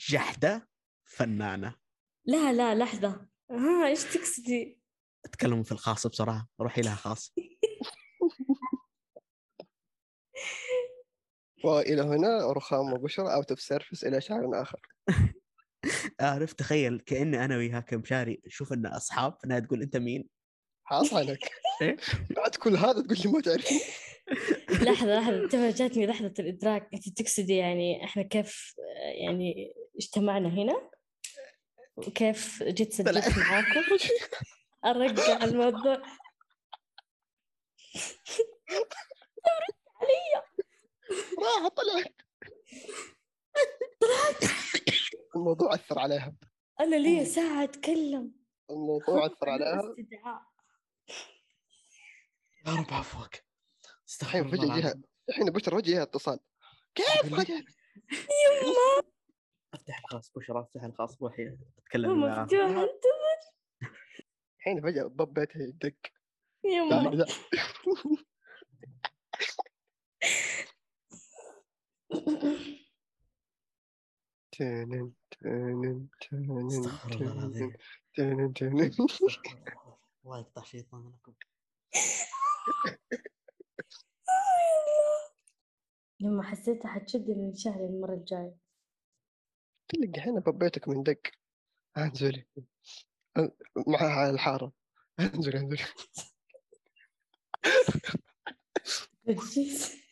جحدة 0.09 0.69
فنانة 1.05 1.75
لا 2.27 2.53
لا 2.53 2.75
لحظة 2.75 3.29
ها 3.51 3.87
إيش 3.87 4.05
تقصدي؟ 4.05 4.81
اتكلموا 5.25 5.63
في 5.65 5.73
الخاص 5.73 6.07
بسرعة 6.07 6.49
روحي 6.61 6.81
لها 6.81 6.95
خاص 6.95 7.35
وإلى 11.65 12.03
هنا 12.03 12.53
رخام 12.53 12.93
وبشرى 12.93 13.35
اوت 13.35 13.51
اوف 13.51 13.61
سيرفيس 13.61 14.05
إلى 14.05 14.21
شعر 14.21 14.63
آخر. 14.63 14.81
عارف 16.21 16.53
تخيل 16.53 17.01
كأني 17.01 17.45
أنا 17.45 17.57
وياها 17.57 17.81
كمشاري 17.81 18.43
شوف 18.47 18.73
إن 18.73 18.87
اصحاب 18.87 19.37
النهايه 19.45 19.63
تقول 19.63 19.83
أنت 19.83 19.97
مين؟ 19.97 20.29
حاصلك 20.85 21.51
إيه؟ 21.83 21.97
بعد 22.31 22.55
كل 22.55 22.77
هذا 22.77 22.93
تقول 23.03 23.19
لي 23.25 23.31
ما 23.33 23.41
تعرفين 23.41 23.81
لحظة 24.87 25.21
لحظة 25.21 25.49
ترى 25.49 25.71
جاتني 25.73 26.07
لحظة 26.07 26.35
الإدراك. 26.39 26.89
أنت 26.95 27.09
تقصدي 27.09 27.57
يعني 27.57 28.05
إحنا 28.05 28.23
كيف 28.23 28.75
يعني 29.23 29.75
اجتمعنا 29.97 30.49
هنا؟ 30.49 30.91
وكيف 31.97 32.63
جيت 32.63 32.93
سجلت. 32.93 33.39
معاكم؟ 33.39 33.81
أرجع 34.85 35.45
الموضوع. 35.45 36.03
راح 41.39 41.69
طلعت 41.69 42.15
الموضوع 45.37 45.75
أثر 45.75 45.99
عليها. 45.99 46.37
أنا 46.81 46.97
لي 46.97 47.25
ساعة 47.25 47.65
أتكلم. 47.65 48.33
الموضوع 48.71 49.27
أثر 49.27 49.49
عليها. 49.51 49.81
استدعاء. 49.91 50.43
يا 52.67 52.73
رب 52.73 52.91
عفوك 52.91 53.35
الله 54.35 54.51
فجاه 54.51 54.65
يجيها 54.65 54.79
العظيم. 54.79 55.03
الحين 55.29 55.51
بشرى 55.51 55.77
وجهها 55.77 56.03
اتصال. 56.03 56.39
كيف. 56.95 57.35
فجاه 57.35 57.63
أفتح 59.75 59.99
الخاص 59.99 60.33
بشرى 60.37 60.61
أفتح 60.61 60.83
الخاص 60.83 61.23
روحي 61.23 61.59
أتكلم 61.79 62.21
معاه. 62.21 62.43
مفتوح 62.43 62.61
انتظر 62.61 63.39
الحين 64.59 64.83
فجأة 64.83 65.05
باب 65.05 65.35
بيتها 65.35 65.63
يدق. 65.63 65.97
يما 66.65 67.27
لا 72.11 72.59
تنن 74.53 75.13
تنن 75.31 76.09
تنن 76.21 76.67
استغفر 76.67 77.13
الله 77.15 77.33
العظيم. 77.33 77.73
يقطع 80.27 80.63
شيطانكم 80.63 81.35
لما 86.21 86.43
حسيتها 86.43 86.89
حتشد 86.89 87.31
من 87.31 87.55
شهري 87.55 87.87
المرة 87.87 88.15
الجاية. 88.15 88.57
تلقى 89.89 90.19
الحين 90.19 90.41
باب 90.41 90.59
بيتك 90.59 90.89
من 90.89 91.03
دق. 91.03 91.21
انزلي. 91.97 92.47
معها 93.87 94.11
على 94.11 94.31
الحارة. 94.31 94.73
انزلي 95.21 95.59
انزلي. 95.59 95.85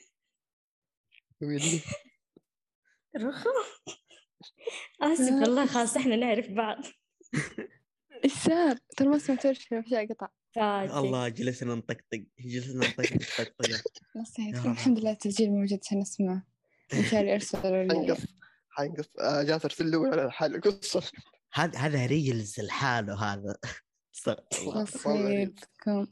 ويلي. 1.45 1.80
رخم. 3.16 3.51
آسف 5.03 5.32
والله 5.32 5.66
خلاص 5.66 5.97
إحنا 5.97 6.16
نعرف 6.16 6.51
بعض. 6.51 6.84
إيش 8.24 8.32
صار؟ 8.32 8.78
ترى 8.97 9.09
ما 9.09 9.18
سمعت 9.18 9.47
في 9.47 9.55
شيء 9.88 10.12
قطع. 10.12 10.28
فاتك 10.55 10.95
الله 10.95 11.28
جلسنا 11.28 11.74
نطقطق 11.74 12.24
جلسنا 12.38 12.88
نطقطق 12.88 13.18
طيب، 14.36 14.55
الحمد 14.66 14.99
لله 14.99 15.11
التسجيل 15.11 15.51
موجود 15.51 15.80
عشان 15.86 15.99
نسمعه 15.99 16.47
مشاري 16.95 17.34
ارسلوا 17.34 17.82
لي 17.84 17.95
حنقص 17.95 18.20
حنقص 18.70 19.09
آه، 19.20 19.42
جات 19.42 19.64
ارسل 19.64 19.90
له 19.90 20.09
على 20.09 20.32
حال 20.32 20.61
قصة. 20.61 21.03
هذا 21.53 21.78
هذا 21.78 22.07
ريلز 22.07 22.61
لحاله 22.61 23.14
هذا. 23.14 23.57
استغفر 24.14 24.59
الله. 24.61 24.82
نصيبكم 24.82 26.07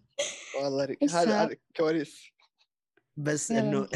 والله 0.63 0.85
ري- 0.85 0.99
إيش 1.03 1.11
هذا 1.13 1.25
صار؟ 1.25 1.47
هذا 1.47 1.57
كواليس. 1.77 2.32
بس 3.17 3.51
إنه 3.51 3.89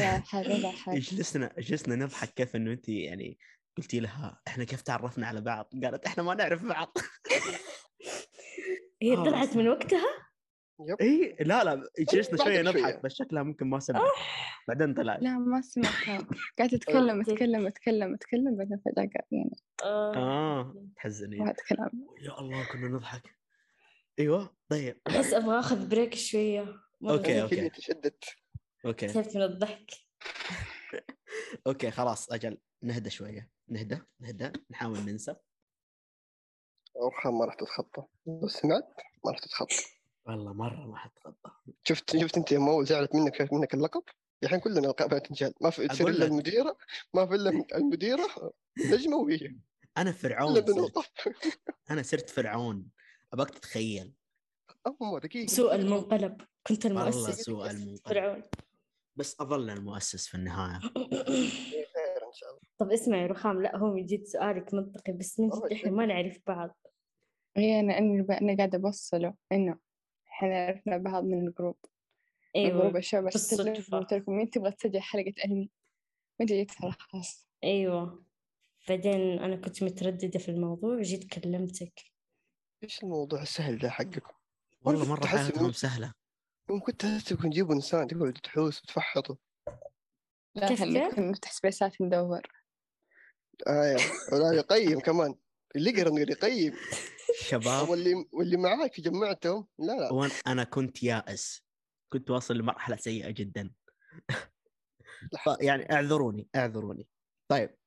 جلسنا 0.87 1.51
جلسنا 1.59 1.95
نضحك 1.95 2.29
كيف 2.33 2.55
إنه 2.55 2.71
انت 2.71 2.89
يعني 2.89 3.37
قلتي 3.77 3.99
لها 3.99 4.41
إحنا 4.47 4.63
كيف 4.63 4.81
تعرفنا 4.81 5.27
على 5.27 5.41
بعض؟ 5.41 5.69
قالت 5.83 6.05
إحنا 6.05 6.23
ما 6.23 6.33
نعرف 6.33 6.63
بعض. 6.65 6.97
هي 9.01 9.13
آه، 9.17 9.23
طلعت 9.23 9.57
من 9.57 9.67
وقتها؟ 9.67 10.05
يب. 10.89 11.01
اي 11.01 11.35
لا 11.39 11.63
لا 11.63 11.89
جلسنا 12.13 12.37
شوية 12.43 12.61
بعدك 12.61 12.77
شوية. 12.77 12.83
نضحك 12.89 13.03
بس 13.03 13.13
شكلها 13.13 13.43
ممكن 13.43 13.67
ما 13.67 13.79
سمعت. 13.79 14.01
بعدين 14.67 14.93
طلعت. 14.93 15.21
لا 15.21 15.37
ما 15.37 15.61
سمعتها. 15.61 16.27
قاعدة 16.57 16.77
أتكلم 16.77 17.21
أتكلم 17.21 17.67
أتكلم 17.67 18.13
أتكلم 18.13 18.57
بعدين 18.57 18.77
فجأة 18.85 18.93
قاعد 18.95 19.25
يعني 19.31 19.55
آه. 19.83 20.15
آه 20.15 20.85
تحزني 20.95 21.39
واحد 21.39 21.55
كلام. 21.69 22.07
يا 22.21 22.39
الله 22.39 22.65
كنا 22.71 22.87
نضحك. 22.87 23.23
إيوه 24.19 24.57
طيب. 24.69 25.01
أحس 25.07 25.33
أبغى 25.33 25.59
أخذ 25.59 25.87
بريك 25.89 26.15
زي- 26.15 26.65
أوكي. 27.03 27.47
كلمة 27.47 27.67
تشدت. 27.67 28.23
أوكي. 28.87 29.07
تعبت 29.07 29.37
من 29.37 29.43
الضحك؟ 29.43 29.91
أوكي 31.67 31.91
خلاص 31.91 32.31
أجل 32.31 32.57
نهدى 32.81 33.09
شوية. 33.09 33.49
نهدى 33.67 33.99
نهدى 34.19 34.51
نحاول 34.69 34.99
ننسى. 34.99 35.35
أرخام 37.03 37.37
ما 37.37 37.45
راح 37.45 37.53
تتخطى. 37.55 38.03
بس 38.25 38.51
سمعت 38.51 38.93
ما 39.25 39.31
راح 39.31 39.39
تتخطى. 39.39 39.75
والله 40.25 40.53
مرة 40.53 40.85
ما 40.85 40.97
حتخطى 40.97 41.51
شفت 41.83 42.17
شفت 42.17 42.37
أنت 42.37 42.51
يوم 42.51 42.69
اول 42.69 42.85
زعلت 42.85 43.15
منك 43.15 43.35
شافت 43.35 43.53
منك 43.53 43.73
اللقب؟ 43.73 44.03
الحين 44.43 44.59
كلنا 44.59 44.79
القاب 44.79 45.23
تنجال 45.23 45.53
ما 45.61 45.69
في 45.69 45.87
تصير 45.87 46.07
إلا 46.07 46.25
لك. 46.25 46.31
المديرة 46.31 46.77
ما 47.13 47.25
في 47.25 47.35
إلا 47.35 47.65
المديرة 47.75 48.53
نجمة 48.77 49.17
وهي. 49.17 49.55
أنا 49.97 50.11
فرعون 50.11 50.63
أنا 51.89 52.03
صرت 52.03 52.29
فرعون. 52.29 52.89
أبغاك 53.33 53.49
تتخيل. 53.49 54.13
أما 54.87 55.19
دقيقة. 55.19 55.49
سوء 55.49 55.75
المنقلب. 55.75 56.41
كنت 56.67 56.85
والله 56.85 57.07
المؤسس 57.07 57.41
سوء 57.41 57.69
المنقلب. 57.69 58.07
فرعون. 58.07 58.43
بس 59.17 59.41
أظل 59.41 59.69
المؤسس 59.69 60.27
في 60.27 60.35
النهاية. 60.35 60.79
خير 60.79 62.27
إن 62.27 62.33
شاء 62.33 62.49
الله. 62.49 62.59
طب 62.77 62.91
اسمعي 62.91 63.25
رخام 63.25 63.61
لا 63.61 63.77
هو 63.77 63.93
من 63.93 64.05
جد 64.05 64.23
سؤالك 64.23 64.73
منطقي 64.73 65.13
بس 65.13 65.39
من 65.39 65.49
جد 65.49 65.71
إحنا 65.71 65.91
ما 65.91 66.05
نعرف 66.05 66.37
بعض. 66.47 66.77
هي 67.57 67.79
أنا 67.79 67.97
أنا 67.97 68.37
أنا 68.41 68.57
قاعدة 68.57 68.77
أبصله 68.77 69.33
إنه 69.51 69.79
إحنا 70.27 70.65
عرفنا 70.65 70.97
بعض 70.97 71.23
من 71.23 71.47
ال 71.47 71.51
group. 71.51 71.77
من 72.55 72.69
group 72.69 72.81
أيوه 72.81 72.97
الشباب 72.97 73.31
قلت 73.91 74.13
لكم 74.13 74.37
مين 74.37 74.49
تبغى 74.49 74.71
تسجل 74.71 75.01
حلقة 75.01 75.33
أنمي 75.45 75.69
وأنت 76.39 76.49
جيت 76.49 76.71
خلاص. 76.71 77.49
أيوه. 77.63 78.25
بعدين 78.89 79.39
أنا 79.39 79.55
كنت 79.55 79.83
مترددة 79.83 80.39
في 80.39 80.49
الموضوع 80.49 80.95
وجيت 80.95 81.33
كلمتك. 81.33 82.01
إيش 82.83 83.03
الموضوع 83.03 83.41
السهل 83.41 83.77
ده 83.77 83.89
حقكم؟ 83.89 84.33
والله 84.81 85.09
مرة 85.09 85.25
حياتهم 85.25 85.71
سهلة. 85.71 86.13
يوم 86.69 86.79
كنت 86.79 87.05
احسبكم 87.05 87.49
تجيبوا 87.49 87.75
انسان 87.75 88.07
تقعدوا 88.07 88.31
تحوس 88.31 88.83
وتفحطوا 88.83 89.35
لا 90.55 90.67
كيف؟ 90.67 91.19
نفتح 91.19 91.51
سبيسات 91.51 92.01
ندور 92.01 92.41
أيوه 93.67 94.01
ولا 94.33 94.51
يقيم 94.53 94.99
كمان. 94.99 95.35
اللي 95.75 95.89
يقرأ 95.89 96.19
يقدر 96.19 96.29
يقيم. 96.29 96.73
شباب. 97.41 97.89
واللي 97.89 98.25
واللي 98.31 98.57
معاك 98.57 99.01
جمعتهم؟ 99.01 99.67
لا 99.79 99.93
لا. 99.93 100.13
وأنا 100.13 100.33
أنا 100.47 100.63
كنت 100.63 101.03
يائس. 101.03 101.65
كنت 102.13 102.29
واصل 102.31 102.57
لمرحلة 102.57 102.95
سيئة 102.95 103.31
جدا. 103.31 103.73
يعني 105.61 105.93
اعذروني 105.93 106.49
اعذروني. 106.55 107.07
طيب 107.51 107.77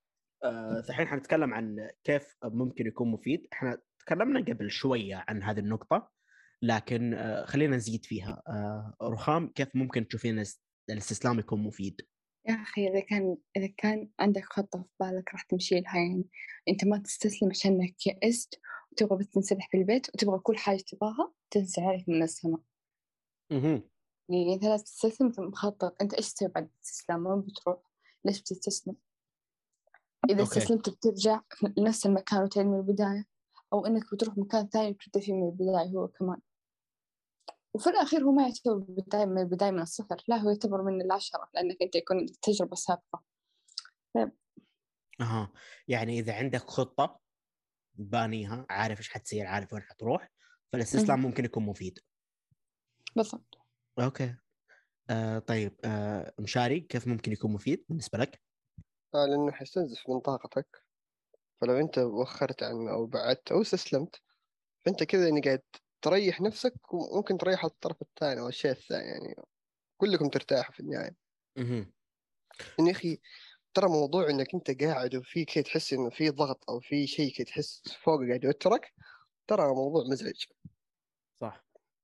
آه، 0.43 0.83
الحين 0.89 1.07
حنتكلم 1.07 1.53
عن 1.53 1.89
كيف 2.03 2.35
ممكن 2.43 2.87
يكون 2.87 3.11
مفيد. 3.11 3.47
إحنا 3.53 3.81
تكلمنا 3.99 4.39
قبل 4.39 4.71
شوية 4.71 5.25
عن 5.27 5.43
هذه 5.43 5.59
النقطة. 5.59 6.11
لكن 6.61 7.13
آه، 7.13 7.45
خلينا 7.45 7.75
نزيد 7.75 8.05
فيها. 8.05 8.41
آه، 8.47 8.93
رخام 9.01 9.47
كيف 9.47 9.75
ممكن 9.75 10.07
تشوفين 10.07 10.35
الاس- 10.35 10.61
الاستسلام 10.89 11.39
يكون 11.39 11.63
مفيد؟ 11.63 12.01
يا 12.47 12.53
أخي 12.53 12.87
إذا 12.87 12.99
كان 12.99 13.37
إذا 13.57 13.67
كان 13.77 14.09
عندك 14.19 14.43
خطة 14.45 14.81
في 14.81 14.89
بالك 14.99 15.29
راح 15.33 15.43
تمشي 15.43 15.79
لها 15.79 15.95
يعني 15.97 16.29
أنت 16.69 16.85
ما 16.85 16.97
تستسلم 16.97 17.49
عشانك 17.49 18.07
يأست 18.07 18.59
وتبغى 18.91 19.17
بس 19.19 19.29
تنسدح 19.29 19.67
في 19.71 19.77
البيت 19.77 20.09
وتبغى 20.09 20.39
كل 20.39 20.57
حاجة 20.57 20.81
تبغاها 20.87 21.33
تنزل 21.51 21.81
عليك 21.83 22.09
من 22.09 22.23
السماء. 22.23 22.59
مهم. 23.51 23.83
يعني 24.29 24.53
أنت 24.53 24.63
لا 24.63 24.77
تستسلم 24.77 25.27
أنت 25.27 25.39
مخطط 25.39 26.01
أنت 26.01 26.13
إيش 26.13 26.33
تسوي 26.33 26.47
بعد 26.49 26.63
الاستسلام؟ 26.75 27.25
وين 27.25 27.41
بتروح؟ 27.41 27.77
ليش 28.25 28.41
بتستسلم؟ 28.41 28.95
إذا 30.29 30.41
أوكي. 30.41 30.43
استسلمت 30.59 30.89
بترجع 30.89 31.41
في 31.49 31.73
نفس 31.77 32.05
المكان 32.05 32.43
وتعيد 32.43 32.67
من 32.67 32.77
البداية 32.79 33.25
أو 33.73 33.85
إنك 33.85 34.03
بتروح 34.13 34.37
مكان 34.37 34.67
ثاني 34.67 34.89
وتبدأ 34.89 35.19
فيه 35.19 35.33
من 35.33 35.49
البداية 35.49 35.97
هو 35.97 36.07
كمان. 36.07 36.39
وفي 37.73 37.89
الأخير 37.89 38.23
هو 38.23 38.31
ما 38.31 38.43
يعتبر 38.43 38.77
بداية 38.77 39.25
من 39.25 39.41
البداية 39.41 39.71
من 39.71 39.81
الصفر 39.81 40.17
لا 40.27 40.35
هو 40.35 40.49
يعتبر 40.49 40.81
من 40.81 41.01
العشرة 41.01 41.49
لأنك 41.53 41.77
أنت 41.81 41.95
يكون 41.95 42.25
تجربة 42.41 42.75
سابقة. 42.75 43.23
أها. 45.21 45.51
يعني 45.87 46.19
إذا 46.19 46.33
عندك 46.33 46.59
خطة 46.59 47.19
بانيها 47.93 48.65
عارف 48.69 48.99
إيش 48.99 49.09
حتصير 49.09 49.47
عارف 49.47 49.73
وين 49.73 49.81
حتروح 49.83 50.31
فالاستسلام. 50.71 51.21
ممكن 51.21 51.45
يكون 51.45 51.63
مفيد. 51.63 51.99
بالضبط. 53.15 53.57
okay. 53.99 54.35
آه 55.09 55.39
طيب 55.39 55.79
آه 55.85 56.33
مشاري 56.39 56.79
كيف 56.79 57.07
ممكن 57.07 57.31
يكون 57.31 57.53
مفيد 57.53 57.85
بالنسبة 57.89 58.17
لك؟ 58.17 58.41
آه 59.15 59.25
لأنه 59.25 59.51
حيستنزف 59.51 60.09
من 60.09 60.19
طاقتك. 60.19 60.85
فلو 61.61 61.79
أنت 61.79 61.97
وخرت 61.97 62.63
عنه 62.63 62.91
أو 62.91 63.05
بعدت 63.05 63.51
أو 63.51 63.61
استسلمت 63.61 64.21
فأنت 64.85 65.03
كذا 65.03 65.27
يعني 65.27 65.41
قاعد 65.41 65.61
تريح 66.01 66.41
نفسك 66.41 66.93
وممكن 66.93 67.37
تريح 67.37 67.65
الطرف 67.65 68.01
الثاني 68.01 68.41
أو 68.41 68.47
الشيء 68.47 68.71
الثاني 68.71 69.07
يعني 69.07 69.35
كلكم 69.97 70.29
ترتاحوا 70.29 70.73
في 70.73 70.79
النهاية. 70.79 71.15
يعني 72.77 72.89
يا 72.89 72.95
أخي 72.95 73.19
ترى 73.73 73.89
موضوع 73.89 74.29
إنك 74.29 74.47
أنت 74.55 74.83
قاعد 74.83 75.15
وفي 75.15 75.45
كي 75.45 75.63
تحس 75.63 75.93
إنه 75.93 76.09
في 76.09 76.29
ضغط 76.29 76.69
أو 76.69 76.79
في 76.79 77.07
شيء 77.07 77.31
كي 77.31 77.43
تحس 77.43 77.83
فوق 78.03 78.19
قاعد 78.27 78.43
يوترك 78.43 78.93
ترى 79.47 79.67
موضوع 79.67 80.03
مزعج 80.11 80.43
صح 81.41 81.63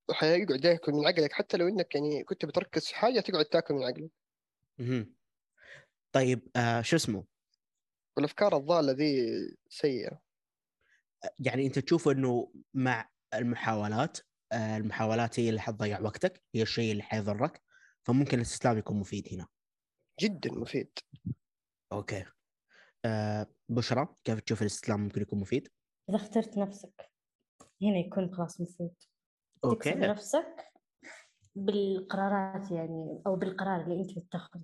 وحيقعد 0.10 0.66
ياكل 0.66 0.92
من 0.92 1.08
عقلك 1.08 1.32
حتى 1.34 1.58
لو 1.58 1.68
إنك 1.68 1.96
يعني 1.96 2.24
كنت 2.24 2.46
بتركز 2.46 2.88
في 2.88 2.96
حاجة 2.96 3.20
تقعد 3.20 3.46
تاكل 3.46 3.74
من 3.74 3.84
عقلك 3.84 4.12
مهم. 4.80 5.16
طيب 6.12 6.48
آه 6.56 6.82
شو 6.82 6.96
اسمه؟ 6.96 7.24
والأفكار 8.18 8.58
الضالة 8.58 8.92
ذي 8.92 9.28
سيئة 9.70 10.22
يعني 11.40 11.66
أنت 11.68 11.80
تشوف 11.80 12.08
إنه 12.08 12.52
مع 12.74 13.10
المحاولات 13.34 14.18
آه 14.52 14.78
المحاولات 14.78 15.40
هي 15.40 15.50
اللي 15.50 15.62
حتضيع 15.62 16.00
وقتك 16.00 16.44
هي 16.56 16.62
الشيء 16.62 16.92
اللي 16.92 17.04
حيضرك 17.04 17.62
فممكن 18.04 18.38
الاستسلام 18.38 18.78
يكون 18.78 19.00
مفيد 19.00 19.28
هنا. 19.32 19.48
جدا 20.20 20.52
مفيد. 20.52 20.92
أوكي. 21.92 22.26
آه 23.06 23.48
بشرى 23.70 24.08
كيف 24.24 24.40
تشوف 24.40 24.62
الاستسلام 24.62 25.00
ممكن 25.00 25.22
يكون 25.22 25.40
مفيد؟ 25.40 25.68
إذا 26.10 26.18
اخترت 26.18 26.58
نفسك 26.58 27.12
هنا 27.82 27.98
يكون 27.98 28.36
خلاص 28.36 28.62
مفيد. 28.62 28.96
تكسب 29.64 29.70
أوكي 29.70 29.94
نفسك 29.94 30.72
بالقرارات 31.56 32.72
يعني 32.72 33.22
أو 33.28 33.36
بالقرار 33.36 33.82
اللي 33.82 34.02
أنت 34.02 34.20
بتاخذه 34.20 34.62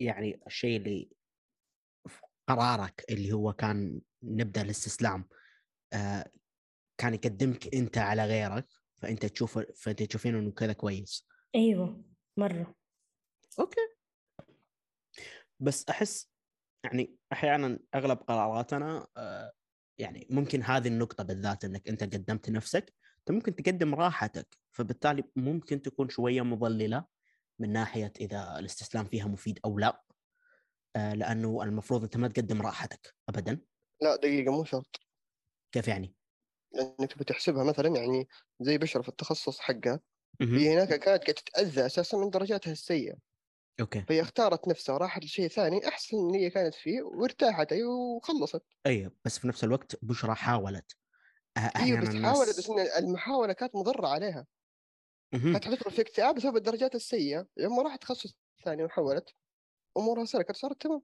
يعني 0.00 0.40
الشيء 0.46 0.76
اللي 0.76 1.10
قرارك 2.48 3.04
اللي 3.10 3.32
هو 3.32 3.52
كان 3.52 4.00
نبدأ 4.22 4.62
الاستسلام 4.62 5.28
آه 5.92 6.30
كان 7.02 7.14
يقدمك 7.14 7.74
أنت 7.74 7.98
على 7.98 8.24
غيرك 8.24 8.66
فأنت 8.96 9.26
تشوف 9.26 9.58
فأنت 9.58 10.02
تشوفين 10.02 10.34
إنه 10.34 10.50
كذا 10.50 10.72
كويس. 10.72 11.26
أيوة 11.54 12.04
مرة. 12.36 12.74
أوكي. 13.60 13.80
بس 15.60 15.88
أحس 15.88 16.30
يعني 16.84 17.16
أحيانا 17.32 17.78
أغلب 17.94 18.18
قراراتنا 18.18 19.06
آه، 19.16 19.52
يعني 19.98 20.26
ممكن 20.30 20.62
هذه 20.62 20.88
النقطة 20.88 21.24
بالذات 21.24 21.64
إنك 21.64 21.88
أنت 21.88 22.02
قدمت 22.02 22.50
نفسك 22.50 22.94
أنت 23.18 23.30
ممكن 23.30 23.56
تقدم 23.56 23.94
راحتك 23.94 24.58
فبالتالي 24.70 25.24
ممكن 25.36 25.82
تكون 25.82 26.08
شوية 26.08 26.42
مضللة 26.42 27.04
من 27.58 27.72
ناحية 27.72 28.12
إذا 28.20 28.58
الاستسلام 28.58 29.04
فيها 29.04 29.26
مفيد 29.26 29.58
أو 29.64 29.78
لا 29.78 30.04
آه، 30.96 31.14
لأنه 31.14 31.62
المفروض 31.62 32.02
أنت 32.02 32.16
ما 32.16 32.28
تقدم 32.28 32.62
راحتك 32.62 33.14
ابدا. 33.28 33.60
لا 34.02 34.16
دقيقة 34.16 34.52
مو 34.52 34.64
شرط. 34.64 35.00
كيف 35.72 35.88
يعني؟ 35.88 36.21
لأنك 36.74 37.18
بتحسبها 37.18 37.64
مثلا 37.64 37.88
يعني 37.88 38.28
زي 38.60 38.78
بشر 38.78 39.02
في 39.02 39.08
التخصص 39.08 39.60
حقها. 39.60 40.00
هي 40.40 40.74
هناك 40.74 40.88
كانت 40.88 41.04
قاعدة 41.04 41.32
تتأذى 41.32 41.86
أساسا 41.86 42.16
من 42.16 42.30
درجاتها 42.30 42.72
السيئة. 42.72 43.14
أوكي. 43.80 44.00
فهي 44.00 44.20
اختارت 44.20 44.68
نفسها 44.68 44.94
وراحت 44.94 45.24
لشيء 45.24 45.48
ثاني 45.48 45.88
أحسن 45.88 46.16
من 46.16 46.26
اللي 46.26 46.46
هي 46.46 46.50
كانت 46.50 46.74
فيه 46.74 47.02
وارتاحت 47.02 47.72
أيوه 47.72 47.90
وخلصت. 47.90 48.62
أي 48.86 49.10
بس 49.24 49.38
في 49.38 49.48
نفس 49.48 49.64
الوقت 49.64 50.04
بشرى 50.04 50.34
حاولت. 50.34 50.96
إيوه 51.76 52.00
بس 52.00 52.08
الناس 52.08 52.36
حاولت 52.36 52.58
بس 52.58 52.70
إن 52.70 53.04
المحاولة 53.04 53.52
كانت 53.52 53.76
مضرة 53.76 54.08
عليها. 54.08 54.46
كانت 55.32 55.64
حتدخل 55.64 55.90
في 55.90 56.02
اكتئاب 56.02 56.34
بسبب 56.34 56.56
الدرجات 56.56 56.94
السيئة. 56.94 57.46
لما 57.56 57.82
راحت 57.82 58.02
تخصص 58.02 58.34
ثاني 58.64 58.84
وحولت 58.84 59.34
أمورها 59.96 60.24
سلكت 60.24 60.56
صارت 60.56 60.82
تمام. 60.82 61.02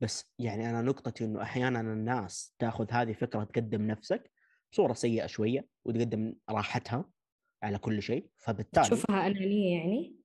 بس 0.00 0.24
يعني 0.38 0.70
أنا 0.70 0.82
نقطتي 0.82 1.24
إنه 1.24 1.42
أحيانا 1.42 1.80
الناس 1.80 2.54
تأخذ 2.58 2.86
هذه 2.90 3.12
فكره 3.12 3.44
تقدم 3.44 3.82
نفسك 3.86 4.30
بصوره 4.72 4.92
سيئة 4.92 5.26
شوية 5.26 5.68
وتقدم 5.84 6.34
راحتها 6.50 7.10
على 7.62 7.78
كل 7.78 8.02
شيء 8.02 8.30
فبالتالي 8.36 8.86
تشوفها 8.86 9.26
أنانية 9.26 9.78
يعني؟ 9.78 10.18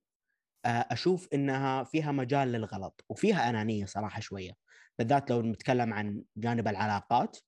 آه، 0.64 0.68
أشوف 0.68 1.28
إنها 1.34 1.84
فيها 1.84 2.12
مجال 2.12 2.48
للغلط 2.48 3.04
وفيها 3.08 3.50
أنانية 3.50 3.86
صراحة 3.86 4.20
شوية 4.20 4.52
بالذات 4.98 5.30
لو 5.30 5.42
نتكلم 5.42 5.94
عن 5.94 6.24
جانب 6.36 6.68
العلاقات. 6.68 7.38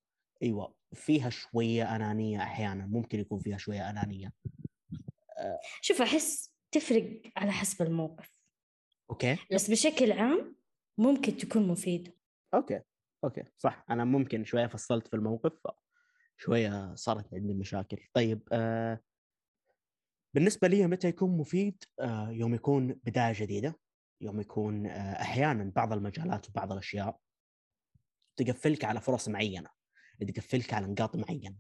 أيوه 0.43 0.75
فيها 0.95 1.31
شوية 1.31 1.97
أنانية 1.97 2.43
أحيانا 2.43 2.87
ممكن 2.87 3.21
يكون 3.21 3.39
فيها 3.39 3.57
شوية 3.57 3.91
أنانية. 3.91 4.33
شوف 5.81 6.03
أحس 6.03 6.55
تفرق 6.73 7.23
على 7.37 7.53
حسب 7.53 7.83
الموقف. 7.83 8.31
أوكي. 9.11 9.37
بس 9.53 9.71
بشكل 9.71 10.13
عام 10.13 10.57
ممكن 10.99 11.37
تكون 11.37 11.69
مفيدة. 11.69 12.13
okay 12.55 12.81
okay 13.25 13.45
صح 13.59 13.85
أنا 13.91 14.05
ممكن 14.05 14.45
شوية 14.45 14.67
فصلت 14.67 15.09
في 15.09 15.17
الموقف 15.17 15.67
شوية 16.37 16.95
صارت 16.95 17.35
عندي 17.35 17.55
مشاكل. 17.55 17.99
طيب 18.15 18.49
آه 18.53 19.01
بالنسبة 20.35 20.69
لي 20.69 20.87
متى 20.87 21.09
يكون 21.09 21.39
مفيد؟ 21.39 21.85
آه 22.01 22.31
يوم 22.31 22.55
يكون 22.55 22.93
بداية 23.05 23.33
جديدة 23.37 23.79
يوم 24.21 24.41
يكون 24.41 24.87
آه 24.87 25.23
أحيانا 25.23 25.73
بعض 25.77 25.93
المجالات 25.93 26.49
وبعض 26.49 26.73
الأشياء 26.73 27.19
تقفلك 28.37 28.85
على 28.85 29.01
فرص 29.01 29.29
معينة 29.29 29.69
تقفلك 30.29 30.75
على 30.75 30.87
نقاط 30.87 31.17
معينة 31.17 31.57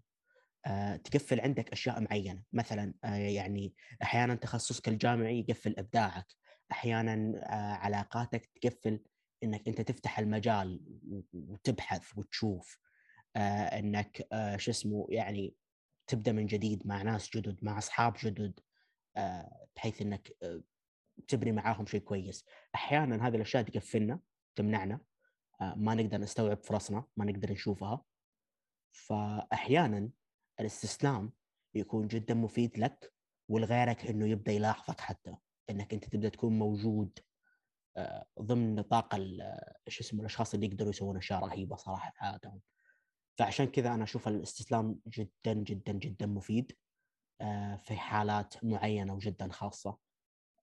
آه 0.66 0.96
تقفل 0.96 1.40
عندك 1.40 1.72
أشياء 1.72 2.00
معينة. 2.00 2.42
مثلا 2.52 2.94
آه 3.04 3.14
يعني 3.14 3.74
أحيانا 4.02 4.34
تخصصك 4.34 4.88
الجامعي 4.88 5.40
يقفل 5.48 5.74
إبداعك 5.78 6.26
أحيانا 6.72 7.32
آه 7.44 7.74
علاقاتك 7.74 8.50
تقفل 8.62 9.00
إنك 9.42 9.68
أنت 9.68 9.80
تفتح 9.80 10.18
المجال 10.18 10.80
وتبحث 11.32 12.18
وتشوف. 12.18 12.78
إنك 13.36 14.28
آه 14.32 14.56
شو 14.56 14.70
اسمه 14.70 15.06
يعني 15.10 15.54
تبدأ 16.06 16.32
من 16.32 16.46
جديد 16.46 16.86
مع 16.86 17.02
ناس 17.02 17.30
جدد 17.36 17.58
مع 17.62 17.78
أصحاب 17.78 18.16
جدد 18.22 18.60
آه 19.16 19.66
بحيث 19.76 20.02
إنك 20.02 20.36
آه 20.42 20.62
تبني 21.28 21.52
معاهم 21.52 21.86
شيء 21.86 22.00
كويس. 22.00 22.44
أحيانا 22.74 23.28
هذه 23.28 23.36
الأشياء 23.36 23.62
تقفلنا 23.62 24.20
تمنعنا 24.56 25.00
آه 25.60 25.74
ما 25.74 25.94
نقدر 25.94 26.18
نستوعب 26.18 26.64
فرصنا 26.64 27.04
ما 27.16 27.24
نقدر 27.24 27.52
نشوفها. 27.52 28.04
فاحيانا 28.92 30.10
الاستسلام 30.60 31.32
يكون 31.74 32.08
جدا 32.08 32.34
مفيد 32.34 32.78
لك 32.78 33.12
ولغيرك 33.48 34.06
إنه 34.06 34.26
يبدأ 34.26 34.52
يلاحظك 34.52 35.00
حتى 35.00 35.36
إنك 35.70 35.94
أنت 35.94 36.04
تبدأ 36.04 36.28
تكون 36.28 36.58
موجود 36.58 37.18
آه، 37.96 38.26
ضمن 38.40 38.74
نطاق 38.74 39.14
آه، 39.14 39.76
شو 39.88 40.00
اسمه 40.00 40.20
الأشخاص 40.20 40.54
اللي 40.54 40.66
يقدروا 40.66 40.90
يسوون 40.90 41.16
أشياء 41.16 41.40
رهيبة 41.44 41.76
صراحة 41.76 42.10
في 42.10 42.18
حياتهم 42.18 42.60
فعشان 43.38 43.66
كذا 43.66 43.94
أنا 43.94 44.04
أشوف 44.04 44.28
الاستسلام 44.28 45.00
جدا 45.06 45.52
جدا 45.52 45.92
جدا 45.92 46.26
مفيد 46.26 46.72
آه، 47.40 47.76
في 47.76 47.96
حالات 47.96 48.64
معينة 48.64 49.14
وجدا 49.14 49.48
خاصة. 49.52 49.98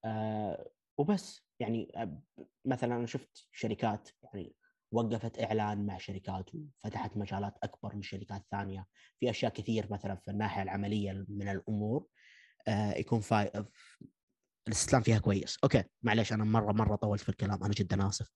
آه، 0.05 0.69
وبس. 0.97 1.45
يعني 1.59 1.91
آه، 1.95 2.21
مثلا 2.65 2.95
أنا 2.95 3.05
شفت 3.05 3.47
شركات 3.51 4.09
يعني 4.24 4.55
وقفت 4.91 5.39
إعلان 5.39 5.86
مع 5.86 5.97
شركات 5.97 6.49
وفتحت 6.55 7.17
مجالات 7.17 7.57
أكبر 7.63 7.95
من 7.95 8.01
شركات 8.01 8.45
ثانية. 8.51 8.88
في 9.19 9.30
أشياء 9.30 9.51
كثير 9.51 9.91
مثلا 9.91 10.15
في 10.15 10.32
الناحية 10.32 10.61
العملية 10.61 11.26
من 11.30 11.49
الأمور 11.49 12.07
يكون 12.97 13.19
فا... 13.19 13.65
الاستسلام 14.67 15.01
فيها 15.01 15.19
كويس. 15.19 15.57
أوكي 15.63 15.84
معليش 16.03 16.34
أنا 16.34 16.43
مرة 16.43 16.71
مرة 16.71 16.95
طولت 16.95 17.21
في 17.21 17.30
الكلام 17.30 17.63
أنا 17.63 17.74
جدا 17.74 18.07
آسف. 18.07 18.32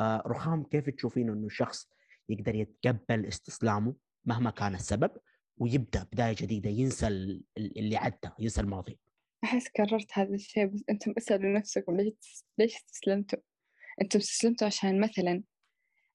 رخام 0.00 0.64
كيف 0.64 0.90
تشوفين 0.90 1.30
إنه 1.30 1.46
الشخص 1.46 1.88
يقدر 2.28 2.54
يتقبل 2.54 3.26
استسلامه 3.26 3.94
مهما 4.24 4.50
كان 4.50 4.74
السبب 4.74 5.10
ويبدأ 5.58 6.02
بداية 6.12 6.34
جديدة 6.38 6.70
ينسى 6.70 7.06
ال- 7.06 7.44
ال- 7.58 7.78
اللي 7.78 7.96
عدى 7.96 8.30
ينسى 8.38 8.60
الماضي. 8.60 8.98
أحس 9.44 9.68
كررت 9.68 10.06
هذا 10.12 10.34
الشيء 10.34 10.66
بس 10.66 10.84
أنتم 10.90 11.14
اسألوا 11.18 11.58
نفسكم 11.58 11.96
ليش 11.96 12.44
ليش 12.58 12.76
استسلمتوا؟ 12.76 13.38
أنتم 14.02 14.18
استسلمتوا 14.18 14.66
عشان 14.66 15.00
مثلا 15.00 15.42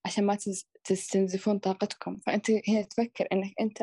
عشان 0.06 0.26
ما 0.26 0.38
تستنزفون 0.84 1.60
طاقتكم. 1.60 2.18
فأنت 2.20 2.52
هنا 2.52 2.82
تفكر 2.82 3.28
إنك 3.34 3.54
أنت 3.62 3.78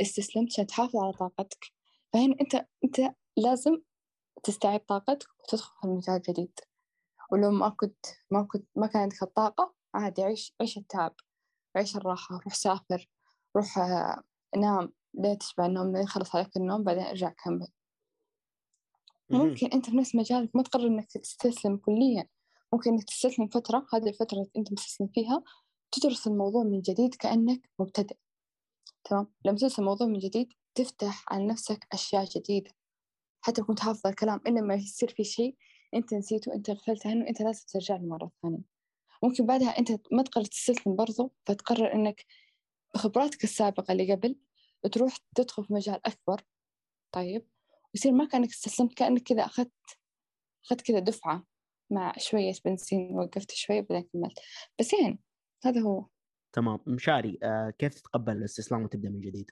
استسلمت 0.00 0.52
عشان 0.52 0.66
تحافظ 0.66 0.96
على 0.96 1.12
طاقتك. 1.12 1.64
فهنا 2.12 2.36
أنت 2.40 2.54
أنت 2.84 3.14
لازم 3.36 3.80
تستعيد 4.42 4.80
طاقتك 4.80 5.28
وتدخل 5.40 5.72
في 5.82 5.86
مجال 5.88 6.22
جديد. 6.28 6.52
ولو 7.32 7.50
ما 7.50 7.68
كنت 7.68 8.06
ما 8.30 8.42
كنت 8.42 8.68
ما 8.76 8.86
كان 8.86 9.02
عندك 9.02 9.22
الطاقة 9.22 9.74
عادي 9.94 10.22
عيش 10.22 10.54
عيش 10.60 10.78
التعب. 10.78 11.14
عيش 11.76 11.96
الراحة 11.96 12.40
روح 12.44 12.54
سافر 12.54 13.08
روح 13.56 13.78
آه، 13.78 14.22
نام. 14.56 14.92
لا 15.14 15.34
تشبع 15.34 15.66
النوم 15.66 15.92
لين 15.92 16.02
يخلص 16.02 16.36
عليك 16.36 16.56
النوم 16.56 16.84
بعدين 16.84 17.02
ارجع 17.02 17.28
كمل. 17.28 17.68
ممكن 19.30 19.66
أنت 19.66 19.90
في 19.90 19.96
نفس 19.96 20.14
مجالك 20.14 20.56
ما 20.56 20.62
تقرر 20.62 20.86
إنك 20.86 21.12
تستسلم 21.12 21.76
كليا. 21.76 22.28
ممكن 22.72 22.90
إنك 22.90 23.04
تستسلم 23.04 23.48
فترة 23.48 23.86
هذه 23.94 24.08
الفترة 24.08 24.38
اللي 24.38 24.50
أنت 24.56 24.72
مستسلم 24.72 25.08
فيها 25.14 25.42
تدرس 25.92 26.26
الموضوع 26.26 26.62
من 26.64 26.80
جديد 26.80 27.14
كأنك 27.14 27.70
مبتدئ. 27.78 28.16
تمام؟ 29.04 29.26
لما 29.44 29.56
تدرس 29.56 29.78
الموضوع 29.78 30.06
من 30.06 30.18
جديد 30.18 30.52
تفتح 30.74 31.24
على 31.32 31.46
نفسك 31.46 31.86
أشياء 31.92 32.24
جديدة. 32.24 32.70
حتى 33.40 33.60
لو 33.60 33.66
كنت 33.66 33.80
حافظ 33.80 34.06
الكلام 34.06 34.40
إنما 34.46 34.74
يصير 34.74 35.08
في 35.08 35.24
شيء 35.24 35.56
أنت 35.94 36.14
نسيته 36.14 36.54
أنت 36.54 36.70
غفلت 36.70 37.06
عنه 37.06 37.28
أنت 37.28 37.42
لازم 37.42 37.64
ترجع 37.68 37.96
له 37.96 38.06
مرة 38.06 38.30
ثانية. 38.42 38.79
ممكن 39.22 39.46
بعدها 39.46 39.78
أنت 39.78 39.92
ما 40.12 40.22
تقرر 40.22 40.44
تستسلم 40.44 40.96
برضو 40.96 41.32
فتقرر 41.46 41.92
إنك 41.94 42.26
بخبراتك 42.94 43.44
السابقة 43.44 43.92
اللي 43.92 44.12
قبل 44.14 44.36
تروح 44.92 45.16
تدخل 45.34 45.64
في 45.64 45.72
مجال 45.72 46.06
أكبر 46.06 46.42
طيب 47.12 47.46
ويصير 47.94 48.12
ما 48.12 48.24
كأنك 48.24 48.48
استسلمت 48.48 48.94
كأنك 48.94 49.22
كذا 49.22 49.44
أخذت 49.44 49.72
أخذت 50.64 50.80
كذا 50.80 50.98
دفعة 50.98 51.46
مع 51.90 52.12
شوية 52.18 52.52
بنزين 52.64 53.18
وقفت 53.18 53.50
شوية 53.50 53.80
بعدين 53.80 54.08
كملت. 54.12 54.38
بس 54.78 54.92
يعني 54.92 55.18
هذا 55.64 55.80
هو. 55.80 56.06
تمام. 56.52 56.80
مشاري 56.86 57.38
آه 57.42 57.72
كيف 57.78 57.94
تتقبل 57.94 58.36
الاستسلام 58.36 58.82
وتبدأ 58.82 59.08
من 59.08 59.20
جديد؟ 59.20 59.50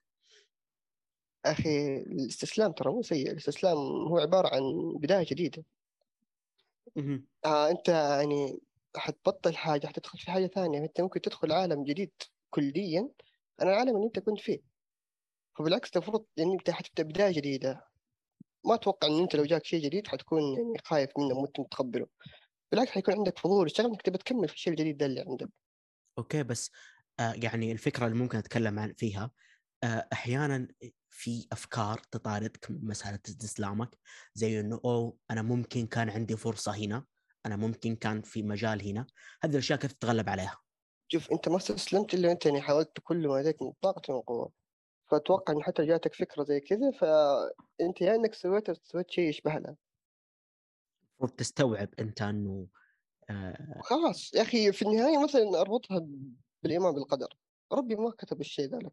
أخي 1.44 1.96
الاستسلام 1.96 2.72
ترى 2.72 2.92
مو 2.92 3.02
سيء. 3.02 3.30
الاستسلام 3.30 3.76
هو 4.08 4.18
عبارة 4.18 4.48
عن 4.54 4.62
بداية 5.00 5.26
جديدة. 5.30 5.64
آه 7.44 7.70
أنت 7.70 7.88
يعني 7.88 8.60
حتبطل 8.96 9.56
حاجة 9.56 9.86
حتدخل 9.86 10.18
في 10.18 10.30
حاجة 10.30 10.46
ثانية. 10.46 10.78
أنت 10.78 11.00
ممكن 11.00 11.20
تدخل 11.20 11.52
عالم 11.52 11.84
جديد 11.84 12.12
كليا 12.50 13.10
عن 13.60 13.68
العالم 13.68 13.96
اللي 13.96 14.06
أنت 14.06 14.18
كنت 14.18 14.40
فيه. 14.40 14.60
فبالعكس 15.58 15.90
المفروض 15.96 16.26
يعني 16.36 16.52
أنت 16.52 16.70
حتبدأ 16.70 17.02
بداية 17.02 17.32
جديدة. 17.32 17.84
ما 18.66 18.74
أتوقع 18.74 19.08
إن 19.08 19.20
أنت 19.20 19.36
لو 19.36 19.44
جاك 19.44 19.64
شيء 19.66 19.84
جديد 19.84 20.06
حتكون 20.08 20.42
يعني 20.42 20.78
خايف 20.84 21.10
منه 21.18 21.34
مو 21.34 21.42
متقبله. 21.58 22.06
بالعكس 22.72 22.90
حيكون 22.90 23.14
عندك 23.14 23.38
فضول. 23.38 23.66
الشغف 23.66 23.86
إنك 23.86 24.02
تبي 24.02 24.18
تكمل 24.18 24.48
في 24.48 24.54
الشيء 24.54 24.72
الجديد 24.72 24.96
ده 24.96 25.06
اللي 25.06 25.20
عندك. 25.20 25.48
أوكي 26.18 26.42
بس 26.42 26.70
آه 27.20 27.32
يعني 27.32 27.72
الفكرة 27.72 28.06
اللي 28.06 28.18
ممكن 28.18 28.38
أتكلم 28.38 28.78
عن 28.78 28.92
فيها 28.92 29.30
آه 29.84 30.08
أحيانا 30.12 30.68
في 31.10 31.46
أفكار 31.52 31.98
تطاردك 31.98 32.70
من 32.70 32.86
مسألة 32.86 33.20
استسلامك. 33.28 33.98
زي 34.34 34.60
إنه 34.60 34.80
أوه 34.84 35.18
أنا 35.30 35.42
ممكن 35.42 35.86
كان 35.86 36.10
عندي 36.10 36.36
فرصة 36.36 36.72
هنا. 36.76 37.04
أنا 37.48 37.56
ممكن 37.56 37.96
كان 37.96 38.22
في 38.22 38.42
مجال 38.42 38.88
هنا. 38.88 39.06
هذه 39.42 39.52
الأشياء 39.52 39.78
كيف 39.78 39.92
تتغلب 39.92 40.28
عليها؟ 40.28 40.58
شوف 41.08 41.32
أنت 41.32 41.48
ما 41.48 41.56
استسلمت 41.56 42.14
إلا 42.14 42.32
أنت 42.32 42.46
يعني 42.46 42.60
حاولت 42.60 43.00
بكل 43.00 43.28
ما 43.28 43.40
لديك 43.40 43.62
من 43.62 43.72
طاقة 43.82 44.14
وقوة 44.14 44.52
فأتوقع 45.10 45.52
إن 45.52 45.62
حتى 45.62 45.86
جاتك 45.86 46.14
فكرة 46.14 46.44
زي 46.44 46.60
كذا 46.60 46.90
فأنت 46.90 48.00
يا 48.00 48.14
إنك 48.14 48.34
سويت 48.34 48.86
سويت 48.86 49.10
شيء 49.10 49.28
يشبه 49.28 49.54
لها 49.54 49.76
المفروض 51.20 51.30
تستوعب 51.30 51.88
أنت 51.98 52.22
إنه 52.22 52.68
آه 53.30 53.80
خلاص 53.82 54.34
يا 54.34 54.42
أخي 54.42 54.72
في 54.72 54.82
النهاية 54.82 55.22
مثلا 55.24 55.60
أربطها 55.60 56.06
بالإيمان 56.62 56.94
بالقدر. 56.94 57.28
ربي 57.72 57.96
ما 57.96 58.10
كتب 58.10 58.40
الشيء 58.40 58.64
ذلك. 58.64 58.92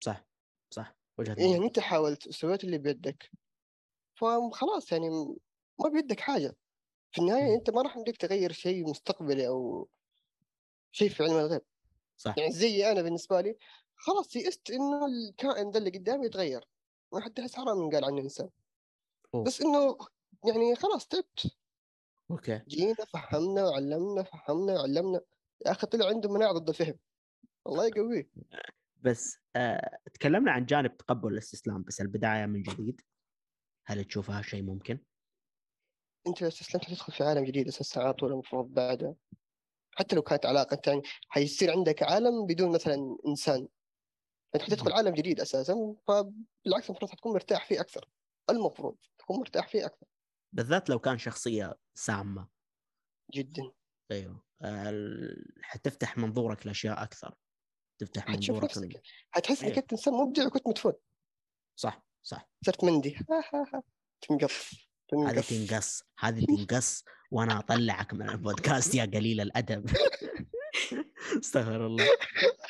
صح 0.00 0.26
صح. 0.70 0.96
وجهة 1.18 1.36
يعني 1.38 1.54
نظر. 1.54 1.64
أنت 1.64 1.78
حاولت 1.78 2.28
سويت 2.28 2.64
اللي 2.64 2.78
بيدك. 2.78 3.30
فخلاص 4.14 4.92
يعني 4.92 5.10
ما 5.80 5.88
بيدك 5.92 6.20
حاجة. 6.20 6.56
في 7.12 7.20
النهاية 7.20 7.44
مم. 7.44 7.54
أنت 7.54 7.70
ما 7.70 7.82
راح 7.82 7.96
يمديك 7.96 8.16
تغير 8.16 8.52
شيء 8.52 8.90
مستقبلي 8.90 9.46
أو 9.48 9.88
شيء 10.92 11.08
في 11.08 11.22
علم 11.22 11.38
الغيب. 11.38 11.62
صح. 12.16 12.38
يعني 12.38 12.52
زي 12.52 12.92
أنا 12.92 13.02
بالنسبة 13.02 13.40
لي 13.40 13.56
خلاص 13.96 14.36
يئست 14.36 14.70
إنه 14.70 15.06
الكائن 15.06 15.70
ده 15.70 15.78
اللي 15.78 15.90
قدامي 15.90 16.26
يتغير. 16.26 16.64
ما 17.12 17.20
حد 17.20 17.38
يحس 17.38 17.56
حرام 17.56 17.90
قال 17.90 18.04
عنه 18.04 18.20
إنسان. 18.20 18.48
أوه. 19.34 19.44
بس 19.44 19.60
إنه 19.60 19.98
يعني 20.44 20.76
خلاص 20.76 21.06
تعبت. 21.06 21.56
أوكي. 22.30 22.62
جينا 22.68 22.94
فهمنا 22.94 23.64
وعلمنا 23.64 24.22
فهمنا 24.22 24.72
وعلمنا. 24.72 25.20
يا 25.66 25.70
أخي 25.70 25.86
طلع 25.86 26.06
عنده 26.06 26.32
مناعة 26.32 26.52
ضد 26.52 26.68
الفهم 26.68 26.98
الله 27.66 27.86
يقويه. 27.86 28.30
بس 29.02 29.38
آه 29.56 29.98
تكلمنا 30.14 30.52
عن 30.52 30.66
جانب 30.66 30.96
تقبل 30.96 31.32
الاستسلام 31.32 31.82
بس 31.82 32.00
البداية 32.00 32.46
من 32.46 32.62
جديد. 32.62 33.00
هل 33.86 34.04
تشوفها 34.04 34.42
شيء 34.42 34.62
ممكن؟ 34.62 34.98
أنت 36.26 36.42
لو 36.42 36.48
استسلمت 36.48 36.84
حتدخل 36.84 37.12
في 37.12 37.24
عالم 37.24 37.44
جديد 37.44 37.68
أساسا 37.68 38.00
على 38.00 38.12
طول 38.12 38.32
المفروض 38.32 38.66
بعده. 38.74 39.16
حتى 39.96 40.16
لو 40.16 40.22
كانت 40.22 40.46
علاقة 40.46 40.74
انت 40.74 40.86
يعني 40.86 41.02
حيصير 41.28 41.72
عندك 41.72 42.02
عالم 42.02 42.46
بدون 42.46 42.72
مثلا 42.74 43.18
إنسان. 43.28 43.68
أنت 44.54 44.62
حتدخل 44.64 44.92
عالم 44.92 45.14
جديد 45.14 45.40
أساسا 45.40 45.96
فبالعكس 46.08 46.90
المفروض 46.90 47.10
حتكون 47.10 47.32
مرتاح 47.32 47.66
فيه 47.68 47.80
أكثر. 47.80 48.08
المفروض 48.50 48.96
تكون 49.18 49.38
مرتاح 49.38 49.68
فيه 49.68 49.86
أكثر. 49.86 50.06
بالذات 50.52 50.90
لو 50.90 50.98
كان 50.98 51.18
شخصية 51.18 51.74
سامة. 51.94 52.48
جدا. 53.34 53.72
أيوه. 54.10 54.42
آه، 54.62 54.92
حتفتح 55.62 56.18
منظورك 56.18 56.66
لأشياء 56.66 57.02
أكثر. 57.02 57.34
تفتح 57.98 58.28
منظورك 58.28 58.64
نفسك. 58.64 59.02
حتحس 59.30 59.62
إنك 59.62 59.64
أيوه. 59.64 59.78
أنت 59.78 59.92
إنسان 59.92 60.14
مبدع 60.14 60.46
وكنت 60.46 60.68
مدفون. 60.68 60.92
صح 61.76 62.02
صح. 62.22 62.48
صرت 62.66 62.84
مندي. 62.84 63.18
تنقط 64.20 64.50
هذه 65.14 65.40
تنقص. 65.40 66.02
هذه 66.18 66.44
تنقص 66.56 67.04
وأنا 67.30 67.58
أطلعك 67.58 68.14
من 68.14 68.28
البودكاست 68.30 68.94
يا 68.94 69.04
قليل 69.04 69.40
الأدب. 69.40 69.90
استغفر 71.42 71.86
الله. 71.86 72.06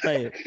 طيب. 0.04 0.32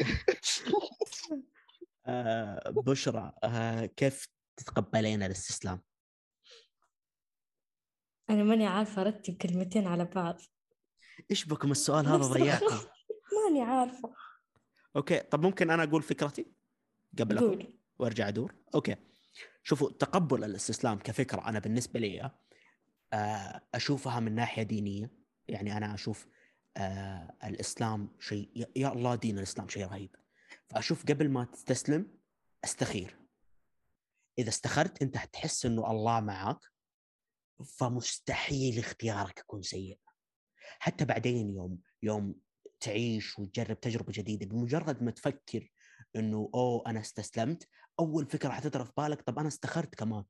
آه 2.06 2.70
بشرى 2.70 3.32
آه 3.44 3.86
كيف 3.86 4.28
تتقبلين 4.56 5.22
الاستسلام؟ 5.22 5.82
أنا 8.30 8.42
ماني 8.42 8.66
عارفة 8.66 9.02
أرتب 9.02 9.36
كلمتين 9.36 9.86
على 9.86 10.04
بعض. 10.04 10.40
إيش 11.30 11.44
بكم 11.44 11.70
السؤال 11.70 12.06
هذا؟ 12.06 12.16
الخ- 12.16 12.86
ماني 13.46 13.62
عارفة. 13.62 14.14
okay 14.96 15.20
طب 15.20 15.42
ممكن 15.42 15.70
أنا 15.70 15.82
أقول 15.84 16.02
فكرتي 16.02 16.46
قبلكم؟ 17.18 17.46
قول 17.46 17.78
وأرجع 17.98 18.28
أدور. 18.28 18.54
okay. 18.74 18.96
شوفوا 19.62 19.90
تقبل 19.90 20.44
الاستسلام 20.44 20.98
كفكرة 20.98 21.48
أنا 21.48 21.58
بالنسبة 21.58 22.00
لي 22.00 22.30
آه، 23.12 23.62
أشوفها 23.74 24.20
من 24.20 24.34
ناحية 24.34 24.62
دينية. 24.62 25.10
يعني 25.48 25.76
أنا 25.76 25.94
أشوف 25.94 26.26
آه، 26.76 27.36
الإسلام 27.44 28.16
شيء 28.20 28.68
يا- 28.76 28.92
الله 28.92 29.14
دين 29.14 29.38
الإسلام 29.38 29.68
شيء 29.68 29.86
رهيب. 29.86 30.16
فأشوف 30.68 31.06
قبل 31.06 31.28
ما 31.30 31.44
تستسلم 31.44 32.18
أستخير. 32.64 33.16
إذا 34.38 34.48
استخرت 34.48 35.02
أنت 35.02 35.16
حتحس 35.16 35.66
إنه 35.66 35.90
الله 35.90 36.20
معك 36.20 36.58
فمستحيل 37.76 38.78
اختيارك 38.78 39.38
يكون 39.38 39.62
سيء. 39.62 39.98
حتى 40.78 41.04
بعدين 41.04 41.50
يوم 41.50 41.78
يوم 42.02 42.34
تعيش 42.80 43.38
وتجرب 43.38 43.80
تجربة 43.80 44.12
جديدة 44.12 44.46
بمجرد 44.46 45.02
ما 45.02 45.10
تفكر 45.10 45.70
إنه 46.16 46.50
أوه 46.54 46.82
أنا 46.86 47.00
استسلمت 47.00 47.68
أول 48.00 48.26
فكرة 48.26 48.50
حتضرب 48.50 48.86
في 48.86 48.92
بالك؟ 48.96 49.22
طب 49.22 49.38
أنا 49.38 49.48
استخرت 49.48 49.94
كمان. 49.94 50.24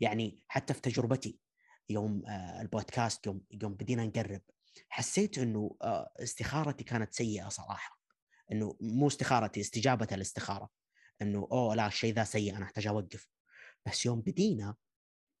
يعني 0.00 0.40
حتى 0.48 0.74
في 0.74 0.80
تجربتي 0.80 1.38
يوم 1.88 2.26
آه، 2.26 2.60
البودكاست 2.60 3.26
يوم 3.26 3.44
يوم 3.62 3.74
بدينا 3.74 4.06
نقرب 4.06 4.42
حسيت 4.88 5.38
إنه 5.38 5.76
آه، 5.82 6.12
استخارتي 6.16 6.84
كانت 6.84 7.14
سيئة 7.14 7.48
صراحة. 7.48 8.00
إنه 8.52 8.76
مو 8.80 9.06
استخارتي 9.06 9.60
استجابة 9.60 10.08
الاستخارة. 10.12 10.70
إنه 11.22 11.48
أوه 11.52 11.74
لا 11.74 11.86
الشيء 11.86 12.14
ذا 12.14 12.24
سيء 12.24 12.56
أنا 12.56 12.64
أحتاج 12.64 12.86
أوقف. 12.86 13.28
بس 13.86 14.06
يوم 14.06 14.20
بدينا 14.20 14.76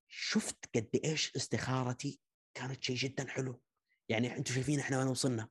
شفت 0.08 0.76
قد 0.76 1.00
إيش 1.04 1.36
استخارتي 1.36 2.20
كانت 2.54 2.84
شيء 2.84 2.96
جدا 2.96 3.28
حلو. 3.28 3.62
يعني 4.08 4.36
أنتم 4.36 4.54
شايفين 4.54 4.80
إحنا 4.80 4.98
وين 4.98 5.08
وصلنا. 5.08 5.48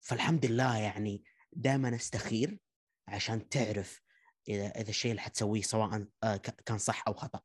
فالحمد 0.00 0.46
لله 0.46 0.78
يعني 0.78 1.24
دائما 1.52 1.94
أستخير 1.94 2.58
عشان 3.08 3.48
تعرف 3.48 4.00
إذا 4.48 4.66
إذا 4.66 4.88
الشيء 4.88 5.10
اللي 5.10 5.22
حتسويه 5.22 5.62
سواء 5.62 6.06
آه، 6.22 6.36
كان 6.36 6.78
صح 6.78 7.04
أو 7.08 7.14
خطأ. 7.14 7.40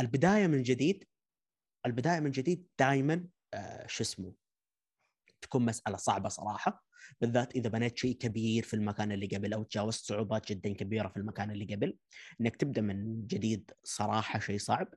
البداية 0.00 0.46
من 0.46 0.62
جديد 0.62 1.04
البداية 1.86 2.20
من 2.20 2.30
جديد 2.30 2.66
دائما 2.78 3.26
شو 3.86 4.02
اسمه 4.04 4.34
تكون 5.42 5.64
مسألة 5.64 5.96
صعبة 5.96 6.28
صراحة 6.28 6.84
بالذات 7.20 7.56
إذا 7.56 7.68
بنيت 7.68 7.98
شيء 7.98 8.16
كبير 8.16 8.62
في 8.62 8.74
المكان 8.74 9.12
اللي 9.12 9.26
قبل 9.26 9.52
أو 9.52 9.62
تجاوزت 9.62 10.04
صعوبات 10.04 10.52
جدا 10.52 10.72
كبيرة 10.72 11.08
في 11.08 11.16
المكان 11.16 11.50
اللي 11.50 11.74
قبل 11.74 11.96
إنك 12.40 12.56
تبدأ 12.56 12.80
من 12.82 13.26
جديد 13.26 13.70
صراحة 13.84 14.38
شيء 14.38 14.58
صعب. 14.58 14.88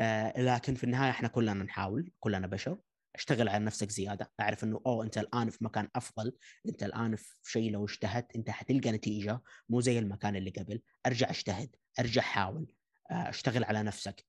آه، 0.00 0.40
لكن 0.40 0.74
في 0.74 0.84
النهاية 0.84 1.10
إحنا 1.10 1.28
كلنا 1.28 1.64
نحاول 1.64 2.10
كلنا 2.20 2.46
بشر. 2.46 2.78
اشتغل 3.18 3.48
على 3.48 3.64
نفسك 3.64 3.90
زيادة. 3.90 4.32
أعرف 4.40 4.64
إنه 4.64 4.80
أوه 4.86 5.04
أنت 5.04 5.18
الآن 5.18 5.50
في 5.50 5.64
مكان 5.64 5.88
أفضل 5.96 6.36
أنت 6.68 6.82
الآن 6.82 7.16
في 7.16 7.34
شيء 7.42 7.70
لو 7.70 7.84
اجتهدت 7.84 8.36
أنت 8.36 8.50
حتلقى 8.50 8.92
نتيجة 8.92 9.40
مو 9.68 9.80
زي 9.80 9.98
المكان 9.98 10.36
اللي 10.36 10.50
قبل. 10.50 10.82
أرجع 11.06 11.30
أجتهد 11.30 11.76
أرجع 11.98 12.22
حاول 12.22 12.74
آه، 13.10 13.28
أشتغل 13.28 13.64
على 13.64 13.82
نفسك 13.82 14.24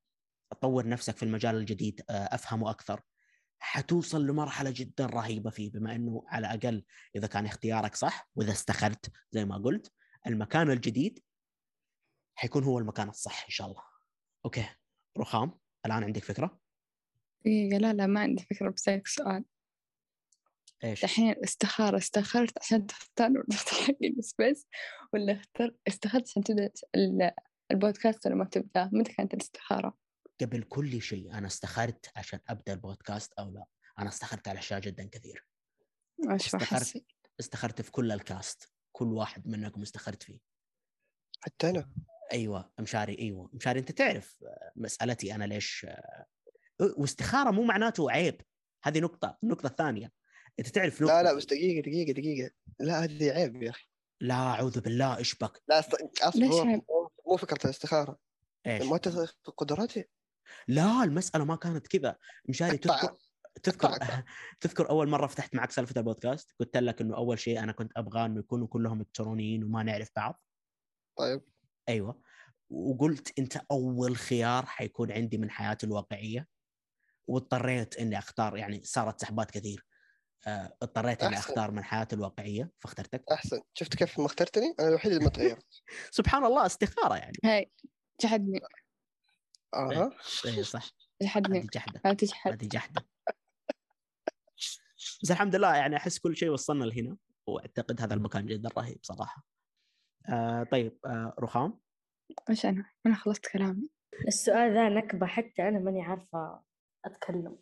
طور 0.62 0.88
نفسك 0.88 1.18
في 1.18 1.24
المجال 1.24 1.56
الجديد 1.56 2.02
آه، 2.10 2.14
أفهمه 2.14 2.70
أكثر. 2.70 3.02
حتوصل 3.60 4.28
لمرحلة 4.28 4.74
جدا 4.76 5.06
رهيبة 5.06 5.50
فيه 5.50 5.72
بما 5.72 5.96
إنه 5.96 6.24
على 6.28 6.48
الأقل 6.48 6.84
إذا 7.16 7.28
كان 7.28 7.46
اختيارك 7.46 7.96
صح 7.96 8.30
وإذا 8.36 8.52
استخرت 8.52 9.12
زي 9.32 9.46
ما 9.46 9.58
قلت 9.58 9.92
المكان 10.28 10.72
الجديد 10.72 11.24
حيكون 12.36 12.64
هو 12.64 12.80
المكان 12.80 13.10
الصح 13.10 13.44
إن 13.44 13.50
شاء 13.50 13.68
الله. 13.68 13.82
أوكي 14.46 14.66
رخام 15.18 15.60
الآن 15.86 16.04
عندك 16.04 16.24
فكرة؟ 16.24 16.60
دقيقة 17.46 17.78
لا 17.78 17.94
لا 17.94 18.08
ما 18.08 18.20
عندي 18.20 18.44
فكرة 18.44 18.70
بسألك 18.70 19.08
سؤال. 19.08 19.46
إيش؟ 20.84 21.04
الحين 21.04 21.36
استخارة 21.44 21.98
استخرت 21.98 22.58
عشان 22.58 22.88
تختار 22.88 23.30
ولا 23.32 23.46
تختار 23.50 23.96
بس 24.18 24.36
بس 24.40 24.68
ولا 25.14 25.34
اختار 25.34 25.76
استخرت 25.88 26.30
عشان 26.30 26.44
تبدأ 26.44 26.72
ال- 26.96 27.32
البودكاست 27.72 28.26
ولا 28.26 28.36
ما 28.36 28.46
تبدأ؟ 28.46 28.90
متى 28.94 29.14
كانت 29.14 29.34
الاستخارة؟ 29.34 29.98
قبل 30.42 30.64
كل 30.64 31.02
شيء 31.02 31.34
أنا 31.34 31.48
استخرت 31.48 32.12
عشان 32.16 32.40
أبدأ 32.48 32.74
البودكاست 32.74 33.34
أو 33.34 33.50
لا. 33.52 33.66
أنا 34.00 34.10
استخرت 34.10 34.48
على 34.48 34.60
أشياء 34.60 34.80
جدا 34.80 35.10
كثير. 35.12 35.46
إيش 36.32 36.46
استخرت. 36.46 36.74
حسيت 36.82 37.06
استخرت 37.40 37.82
في 37.82 37.92
كل 37.92 38.12
الكاست 38.12 38.72
كل 38.92 39.14
واحد 39.14 39.48
منكم 39.48 39.82
استخرت 39.82 40.24
فيه. 40.24 40.40
حتى 41.42 41.70
أنا؟ 41.70 41.90
أيوه 42.34 42.72
مشاري 42.80 43.20
أيوه. 43.20 43.50
مشاري 43.54 43.80
أنت 43.80 43.92
تعرف 43.92 44.38
مسألتي 44.76 45.36
أنا 45.36 45.44
ليش 45.46 45.88
واستخارة 46.80 47.52
مو 47.52 47.64
معناته 47.64 48.12
عيب. 48.12 48.42
هذه 48.84 49.00
نقطة 49.00 49.38
النقطة 49.44 49.68
الثانية. 49.68 50.12
أنت 50.60 50.68
تعرف 50.68 51.02
نقطة 51.02 51.14
لا 51.14 51.24
لا 51.24 51.34
بس 51.34 51.46
دقيقة 51.46 51.82
دقيقة 51.82 52.12
دقيقة. 52.12 52.52
لا 52.80 53.04
هذه 53.04 53.32
عيب 53.32 53.64
يا 53.64 53.70
أخي. 53.70 53.86
لا 54.22 54.36
أعوذ 54.36 54.82
بالله 54.82 55.18
إيش 55.18 55.36
بك؟ 55.36 55.64
لا 55.68 55.82
عيب؟ 56.36 56.82
مو 57.28 57.38
فكرة 57.38 57.66
الاستخارة. 57.66 58.18
إيش؟ 58.68 58.84
ما 58.84 59.00
قدراتي؟ 59.58 60.06
لا 60.68 61.04
المسألة 61.04 61.46
ما 61.46 61.56
كانت 61.56 61.88
كذا. 61.88 62.16
مشاري. 62.50 62.78
تذكر 62.78 63.18
تذكر. 63.64 63.90
تذكر 64.62 64.90
أول 64.90 65.10
مرة 65.10 65.28
فتحت 65.28 65.56
معك 65.56 65.72
سالفة 65.72 65.94
البودكاست؟ 65.98 66.56
قلت 66.60 66.78
لك 66.78 67.02
إنه 67.02 67.18
أول 67.18 67.40
شيء 67.40 67.60
أنا 67.60 67.72
كنت 67.72 67.92
أبغى 67.98 68.26
انه 68.26 68.40
يكونوا 68.40 68.68
كلهم 68.68 69.02
الكترونيين 69.02 69.64
وما 69.64 69.84
نعرف 69.84 70.10
بعض. 70.16 70.44
طيب. 71.18 71.42
أيوه. 71.90 72.22
وقلت 72.70 73.40
أنت 73.40 73.58
أول 73.72 74.18
خيار 74.18 74.66
حيكون 74.66 75.12
عندي 75.12 75.38
من 75.38 75.50
حياتي 75.50 75.86
الواقعية. 75.86 76.48
واضطريت 77.30 77.98
إني 77.98 78.18
أختار 78.18 78.58
يعني 78.58 78.82
صارت 78.84 79.22
سحبات 79.22 79.52
كثير. 79.52 79.86
آه، 80.48 80.78
اضطريت 80.82 81.24
إني. 81.24 81.38
أختار 81.38 81.72
من 81.72 81.84
حياتي 81.84 82.16
الواقعية 82.16 82.72
فاخترتك. 82.80 83.24
أحسن. 83.32 83.62
شفت 83.74 83.96
كيف 83.96 84.20
ما 84.20 84.26
اخترتني؟ 84.26 84.76
أنا 84.80 84.88
الوحيد 84.88 85.12
اللي 85.12 85.24
ما 85.24 85.30
تغيرت. 85.30 85.66
سبحان 86.12 86.46
الله 86.46 86.66
استخارة 86.66 87.16
يعني. 87.16 87.38
هاي 87.46 87.72
جحدني 88.22 88.60
أها 89.74 90.12
إيه 90.46 90.62
صح. 90.62 90.90
جحدني 91.22 91.60
هذه 91.60 91.68
جحدة. 91.74 92.02
لا 92.06 92.14
تجحد. 92.14 92.52
هذه 92.52 92.68
جحدة. 92.68 93.06
بس 95.24 95.32
الحمد 95.32 95.56
لله 95.56 95.76
يعني 95.76 95.96
أحس 95.96 96.20
كل 96.20 96.38
شيء 96.38 96.50
وصلنا 96.50 96.86
لهنا. 96.86 97.18
وأعتقد 97.48 98.02
هذا 98.02 98.14
المكان 98.14 98.46
جدا 98.46 98.70
رهيب 98.78 99.00
صراحة. 99.02 99.44
آه 100.30 100.64
طيب 100.64 101.00
آه 101.06 101.36
رخام. 101.40 101.80
إيش 102.50 102.66
أنا؟ 102.66 102.86
أنا 103.06 103.16
خلصت 103.16 103.48
كلامي. 103.48 103.90
السؤال 104.28 104.74
ذا 104.74 104.90
نكبة 104.90 105.28
حتى 105.28 105.68
أنا 105.68 105.80
ماني 105.80 106.02
عارفة 106.02 106.69
أتكلم. 107.06 107.58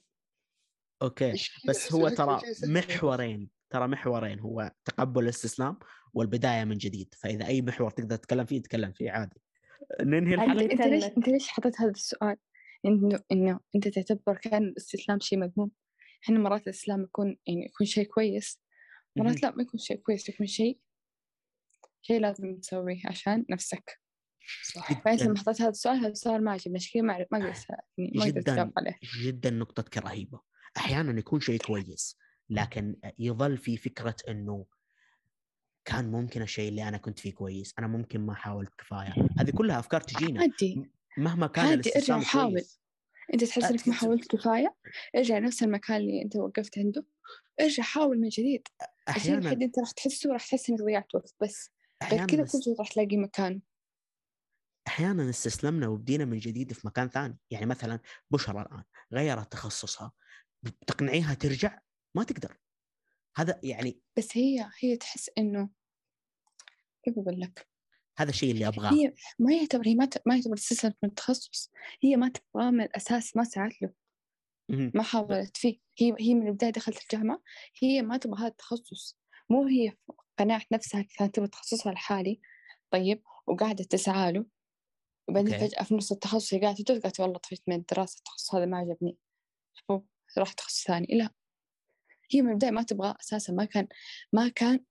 okay 1.02 1.34
بس 1.68 1.94
هو 1.94 2.10
ترى. 2.10 2.42
محورين 2.64 3.50
ترى 3.70 3.88
محورين 3.88 4.40
هو 4.40 4.72
تقبل 4.86 5.24
الاستسلام 5.24 5.80
والبداية 6.14 6.64
من 6.64 6.78
جديد 6.78 7.14
فإذا 7.14 7.48
أي 7.48 7.62
محور 7.62 7.90
تقدر 7.92 8.16
تتكلم 8.16 8.46
فيه 8.46 8.62
تتكلم 8.62 8.92
فيه 8.92 9.12
عادي. 9.12 9.42
ننهي 10.02 10.36
أنت- 10.38 10.40
الحلقة. 10.40 10.72
أنت 10.72 10.82
ليش 10.82 11.04
أنت 11.04 11.28
ليش 11.30 11.48
حطيت 11.48 11.82
هذا 11.82 11.90
السؤال؟ 11.92 12.38
انه 12.86 13.20
إنه 13.32 13.60
أنت 13.76 13.88
تعتبر 13.88 14.38
كان 14.38 14.64
الاستسلام 14.64 15.20
شيء 15.20 15.40
مذموم. 15.40 15.72
إحنا 16.24 16.40
مرات 16.40 16.62
الاستسلام 16.64 17.04
يكون 17.04 17.38
يعني 17.48 17.66
يكون 17.66 17.88
شيء 17.88 18.06
كويس 18.08 18.62
مرات 19.16 19.44
لا 19.44 19.56
ما 19.56 19.64
يكون 19.64 19.80
شيء 19.80 19.98
كويس 19.98 20.30
يكون 20.30 20.48
شيء 20.48 20.80
شيء 22.02 22.22
لازم 22.22 22.58
تسويه 22.60 23.02
عشان 23.06 23.46
نفسك. 23.50 24.02
صح. 24.64 25.02
فأنت 25.02 25.24
لما 25.24 25.38
حطيت 25.38 25.62
هذا 25.62 25.70
السؤال 25.70 25.98
هذا 25.98 26.08
السؤال 26.08 26.44
ما 26.44 26.52
عجبني 26.52 26.76
عشان 26.76 26.92
كذا 26.94 27.02
ما 27.02 27.18
ما 27.18 27.26
قدرت 27.26 27.66
ما 28.00 28.26
قدرت 28.26 28.74
عليه. 28.78 29.00
جدا 29.24 29.50
نقطتك 29.50 29.98
رهيبة. 29.98 30.40
أحيانا 30.78 31.20
يكون 31.20 31.40
شيء 31.40 31.60
كويس 31.60 32.18
لكن 32.50 32.96
يظل 33.20 33.58
في 33.58 33.78
فكرة 33.78 34.16
إنه 34.30 34.66
كان 35.86 36.12
ممكن 36.12 36.42
الشيء 36.42 36.70
اللي 36.70 36.88
أنا 36.88 36.98
كنت 36.98 37.20
فيه 37.20 37.34
كويس 37.34 37.74
أنا 37.80 37.88
ممكن 37.88 38.26
ما 38.26 38.34
حاولت 38.34 38.74
كفاية. 38.78 39.14
هذه 39.40 39.52
كلها 39.52 39.80
أفكار 39.80 40.02
تجينا. 40.02 40.42
عادي. 40.42 40.92
مهما 41.18 41.48
كان 41.48 41.66
عادي 41.66 41.96
ارجع 41.96 42.22
كويس. 42.32 42.82
أنت 43.34 43.44
تحس 43.44 43.64
إنك 43.64 43.88
ما 43.88 43.94
حاولت 43.94 44.36
كفاية؟ 44.36 44.76
ارجع 45.16 45.40
نفس 45.40 45.64
المكان 45.64 45.98
اللي 45.98 46.22
أنت 46.22 46.36
وقفت 46.36 46.78
عنده. 46.78 47.06
ارجع 47.62 47.84
حاول 47.84 48.20
من 48.20 48.30
جديد. 48.30 48.68
أحيانا 49.10 49.52
أنت 49.52 49.80
راح 49.80 49.92
تحسه 49.92 50.32
راح 50.32 50.48
تحس 50.48 50.70
إنك 50.70 50.82
ضيعت 50.82 51.16
وقت 51.16 51.36
بس. 51.42 51.72
غير 52.12 52.26
كذا 52.26 52.44
كل 52.44 52.64
شيء 52.64 52.76
راح 52.80 52.88
تلاقي 52.92 53.18
مكانه 53.18 53.62
أحيانا 54.88 55.30
استسلمنا 55.30 55.88
وبدينا 55.88 56.26
من 56.26 56.40
جديد 56.40 56.74
في 56.74 56.88
مكان 56.88 57.10
ثاني. 57.10 57.38
يعني 57.52 57.66
مثلا 57.66 58.00
بشرى 58.32 58.62
الآن 58.62 58.84
غيرت 59.14 59.52
تخصصها 59.52 60.12
بتقنعيها 60.64 61.34
ترجع؟ 61.34 61.80
ما 62.16 62.24
تقدر. 62.24 62.58
هذا 63.38 63.60
يعني 63.64 64.02
بس 64.18 64.38
هي 64.38 64.70
هي 64.80 64.98
تحس 64.98 65.30
إنه 65.38 65.70
كيف 67.04 67.14
أقول 67.18 67.40
لك؟ 67.40 67.70
هذا 68.18 68.30
الشيء 68.30 68.52
اللي 68.52 68.68
أبغاه. 68.68 68.94
هي 68.94 69.14
ما 69.40 69.54
يعتبر 69.54 69.88
هي 69.88 69.96
ما 69.96 70.06
ت- 70.06 70.28
ما 70.28 70.36
يعتبر 70.36 70.54
استسلمت 70.54 70.98
من 71.04 71.10
التخصص 71.10 71.72
هي 72.04 72.16
ما 72.16 72.30
تبغاه 72.30 72.72
من 72.72 72.82
الأساس 72.82 73.36
ما 73.38 73.44
سعت 73.44 73.82
له. 73.82 73.94
ما 74.70 75.04
حاولت 75.04 75.58
فيه. 75.58 75.80
هي 76.00 76.16
هي 76.20 76.34
من 76.34 76.48
البداية 76.48 76.72
دخلت 76.72 77.02
الجامعة. 77.02 77.42
هي 77.82 78.02
ما 78.02 78.18
تبغى 78.18 78.40
هذا 78.40 78.48
التخصص. 78.48 79.18
مو 79.50 79.68
هي 79.68 79.94
قنعت 80.40 80.72
نفسها 80.72 81.02
كانت 81.02 81.36
تبغى 81.36 81.48
تخصصها 81.48 81.92
الحالي. 81.92 82.42
طيب 82.92 83.24
وقاعدة 83.48 83.84
تسعى 83.84 84.32
له. 84.32 84.46
وبعدين 85.30 85.54
okay. 85.54 85.68
فجأة 85.68 85.84
في 85.84 85.96
نص 85.96 86.12
التخصص 86.12 86.54
هي 86.54 86.62
قاعدة 86.62 86.84
تدرس 86.84 87.02
قالت 87.02 87.20
والله 87.20 87.38
طفشت 87.38 87.64
من 87.68 87.76
الدراسة 87.76 88.18
التخصص 88.18 88.56
هذا 88.56 88.66
ما 88.66 88.78
عجبني. 88.78 89.18
راح 90.38 90.54
تخصص 90.54 90.84
ثاني. 90.84 91.08
لا. 91.10 91.30
هي 92.32 92.42
من 92.42 92.52
البداية 92.52 92.72
ما 92.72 92.84
تبغى 92.84 93.16
أساسا 93.20 93.54
ما 93.54 93.66
كان 93.66 93.88
ما 94.34 94.50
كان 94.50 94.86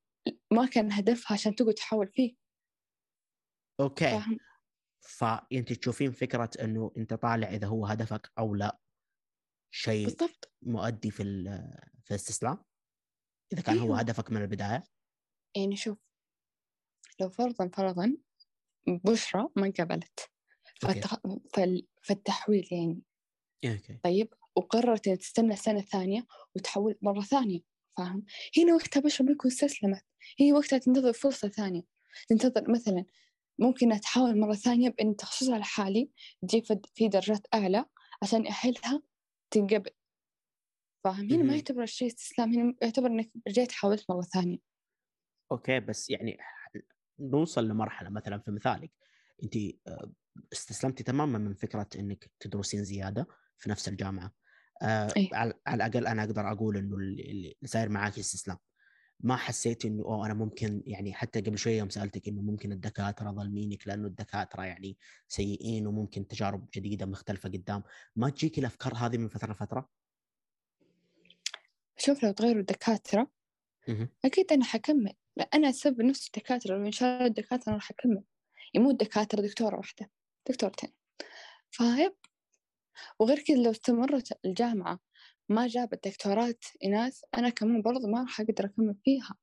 ما 0.52 0.66
كان 0.66 0.92
هدفها 0.92 1.32
عشان 1.32 1.54
تقعد 1.54 1.74
تحاول 1.74 2.08
فيه. 2.08 2.36
okay. 3.80 4.10
فاهم 4.10 4.38
فانت 5.00 5.72
تشوفين 5.72 6.12
فكرة 6.12 6.50
إنه 6.60 6.92
أنت 6.96 7.14
طالع 7.14 7.48
إذا 7.48 7.66
هو 7.66 7.86
هدفك 7.86 8.32
أو 8.38 8.54
لا 8.54 8.78
شيء 9.70 10.04
بالضبط. 10.04 10.52
مؤدي 10.62 11.10
في 11.10 11.22
في 12.04 12.10
الاستسلام؟ 12.10 12.64
إذا 13.52 13.62
كان 13.62 13.78
هو 13.78 13.84
أيوة. 13.84 13.98
هدفك 13.98 14.30
من 14.30 14.42
البداية؟ 14.42 14.82
يعني 15.56 15.76
شوف 15.76 15.98
لو 17.20 17.30
فرضا 17.30 17.68
فرضا 17.68 18.16
بشرى 18.86 19.48
ما 19.56 19.72
قبلت 19.80 20.30
فالتخ... 20.80 21.16
فال... 21.54 21.86
فالتحويل 22.02 22.68
يعني. 22.70 23.02
أوكي. 23.64 23.98
طيب 24.02 24.34
وقررت 24.56 25.06
إنها 25.06 25.16
تستنى 25.16 25.52
السنة 25.52 25.78
الثانية 25.78 26.26
وتحول 26.56 26.98
مرة 27.02 27.20
ثانية 27.20 27.60
فاهم؟ 27.96 28.24
هنا 28.58 28.74
وقتها 28.74 29.00
بشرى 29.00 29.26
ما 29.26 29.32
يكون 29.32 29.50
استسلمت. 29.50 30.04
هي 30.38 30.52
وقتها 30.52 30.78
تنتظر 30.78 31.12
فرصة 31.12 31.48
ثانية. 31.48 31.82
تنتظر 32.28 32.70
مثلا 32.70 33.04
ممكن 33.58 34.00
تحاول 34.00 34.40
مرة 34.40 34.54
ثانية 34.54 34.88
بإن 34.88 35.16
تخصصها 35.16 35.56
الحالي 35.56 36.10
تجيب 36.42 36.64
في 36.94 37.08
درجات 37.08 37.46
أعلى 37.54 37.84
عشان 38.22 38.46
يأهلها 38.46 39.02
تنقبل. 39.50 39.90
فاهم؟ 41.04 41.32
هنا. 41.32 41.42
ما 41.42 41.54
يعتبر 41.54 41.82
الشيء 41.82 42.08
استسلام 42.08 42.54
هنا 42.54 42.74
يعتبر 42.82 43.06
إنك 43.06 43.30
رجعت 43.48 43.72
حاولت 43.72 44.10
مرة 44.10 44.20
ثانية. 44.22 44.58
أوكي 45.52 45.80
بس 45.80 46.10
يعني 46.10 46.38
نوصل 47.20 47.68
لمرحلة 47.68 48.08
مثلا 48.10 48.38
في 48.38 48.50
مثالك 48.50 48.90
أنت 49.42 49.56
آه، 49.86 50.12
استسلمتي 50.52 51.04
تماما 51.04 51.38
من 51.38 51.54
فكرة 51.54 51.88
إنك 51.98 52.30
تدرسين 52.40 52.84
زيادة 52.84 53.26
في 53.58 53.70
نفس 53.70 53.88
الجامعة 53.88 54.32
آه 54.82 55.12
إيه. 55.16 55.28
على 55.32 55.54
الأقل 55.68 56.06
أنا 56.06 56.24
أقدر 56.24 56.52
أقول 56.52 56.76
إنه 56.76 56.96
اللي 56.96 57.56
صاير 57.64 57.88
معاك 57.88 58.18
استسلام 58.18 58.58
ما 59.20 59.36
حسيت 59.36 59.84
إنه 59.84 60.04
أوه 60.04 60.26
أنا 60.26 60.34
ممكن 60.34 60.82
يعني 60.86 61.12
حتى 61.14 61.40
قبل 61.40 61.58
شوية 61.58 61.78
يوم 61.78 61.88
سألتك 61.88 62.28
إنه 62.28 62.42
ممكن 62.42 62.72
الدكاترة 62.72 63.30
ظالمينك 63.30 63.88
لأنه 63.88 64.06
الدكاترة 64.06 64.64
يعني 64.64 64.96
سيئين 65.28 65.86
وممكن 65.86 66.26
تجارب 66.26 66.68
جديدة 66.74 67.06
مختلفة 67.06 67.48
قدام 67.48 67.82
ما 68.16 68.30
تجيك 68.30 68.58
الأفكار 68.58 68.94
هذه 68.94 69.18
من 69.18 69.28
فترة 69.28 69.52
لفترة؟ 69.52 69.88
شوف 71.96 72.22
لو 72.24 72.32
تغيروا 72.32 72.60
الدكاترة 72.60 73.30
مهم. 73.88 74.08
أكيد 74.24 74.52
أنا 74.52 74.64
حكمل 74.64 75.12
لا 75.36 75.44
أنا 75.54 75.70
أسبب 75.70 76.02
نفس 76.02 76.26
الدكاترة 76.26 76.76
لو 76.76 76.86
إن 76.86 76.92
شاء 76.92 77.14
الله 77.16 77.26
الدكاترة 77.26 77.72
راح 77.74 77.90
أكمل. 77.90 78.22
يعني 78.74 78.84
مو 78.86 78.90
الدكاترة 78.90 79.40
دكتورة 79.40 79.76
واحدة 79.76 80.10
دكتورتين 80.48 80.92
فايب 81.70 82.14
وغير 83.18 83.38
كذا 83.38 83.56
لو 83.56 83.70
استمرت 83.70 84.38
الجامعة 84.44 85.00
ما 85.48 85.66
جابت 85.66 86.08
دكتورات 86.08 86.64
إناث 86.84 87.20
أنا 87.38 87.48
كمان 87.48 87.82
برضو 87.82 88.06
ما 88.08 88.20
راح 88.20 88.40
أقدر 88.40 88.64
أكمل 88.64 88.96
فيها. 89.04 89.34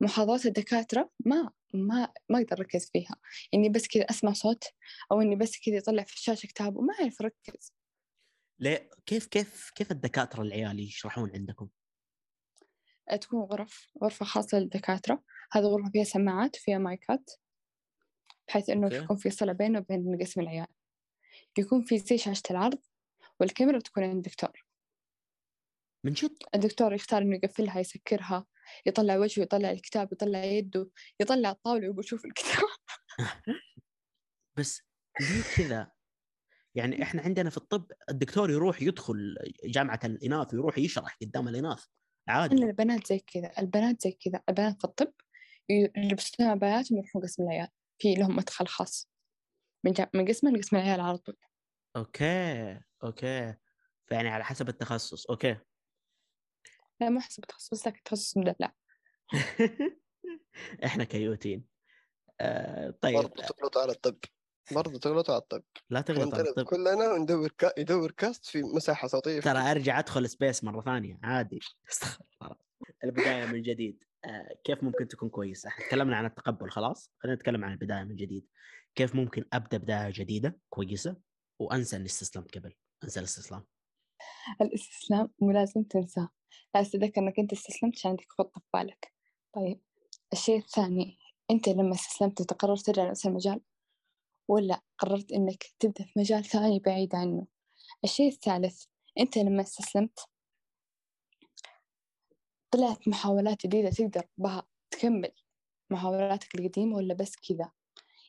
محاضرات 0.00 0.46
الدكاترة 0.46 1.10
ما 1.26 1.50
ما 1.74 2.12
ما 2.28 2.38
أقدر 2.38 2.58
أركز 2.58 2.90
فيها. 2.92 3.16
إني 3.54 3.68
بس 3.68 3.88
كذا 3.88 4.02
أسمع 4.02 4.32
صوت 4.32 4.64
أو 5.12 5.20
إني 5.20 5.36
بس 5.36 5.58
كذا 5.64 5.76
يطلع 5.76 6.02
في 6.04 6.14
الشاشة 6.14 6.46
كتاب 6.46 6.76
وما 6.76 6.94
أعرف 7.00 7.22
أركز. 7.22 7.72
ليه؟ 8.58 8.90
كيف 9.06 9.26
كيف 9.26 9.70
كيف 9.74 9.90
الدكاترة 9.90 10.42
العيال 10.42 10.80
يشرحون 10.80 11.30
عندكم؟ 11.34 11.68
تكون 13.20 13.40
غرف 13.40 13.88
غرفة 14.02 14.24
خاصة 14.24 14.58
للدكاترة. 14.58 15.22
هذه 15.52 15.64
غرفة 15.64 15.90
فيها 15.90 16.04
سماعات 16.04 16.56
فيها 16.56 16.78
مايكات 16.78 17.30
بحيث 18.48 18.70
إنه 18.70 18.86
أوكي. 18.86 18.96
يكون 18.96 19.16
في 19.16 19.30
صلة 19.30 19.52
بينه 19.52 19.78
وبين 19.78 20.18
قسم 20.20 20.40
العيال. 20.40 20.66
يكون 21.58 21.82
في 21.82 21.98
زي 21.98 22.18
شاشة 22.18 22.42
العرض 22.50 22.78
والكاميرا 23.40 23.78
تكون 23.78 24.04
عند 24.04 24.16
الدكتور. 24.16 24.66
من 26.04 26.12
جد؟ 26.12 26.36
الدكتور 26.54 26.94
يختار 26.94 27.22
إنه 27.22 27.36
يقفلها 27.36 27.80
يسكرها 27.80 28.46
يطلع 28.86 29.16
وجهه 29.16 29.42
يطلع 29.42 29.70
الكتاب 29.70 30.12
يطلع 30.12 30.44
يده 30.44 30.90
يطلع 31.20 31.50
الطاولة 31.50 31.88
ويقول 31.88 32.04
شوف 32.04 32.24
الكتاب. 32.24 32.64
بس 34.58 34.82
ليه 35.20 35.42
كذا؟ 35.56 35.90
يعني 36.74 37.02
إحنا 37.02 37.22
عندنا 37.22 37.50
في 37.50 37.56
الطب 37.56 37.92
الدكتور 38.10 38.50
يروح 38.50 38.82
يدخل 38.82 39.36
جامعة 39.64 40.00
الإناث 40.04 40.54
ويروح 40.54 40.78
يشرح 40.78 41.16
قدام 41.22 41.48
الإناث. 41.48 41.84
عادي. 42.28 42.54
البنات 42.56 43.06
زي 43.06 43.18
كذا 43.18 43.52
البنات 43.58 44.02
زي 44.02 44.12
كذا 44.12 44.42
البنات 44.48 44.78
في 44.78 44.84
الطب 44.84 45.12
يلبسون 45.68 46.46
عباياتهم 46.46 46.98
يروحون 46.98 47.22
قسم 47.22 47.42
العيال 47.42 47.68
في 47.98 48.14
لهم 48.14 48.36
مدخل 48.36 48.66
خاص. 48.66 49.10
من, 49.84 49.92
جا... 49.92 50.10
من 50.14 50.28
قسم 50.28 50.48
لقسم 50.48 50.76
العيال 50.76 51.00
على 51.00 51.18
طول. 51.18 51.36
okay 51.96 52.80
okay. 53.04 53.54
فيعني 54.06 54.28
على 54.28 54.44
حسب 54.44 54.68
التخصص 54.68 55.26
okay. 55.26 55.56
لا 57.00 57.10
مو 57.10 57.20
حسب 57.20 57.44
تخصص 57.44 57.86
لكن 57.86 58.02
تخصص 58.02 58.36
مدلع 58.36 58.74
إحنا 60.84 61.04
كيوتين. 61.04 61.64
آه 62.40 62.94
طيب. 63.00 63.16
برضه 63.16 63.42
تغلط 63.42 63.78
على 63.78 63.92
الطب. 63.92 64.18
برضه 64.72 64.98
تغلط 64.98 65.30
على 65.30 65.38
الطب 65.38 65.62
لا 65.90 66.00
تغلط 66.00 66.34
على 66.34 66.48
الطب 66.48 66.64
كلنا 66.64 67.18
ندور 67.18 67.48
كا... 67.58 67.72
يدور 67.78 68.10
cast 68.10 68.46
في 68.46 68.62
مساحة 68.62 69.08
صوتية 69.08 69.40
ترى 69.40 69.58
أرجع 69.58 69.98
أدخل 69.98 70.28
space 70.28 70.64
مرة 70.64 70.80
ثانية. 70.80 71.18
عادي. 71.22 71.60
استغفر 71.90 72.24
الله. 72.42 72.56
البداية 73.04 73.46
من 73.46 73.62
جديد. 73.62 74.04
آه 74.24 74.48
كيف 74.64 74.82
ممكن 74.82 75.08
تكون 75.08 75.28
كويسة؟ 75.28 75.68
إحنا 75.68 75.86
تكلمنا 75.86 76.16
عن 76.16 76.26
التقبل 76.26 76.70
خلاص. 76.70 77.10
خلينا 77.18 77.36
نتكلم 77.36 77.64
عن 77.64 77.72
البداية 77.72 78.04
من 78.04 78.16
جديد. 78.16 78.46
كيف 78.94 79.14
ممكن 79.14 79.44
أبدأ 79.52 79.78
بداية 79.78 80.10
جديدة 80.14 80.58
كويسة 80.68 81.16
وأنسى 81.58 81.96
اني 81.96 82.06
استسلمت 82.06 82.58
قبل؟ 82.58 82.74
أنسى 83.04 83.20
الاستسلام. 83.20 83.64
الاستسلام 84.60 85.30
مو 85.40 85.50
لازم 85.50 85.82
تنساه 85.82 86.28
لازم 86.74 86.90
تتذكر 86.90 87.20
إنك 87.20 87.38
أنت 87.38 87.52
استسلمت 87.52 87.96
عشان 87.96 88.10
عندك 88.10 88.26
خطة 88.28 88.60
في 88.60 88.66
بالك. 88.74 89.12
طيب 89.54 89.80
الشيء 90.32 90.58
الثاني 90.58 91.18
أنت 91.50 91.68
لما 91.68 91.94
استسلمت 91.94 92.40
انت 92.40 92.52
قررت 92.52 92.80
ترجع 92.80 93.04
لنفس 93.04 93.26
المجال؟ 93.26 93.60
ولا 94.48 94.80
قررت 94.98 95.32
إنك 95.32 95.64
تبدأ 95.78 96.04
في 96.04 96.12
مجال 96.16 96.44
ثاني 96.44 96.78
بعيد 96.78 97.14
عنه؟ 97.14 97.46
الشيء 98.04 98.28
الثالث 98.28 98.84
أنت 99.20 99.38
لما 99.38 99.62
استسلمت 99.62 100.18
طلعت 102.70 103.08
محاولات 103.08 103.66
جديدة 103.66 103.90
تقدر 103.90 104.28
بها 104.38 104.66
تكمل 104.90 105.32
محاولاتك 105.90 106.54
القديمة 106.54 106.96
ولا 106.96 107.14
بس 107.14 107.36
كذا؟ 107.36 107.70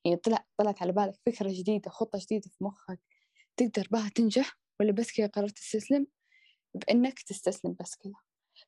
يعني 0.05 0.17
طلع 0.17 0.45
طلعت 0.57 0.81
على 0.81 0.91
بالك 0.91 1.19
فكرة 1.25 1.49
جديدة 1.51 1.91
خطة 1.91 2.19
جديدة 2.19 2.49
في 2.49 2.63
مخك 2.63 2.99
تقدر 3.57 3.87
بها 3.91 4.09
تنجح 4.09 4.59
ولا 4.79 4.91
بس 4.91 5.11
كذا 5.11 5.27
قررت 5.27 5.55
تستسلم؟ 5.55 6.07
بإنك 6.73 7.19
تستسلم 7.19 7.75
بس 7.79 7.95
كذا. 7.95 8.13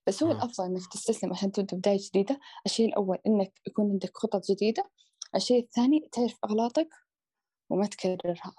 بس 0.08 0.24
هو. 0.24 0.32
الأفضل 0.32 0.66
إنك 0.66 0.88
تستسلم 0.94 1.34
عشان 1.34 1.52
تبدأ 1.52 1.78
بداية 1.78 1.98
جديدة. 2.02 2.40
الشيء 2.66 2.88
الأول 2.88 3.18
إنك 3.28 3.62
يكون 3.68 3.92
عندك 3.92 4.18
خطط 4.18 4.52
جديدة. 4.52 4.92
الشيء 5.36 5.64
الثاني 5.64 6.10
تعرف 6.12 6.38
أغلاطك 6.46 6.90
وما 7.70 7.86
تكررها. 7.86 8.56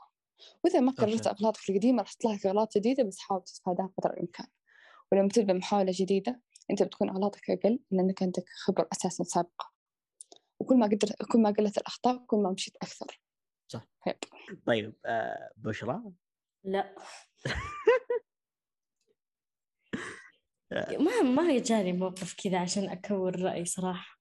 وإذا 0.65 0.81
ما 0.81 0.93
كررت 0.93 1.27
أوكي. 1.27 1.31
أغلاطك 1.31 1.71
القديمة 1.71 2.03
راح 2.03 2.13
تطلع 2.13 2.33
لك 2.33 2.47
أغلاط 2.47 2.79
جديدة 2.79 3.05
بس 3.05 3.19
حاول 3.19 3.43
تتفاداها 3.45 3.93
قدر 3.99 4.11
الإمكان. 4.13 4.47
ولما 5.13 5.29
تبدأ 5.29 5.53
محاولة 5.53 5.93
جديدة 5.95 6.41
أنت 6.71 6.83
بتكون 6.83 7.09
أغلاطك 7.09 7.51
أقل 7.51 7.81
لأنك 7.91 8.23
عندك 8.23 8.45
خبرة 8.65 8.89
أساسا 8.93 9.25
سابقة. 9.25 9.73
وكل 10.61 10.77
ما 10.77 10.87
قدرت 10.87 11.23
كل 11.33 11.43
ما 11.43 11.51
قلت 11.51 11.79
الأخطاء 11.79 12.25
كل 12.27 12.37
ما 12.37 12.51
مشيت 12.51 12.77
أكثر. 12.77 13.21
صح. 13.69 13.89
يب. 14.07 14.17
طيب 14.67 14.95
آه 15.07 15.51
بشرى؟ 15.57 16.03
لا. 16.65 16.95
ما 21.01 21.23
ما 21.23 21.59
جاني 21.59 21.93
موقف 21.93 22.35
كذا 22.35 22.59
عشان 22.59 22.89
أكون 22.89 23.35
رأي 23.35 23.65
صراحة. 23.65 24.19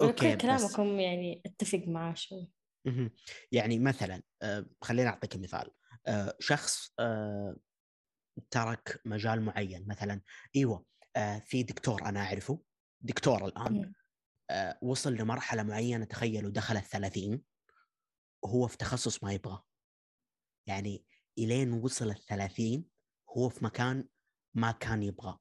أوكي 0.00 0.36
كل 0.36 0.36
بس 0.36 0.42
كلامكم 0.42 1.00
يعني 1.00 1.42
أتفق 1.46 1.82
معاه 1.86 2.14
شوي. 2.14 2.52
مهم. 2.86 3.10
يعني 3.52 3.78
مثلا 3.78 4.22
آه 4.42 4.66
خليني 4.82 5.08
أعطيك 5.08 5.36
مثال 5.36 5.70
آه 6.06 6.36
شخص 6.40 6.92
آه 6.98 7.56
ترك 8.50 9.00
مجال 9.04 9.42
معين. 9.42 9.88
مثلا 9.88 10.20
إيوه 10.56 10.86
في 11.46 11.62
دكتور 11.62 12.04
أنا 12.04 12.20
أعرفه. 12.20 12.62
دكتور 13.00 13.46
الآن 13.46 13.92
وصل 14.82 15.14
لمرحلة 15.14 15.62
معينة 15.62 16.04
تخيلوا 16.04 16.50
دخل 16.50 16.76
الثلاثين. 16.76 17.42
وهو 18.42 18.66
في 18.66 18.76
تخصص 18.76 19.24
ما 19.24 19.32
يبغى 19.32 19.62
يعني 20.68 21.04
إلين 21.38 21.72
وصل 21.72 22.10
الثلاثين 22.10 22.84
هو 23.30 23.48
في 23.48 23.64
مكان 23.64 24.08
ما 24.54 24.72
كان 24.72 25.02
يبغى 25.02 25.38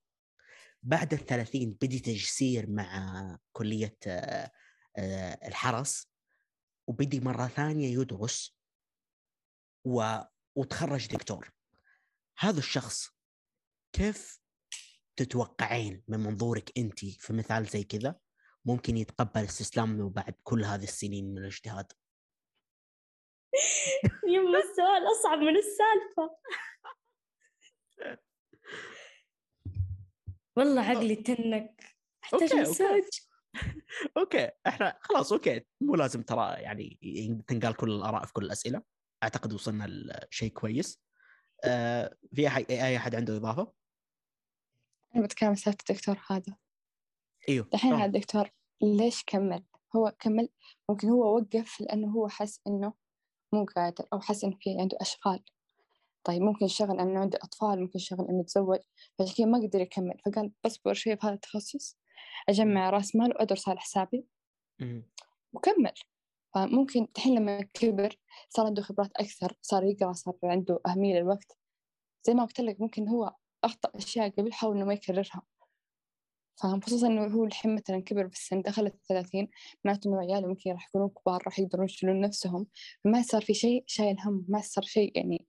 بعد 0.84 1.14
الثلاثين 1.14 1.78
بدي 1.82 2.00
تجسير 2.00 2.70
مع 2.70 3.38
كلية 3.52 3.98
الحرس. 5.48 6.15
وبدي 6.88 7.20
مرة 7.20 7.48
ثانية 7.48 8.00
يدرس 8.00 8.58
و... 9.86 10.18
وتخرج 10.56 11.08
دكتور. 11.08 11.52
هذا 12.38 12.60
الشخص 12.60 13.10
كيف 13.94 14.40
تتوقعين 15.16 16.04
من 16.08 16.20
منظورك 16.20 16.78
أنت 16.78 17.06
في 17.06 17.34
مثال 17.34 17.66
زي 17.66 17.84
كذا؟ 17.84 18.20
ممكن 18.66 18.98
يتقبل 18.98 19.44
استسلامه 19.44 20.10
بعد 20.10 20.36
كل 20.44 20.64
هذه 20.64 20.84
السنين 20.84 21.32
من 21.32 21.38
الاجتهاد. 21.38 21.92
يما 24.36 24.60
السؤال 24.60 25.12
أصعب 25.12 25.38
من 25.38 25.56
السالفة. 25.58 26.38
والله 30.56 30.82
عقلي 30.82 31.16
تنك. 31.16 31.98
أحتاج. 32.24 32.56
مساج. 32.56 33.04
okay 34.18 34.50
إحنا 34.68 34.98
خلاص 35.02 35.32
okay 35.32 35.66
مو 35.82 35.96
لازم 35.96 36.22
ترى 36.22 36.54
يعني 36.54 37.00
تنقال 37.48 37.76
كل 37.76 37.92
الآراء 37.92 38.26
في 38.26 38.34
كل 38.34 38.46
الأسئلة. 38.46 38.82
أعتقد 39.24 39.54
وصلنا 39.54 39.88
لشيء 39.88 40.50
كويس. 40.50 41.02
آه 41.64 42.18
في 42.36 42.48
أحد 42.48 42.72
أي 42.72 42.98
أحد 42.98 43.16
عنده 43.16 43.38
إضافة؟ 43.38 43.74
أنا 45.16 45.24
بتكلم 45.24 45.56
سالفة 45.56 45.78
الدكتور 45.90 46.20
هذا. 46.28 46.58
إيوه 47.50 47.70
الحين. 47.74 47.94
هذا 47.94 48.06
الدكتور 48.06 48.50
ليش 48.82 49.24
كمل؟ 49.24 49.64
هو 49.96 50.16
كمل 50.20 50.50
ممكن 50.90 51.10
هو 51.10 51.36
وقف 51.36 51.82
لأنه 51.82 52.12
هو 52.12 52.28
حس 52.28 52.60
إنه 52.68 52.94
مو 53.54 53.66
قادر 53.66 54.06
أو 54.14 54.20
حس 54.20 54.44
إنه 54.44 54.58
في 54.62 54.80
عنده 54.80 54.98
أشغال. 55.02 55.44
طيب 56.24 56.42
ممكن 56.42 56.66
يشتغل 56.66 57.00
إنه 57.00 57.20
عنده 57.20 57.40
أطفال 57.44 57.82
ممكن 57.82 58.00
يشتغل 58.00 58.28
إنه 58.30 58.40
يتزوج 58.40 58.80
فعشان 59.20 59.36
كذا 59.36 59.46
ما 59.46 59.58
قدر 59.58 59.82
يكمل. 59.82 60.18
فقال 60.26 60.52
بصبر 60.66 60.94
شوي 60.94 61.18
في 61.18 61.28
هذا 61.28 61.34
التخصص. 61.34 61.98
أجمع 62.50 62.90
رأس 62.90 63.16
مال 63.16 63.30
وأدرس 63.30 63.70
على 63.70 63.80
حسابي. 63.80 64.26
وكمل 65.54 65.94
فممكن 66.56 67.08
الحين 67.18 67.36
لما 67.36 67.62
كبر 67.62 68.16
صار 68.50 68.66
عنده 68.66 68.82
خبرات 68.82 69.12
أكثر 69.16 69.54
صار 69.62 69.84
يقرأ 69.84 70.14
صار 70.14 70.36
عنده 70.44 70.80
أهمية 70.88 71.20
للوقت 71.20 71.58
زي 72.24 72.34
ما 72.34 72.46
قلت 72.46 72.62
لك 72.62 72.82
ممكن 72.82 73.08
هو 73.08 73.36
أخطأ 73.64 73.92
أشياء 73.96 74.30
قبل 74.30 74.54
حاول 74.54 74.76
إنه 74.76 74.86
ما 74.86 74.94
يكررها 74.94 75.42
فاهم 76.62 76.82
خصوصا 76.82 77.08
إنه 77.08 77.26
هو 77.26 77.46
الحين 77.46 77.76
مثلا 77.76 78.00
كبر 78.00 78.28
بالسن 78.28 78.62
دخل 78.62 78.86
الثلاثين 78.86 79.48
معناته 79.86 80.08
إنه 80.08 80.20
عياله 80.20 80.48
ممكن 80.48 80.72
راح 80.72 80.88
يكونوا 80.88 81.10
كبار 81.10 81.44
راح 81.46 81.60
يقدرون 81.60 81.86
يشيلون 81.86 82.22
نفسهم 82.22 82.68
فما 83.04 83.22
صار 83.22 83.42
في 83.42 83.54
شيء 83.54 83.84
شايل 83.88 84.20
هم 84.20 84.46
ما 84.50 84.62
صار 84.62 84.84
شيء 84.84 85.12
يعني 85.18 85.48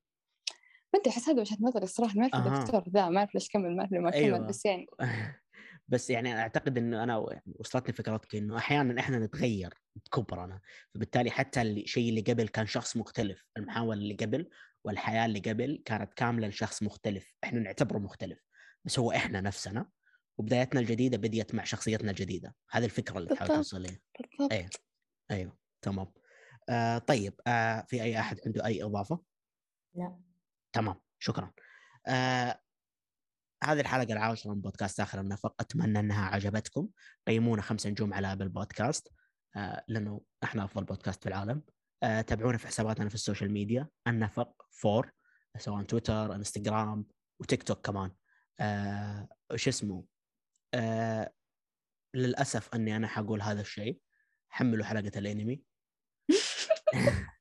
ما 0.95 1.01
أدري 1.01 1.11
أحس 1.11 1.29
هذا 1.29 1.41
وجهة 1.41 1.57
نظري 1.61 1.85
الصراحة 1.85 2.15
ما 2.15 2.31
أعرف. 2.35 2.47
الدكتور 2.47 2.89
ذا 2.89 3.09
ما 3.09 3.19
أعرف 3.19 3.35
ليش 3.35 3.49
كمل 3.49 3.77
ما 3.77 3.81
أعرف 3.81 3.93
ما 3.93 4.11
كمل 4.11 4.23
أيوة. 4.23 4.39
بس 4.39 4.67
يعني 4.67 4.87
بس 5.89 6.11
يعني 6.11 6.41
أعتقد 6.41 6.79
إنه 6.79 7.03
أنا 7.03 7.27
يعني 7.31 7.55
وصلتني 7.59 7.93
فكرتك 7.95 8.35
إنه 8.35 8.57
أحيانا 8.57 9.01
إحنا 9.01 9.19
نتغير 9.19 9.75
بكبرنا 9.97 10.61
فبالتالي 10.95 11.31
حتى 11.31 11.63
الشيء 11.63 12.09
اللي 12.09 12.21
قبل 12.21 12.49
كان 12.49 12.67
شخص 12.67 12.97
مختلف 12.97 13.45
المحاولة 13.57 14.01
اللي 14.01 14.15
قبل 14.15 14.49
والحياة 14.85 15.27
اللي 15.27 15.41
قبل 15.41 15.83
كانت 15.85 16.15
كاملة 16.15 16.49
لشخص 16.49 16.83
مختلف. 16.83 17.35
إحنا 17.45 17.61
نعتبره 17.61 17.99
مختلف 17.99 18.39
بس 18.85 18.99
هو 18.99 19.13
إحنا 19.13 19.41
نفسنا 19.41 19.89
وبدايتنا 20.39 20.81
الجديدة 20.81 21.17
بديت 21.17 21.55
مع 21.55 21.65
شخصيتنا 21.65 22.11
الجديدة. 22.11 22.55
هذه 22.71 22.85
الفكرة 22.85 23.19
اللي 23.19 23.35
تحاول. 23.35 23.49
توصل 23.49 23.83
لها. 23.83 23.99
بالضبط. 24.21 24.53
أيوه 24.53 24.71
أيوه 25.31 25.59
تمام. 25.83 26.13
آه 26.69 26.99
طيب 26.99 27.41
آه 27.47 27.87
في 27.89 28.03
أي 28.03 28.21
أحد 28.21 28.41
عنده 28.47 28.67
أي 28.67 28.83
إضافة؟ 28.83 29.21
لا. 29.95 30.21
تمام 30.73 31.01
شكرا. 31.19 31.53
آه 32.07 32.61
هذه 33.67 33.81
الحلقة 33.81 34.13
العاشرة 34.13 34.51
من 34.51 34.61
بودكاست 34.61 35.01
آخر 35.01 35.21
النفق 35.21 35.55
أتمنى 35.61 36.01
أنها 36.01 36.27
عجبتكم. 36.27 36.89
قيمونا 37.29 37.63
خمسة 37.63 37.91
نجوم 37.91 38.15
على 38.15 38.37
بودكاست 38.37 39.13
آه 39.57 39.85
لأنه 39.89 40.21
إحنا 40.45 40.65
أفضل 40.65 40.85
بودكاست 40.85 41.23
في 41.23 41.29
العالم. 41.29 41.63
آه 42.03 42.21
تابعونا 42.21 42.59
في 42.59 42.67
حساباتنا 42.67 43.09
في 43.09 43.15
ال 43.15 43.20
social 43.20 43.51
media. 43.51 43.89
النفق 44.07 44.67
four 44.71 45.11
سواء 45.59 45.83
تويتر 45.83 46.35
إنستغرام 46.35 47.07
وتيك 47.41 47.63
توك 47.63 47.87
كمان. 47.87 48.11
آه 48.61 49.29
وش 49.53 49.69
اسمه؟ 49.69 50.05
للأسف 52.15 52.75
أني 52.75 52.97
أنا 52.97 53.07
حقول 53.09 53.43
هذا 53.43 53.61
الشيء. 53.61 54.01
حملوا 54.49 54.85
حلقة 54.85 55.19
الأنمي. 55.19 55.63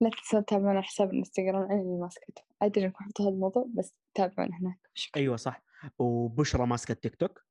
لا 0.00 0.10
تنسوا 0.10 0.40
تتابعونا 0.40 0.70
على 0.70 0.82
حساب 0.82 1.10
الانستغرام 1.10 1.70
أنا 1.70 1.82
ماسكته 2.00 2.42
أدري 2.62 2.84
إنكم 2.84 3.04
حطوا 3.04 3.24
هذا 3.24 3.34
الموضوع 3.34 3.66
بس 3.74 3.94
تابعونا 4.14 4.58
هناك 4.60 4.90
شكرا 4.94 5.22
أيوة 5.22 5.36
صح. 5.36 5.62
وبشرى 5.98 6.66
ماسكة 6.66 6.94
تيك 6.94 7.14
توك 7.16 7.44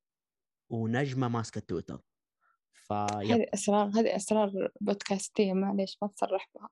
ونجمة 0.69 1.27
ماسكة 1.27 1.61
تويتر. 1.61 2.01
فيب 2.73 2.97
هذه 3.31 3.45
أسرار 3.53 3.87
هذه 3.87 4.15
أسرار 4.15 4.69
بودكاستية 4.81 5.53
معليش 5.53 5.97
ما 6.01 6.07
تصرح 6.07 6.49
بها. 6.55 6.69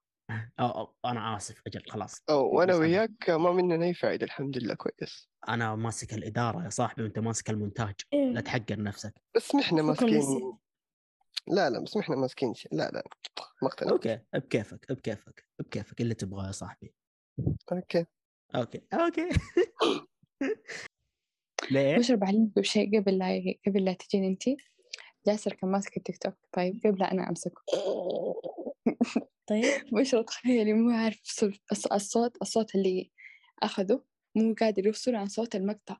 أو 0.59 0.65
أو 0.65 0.95
أنا 1.05 1.37
آسف 1.37 1.61
أجل 1.67 1.81
خلاص. 1.89 2.23
أو 2.29 2.65
أنا- 2.65 2.73
وياك 2.73 3.29
ما 3.29 3.51
مننا 3.51 3.85
أي 3.85 3.93
فائدة 3.93 4.25
الحمد 4.25 4.57
لله 4.57 4.73
كويس. 4.73 5.29
أنا 5.49 5.75
ماسك 5.75 6.13
الإدارة 6.13 6.63
يا 6.63 6.69
صاحبي 6.69 7.03
وأنت 7.03 7.19
ماسك 7.19 7.49
المونتاج. 7.49 7.95
إيه. 8.13 8.31
لا 8.31 8.41
تحقر 8.41 8.81
نفسك. 8.83 9.13
بس 9.35 9.55
إحنا 9.55 9.81
ماسكين. 9.81 10.57
لا 11.47 11.69
لا 11.69 11.79
بس 11.83 11.97
إحنا 11.97 12.15
ماسكين 12.15 12.53
شيء. 12.53 12.75
لا 12.75 12.89
لا 12.89 13.03
ما 13.61 13.67
اقتنعت 13.67 13.91
okay 13.91 14.19
بكيفك 14.33 14.91
بكيفك 14.91 15.47
بكيفك 15.59 16.01
اللي 16.01 16.13
تبغاه 16.13 16.47
يا 16.47 16.51
صاحبي. 16.51 16.93
okay. 17.71 18.05
okay. 18.55 18.81
okay. 18.93 19.29
ليه؟ 21.71 21.97
بشر 21.97 22.15
بعلمك 22.15 22.55
بشيء 22.55 22.99
قبل 22.99 23.17
لا 23.17 23.55
قبل 23.67 23.85
لا 23.85 23.93
تجين 23.93 24.23
انت. 24.23 24.43
جاسر 25.27 25.53
كان 25.53 25.71
ماسك 25.71 25.97
التيك 25.97 26.17
توك. 26.17 26.33
طيب 26.51 26.81
قبل 26.85 26.99
لا 26.99 27.11
أنا 27.11 27.29
أمسكه. 27.29 27.61
طيب. 29.49 29.63
بشرى 29.91 30.23
تخيلي 30.23 30.73
مو 30.73 30.89
عارف 30.89 31.21
الصوت 31.21 31.91
الصوت 31.91 32.37
الصوت 32.41 32.75
اللي 32.75 33.11
أخذه. 33.63 34.03
مو 34.35 34.55
قادر 34.59 34.85
يوصل 34.85 35.15
عن 35.15 35.27
صوت 35.27 35.55
المقطع. 35.55 35.97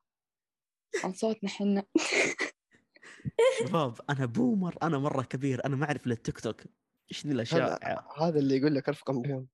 عن 1.04 1.14
صوتنا 1.14 1.50
حنا 1.50 1.84
شباب 3.60 3.94
أنا 4.10 4.26
بومر 4.26 4.78
أنا 4.84 4.98
مرة 4.98 5.24
كبير. 5.24 5.66
أنا 5.66 5.76
ما 5.76 5.86
أعرف 5.86 6.08
للتيك 6.08 6.40
توك. 6.40 6.62
إيش 7.12 7.26
ذي 7.28 7.34
الأشياء؟ 7.34 8.06
هذا 8.24 8.40
اللي 8.40 8.58
يقول 8.58 8.76
لك 8.76 8.90
رفقا 8.90 9.14
بهم. 9.14 9.48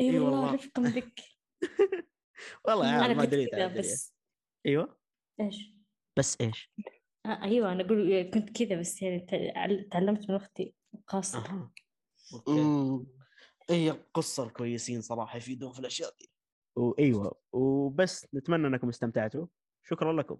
إي 0.00 0.18
والله 0.18 0.40
والله. 0.40 0.54
رفقا 0.54 0.82
بك. 0.82 1.20
والله 2.64 3.04
أنا 3.06 3.14
ما 3.14 3.24
دريت 3.24 3.54
دريت. 3.54 3.78
بس 3.78 4.14
أيوه. 4.66 4.98
إيش؟ 5.40 5.74
بس 6.18 6.36
إيش؟ 6.40 6.72
آه 7.26 7.42
أيوه 7.42 7.72
أنا 7.72 7.84
أقول 7.84 8.30
كنت 8.30 8.62
كذا 8.62 8.80
بس 8.80 9.02
يعني 9.02 9.20
تع- 9.20 9.88
تعلمت 9.90 10.30
من 10.30 10.36
أختي 10.36 10.74
أها. 11.34 11.72
أوكي. 12.34 12.50
مم. 12.50 13.06
اي 13.70 13.90
الـ 13.90 14.03
قصة 14.03 14.44
الكويسين 14.44 15.00
صراحة 15.00 15.36
يفيدون 15.36 15.72
في 15.72 15.78
الأشياء 15.78 16.10
دي. 16.20 16.30
وايوه 16.76 17.40
وبس 17.52 18.26
نتمنى 18.34 18.66
أنكم 18.66 18.88
استمتعتوا. 18.88 19.46
شكرا 19.82 20.12
لكم. 20.12 20.38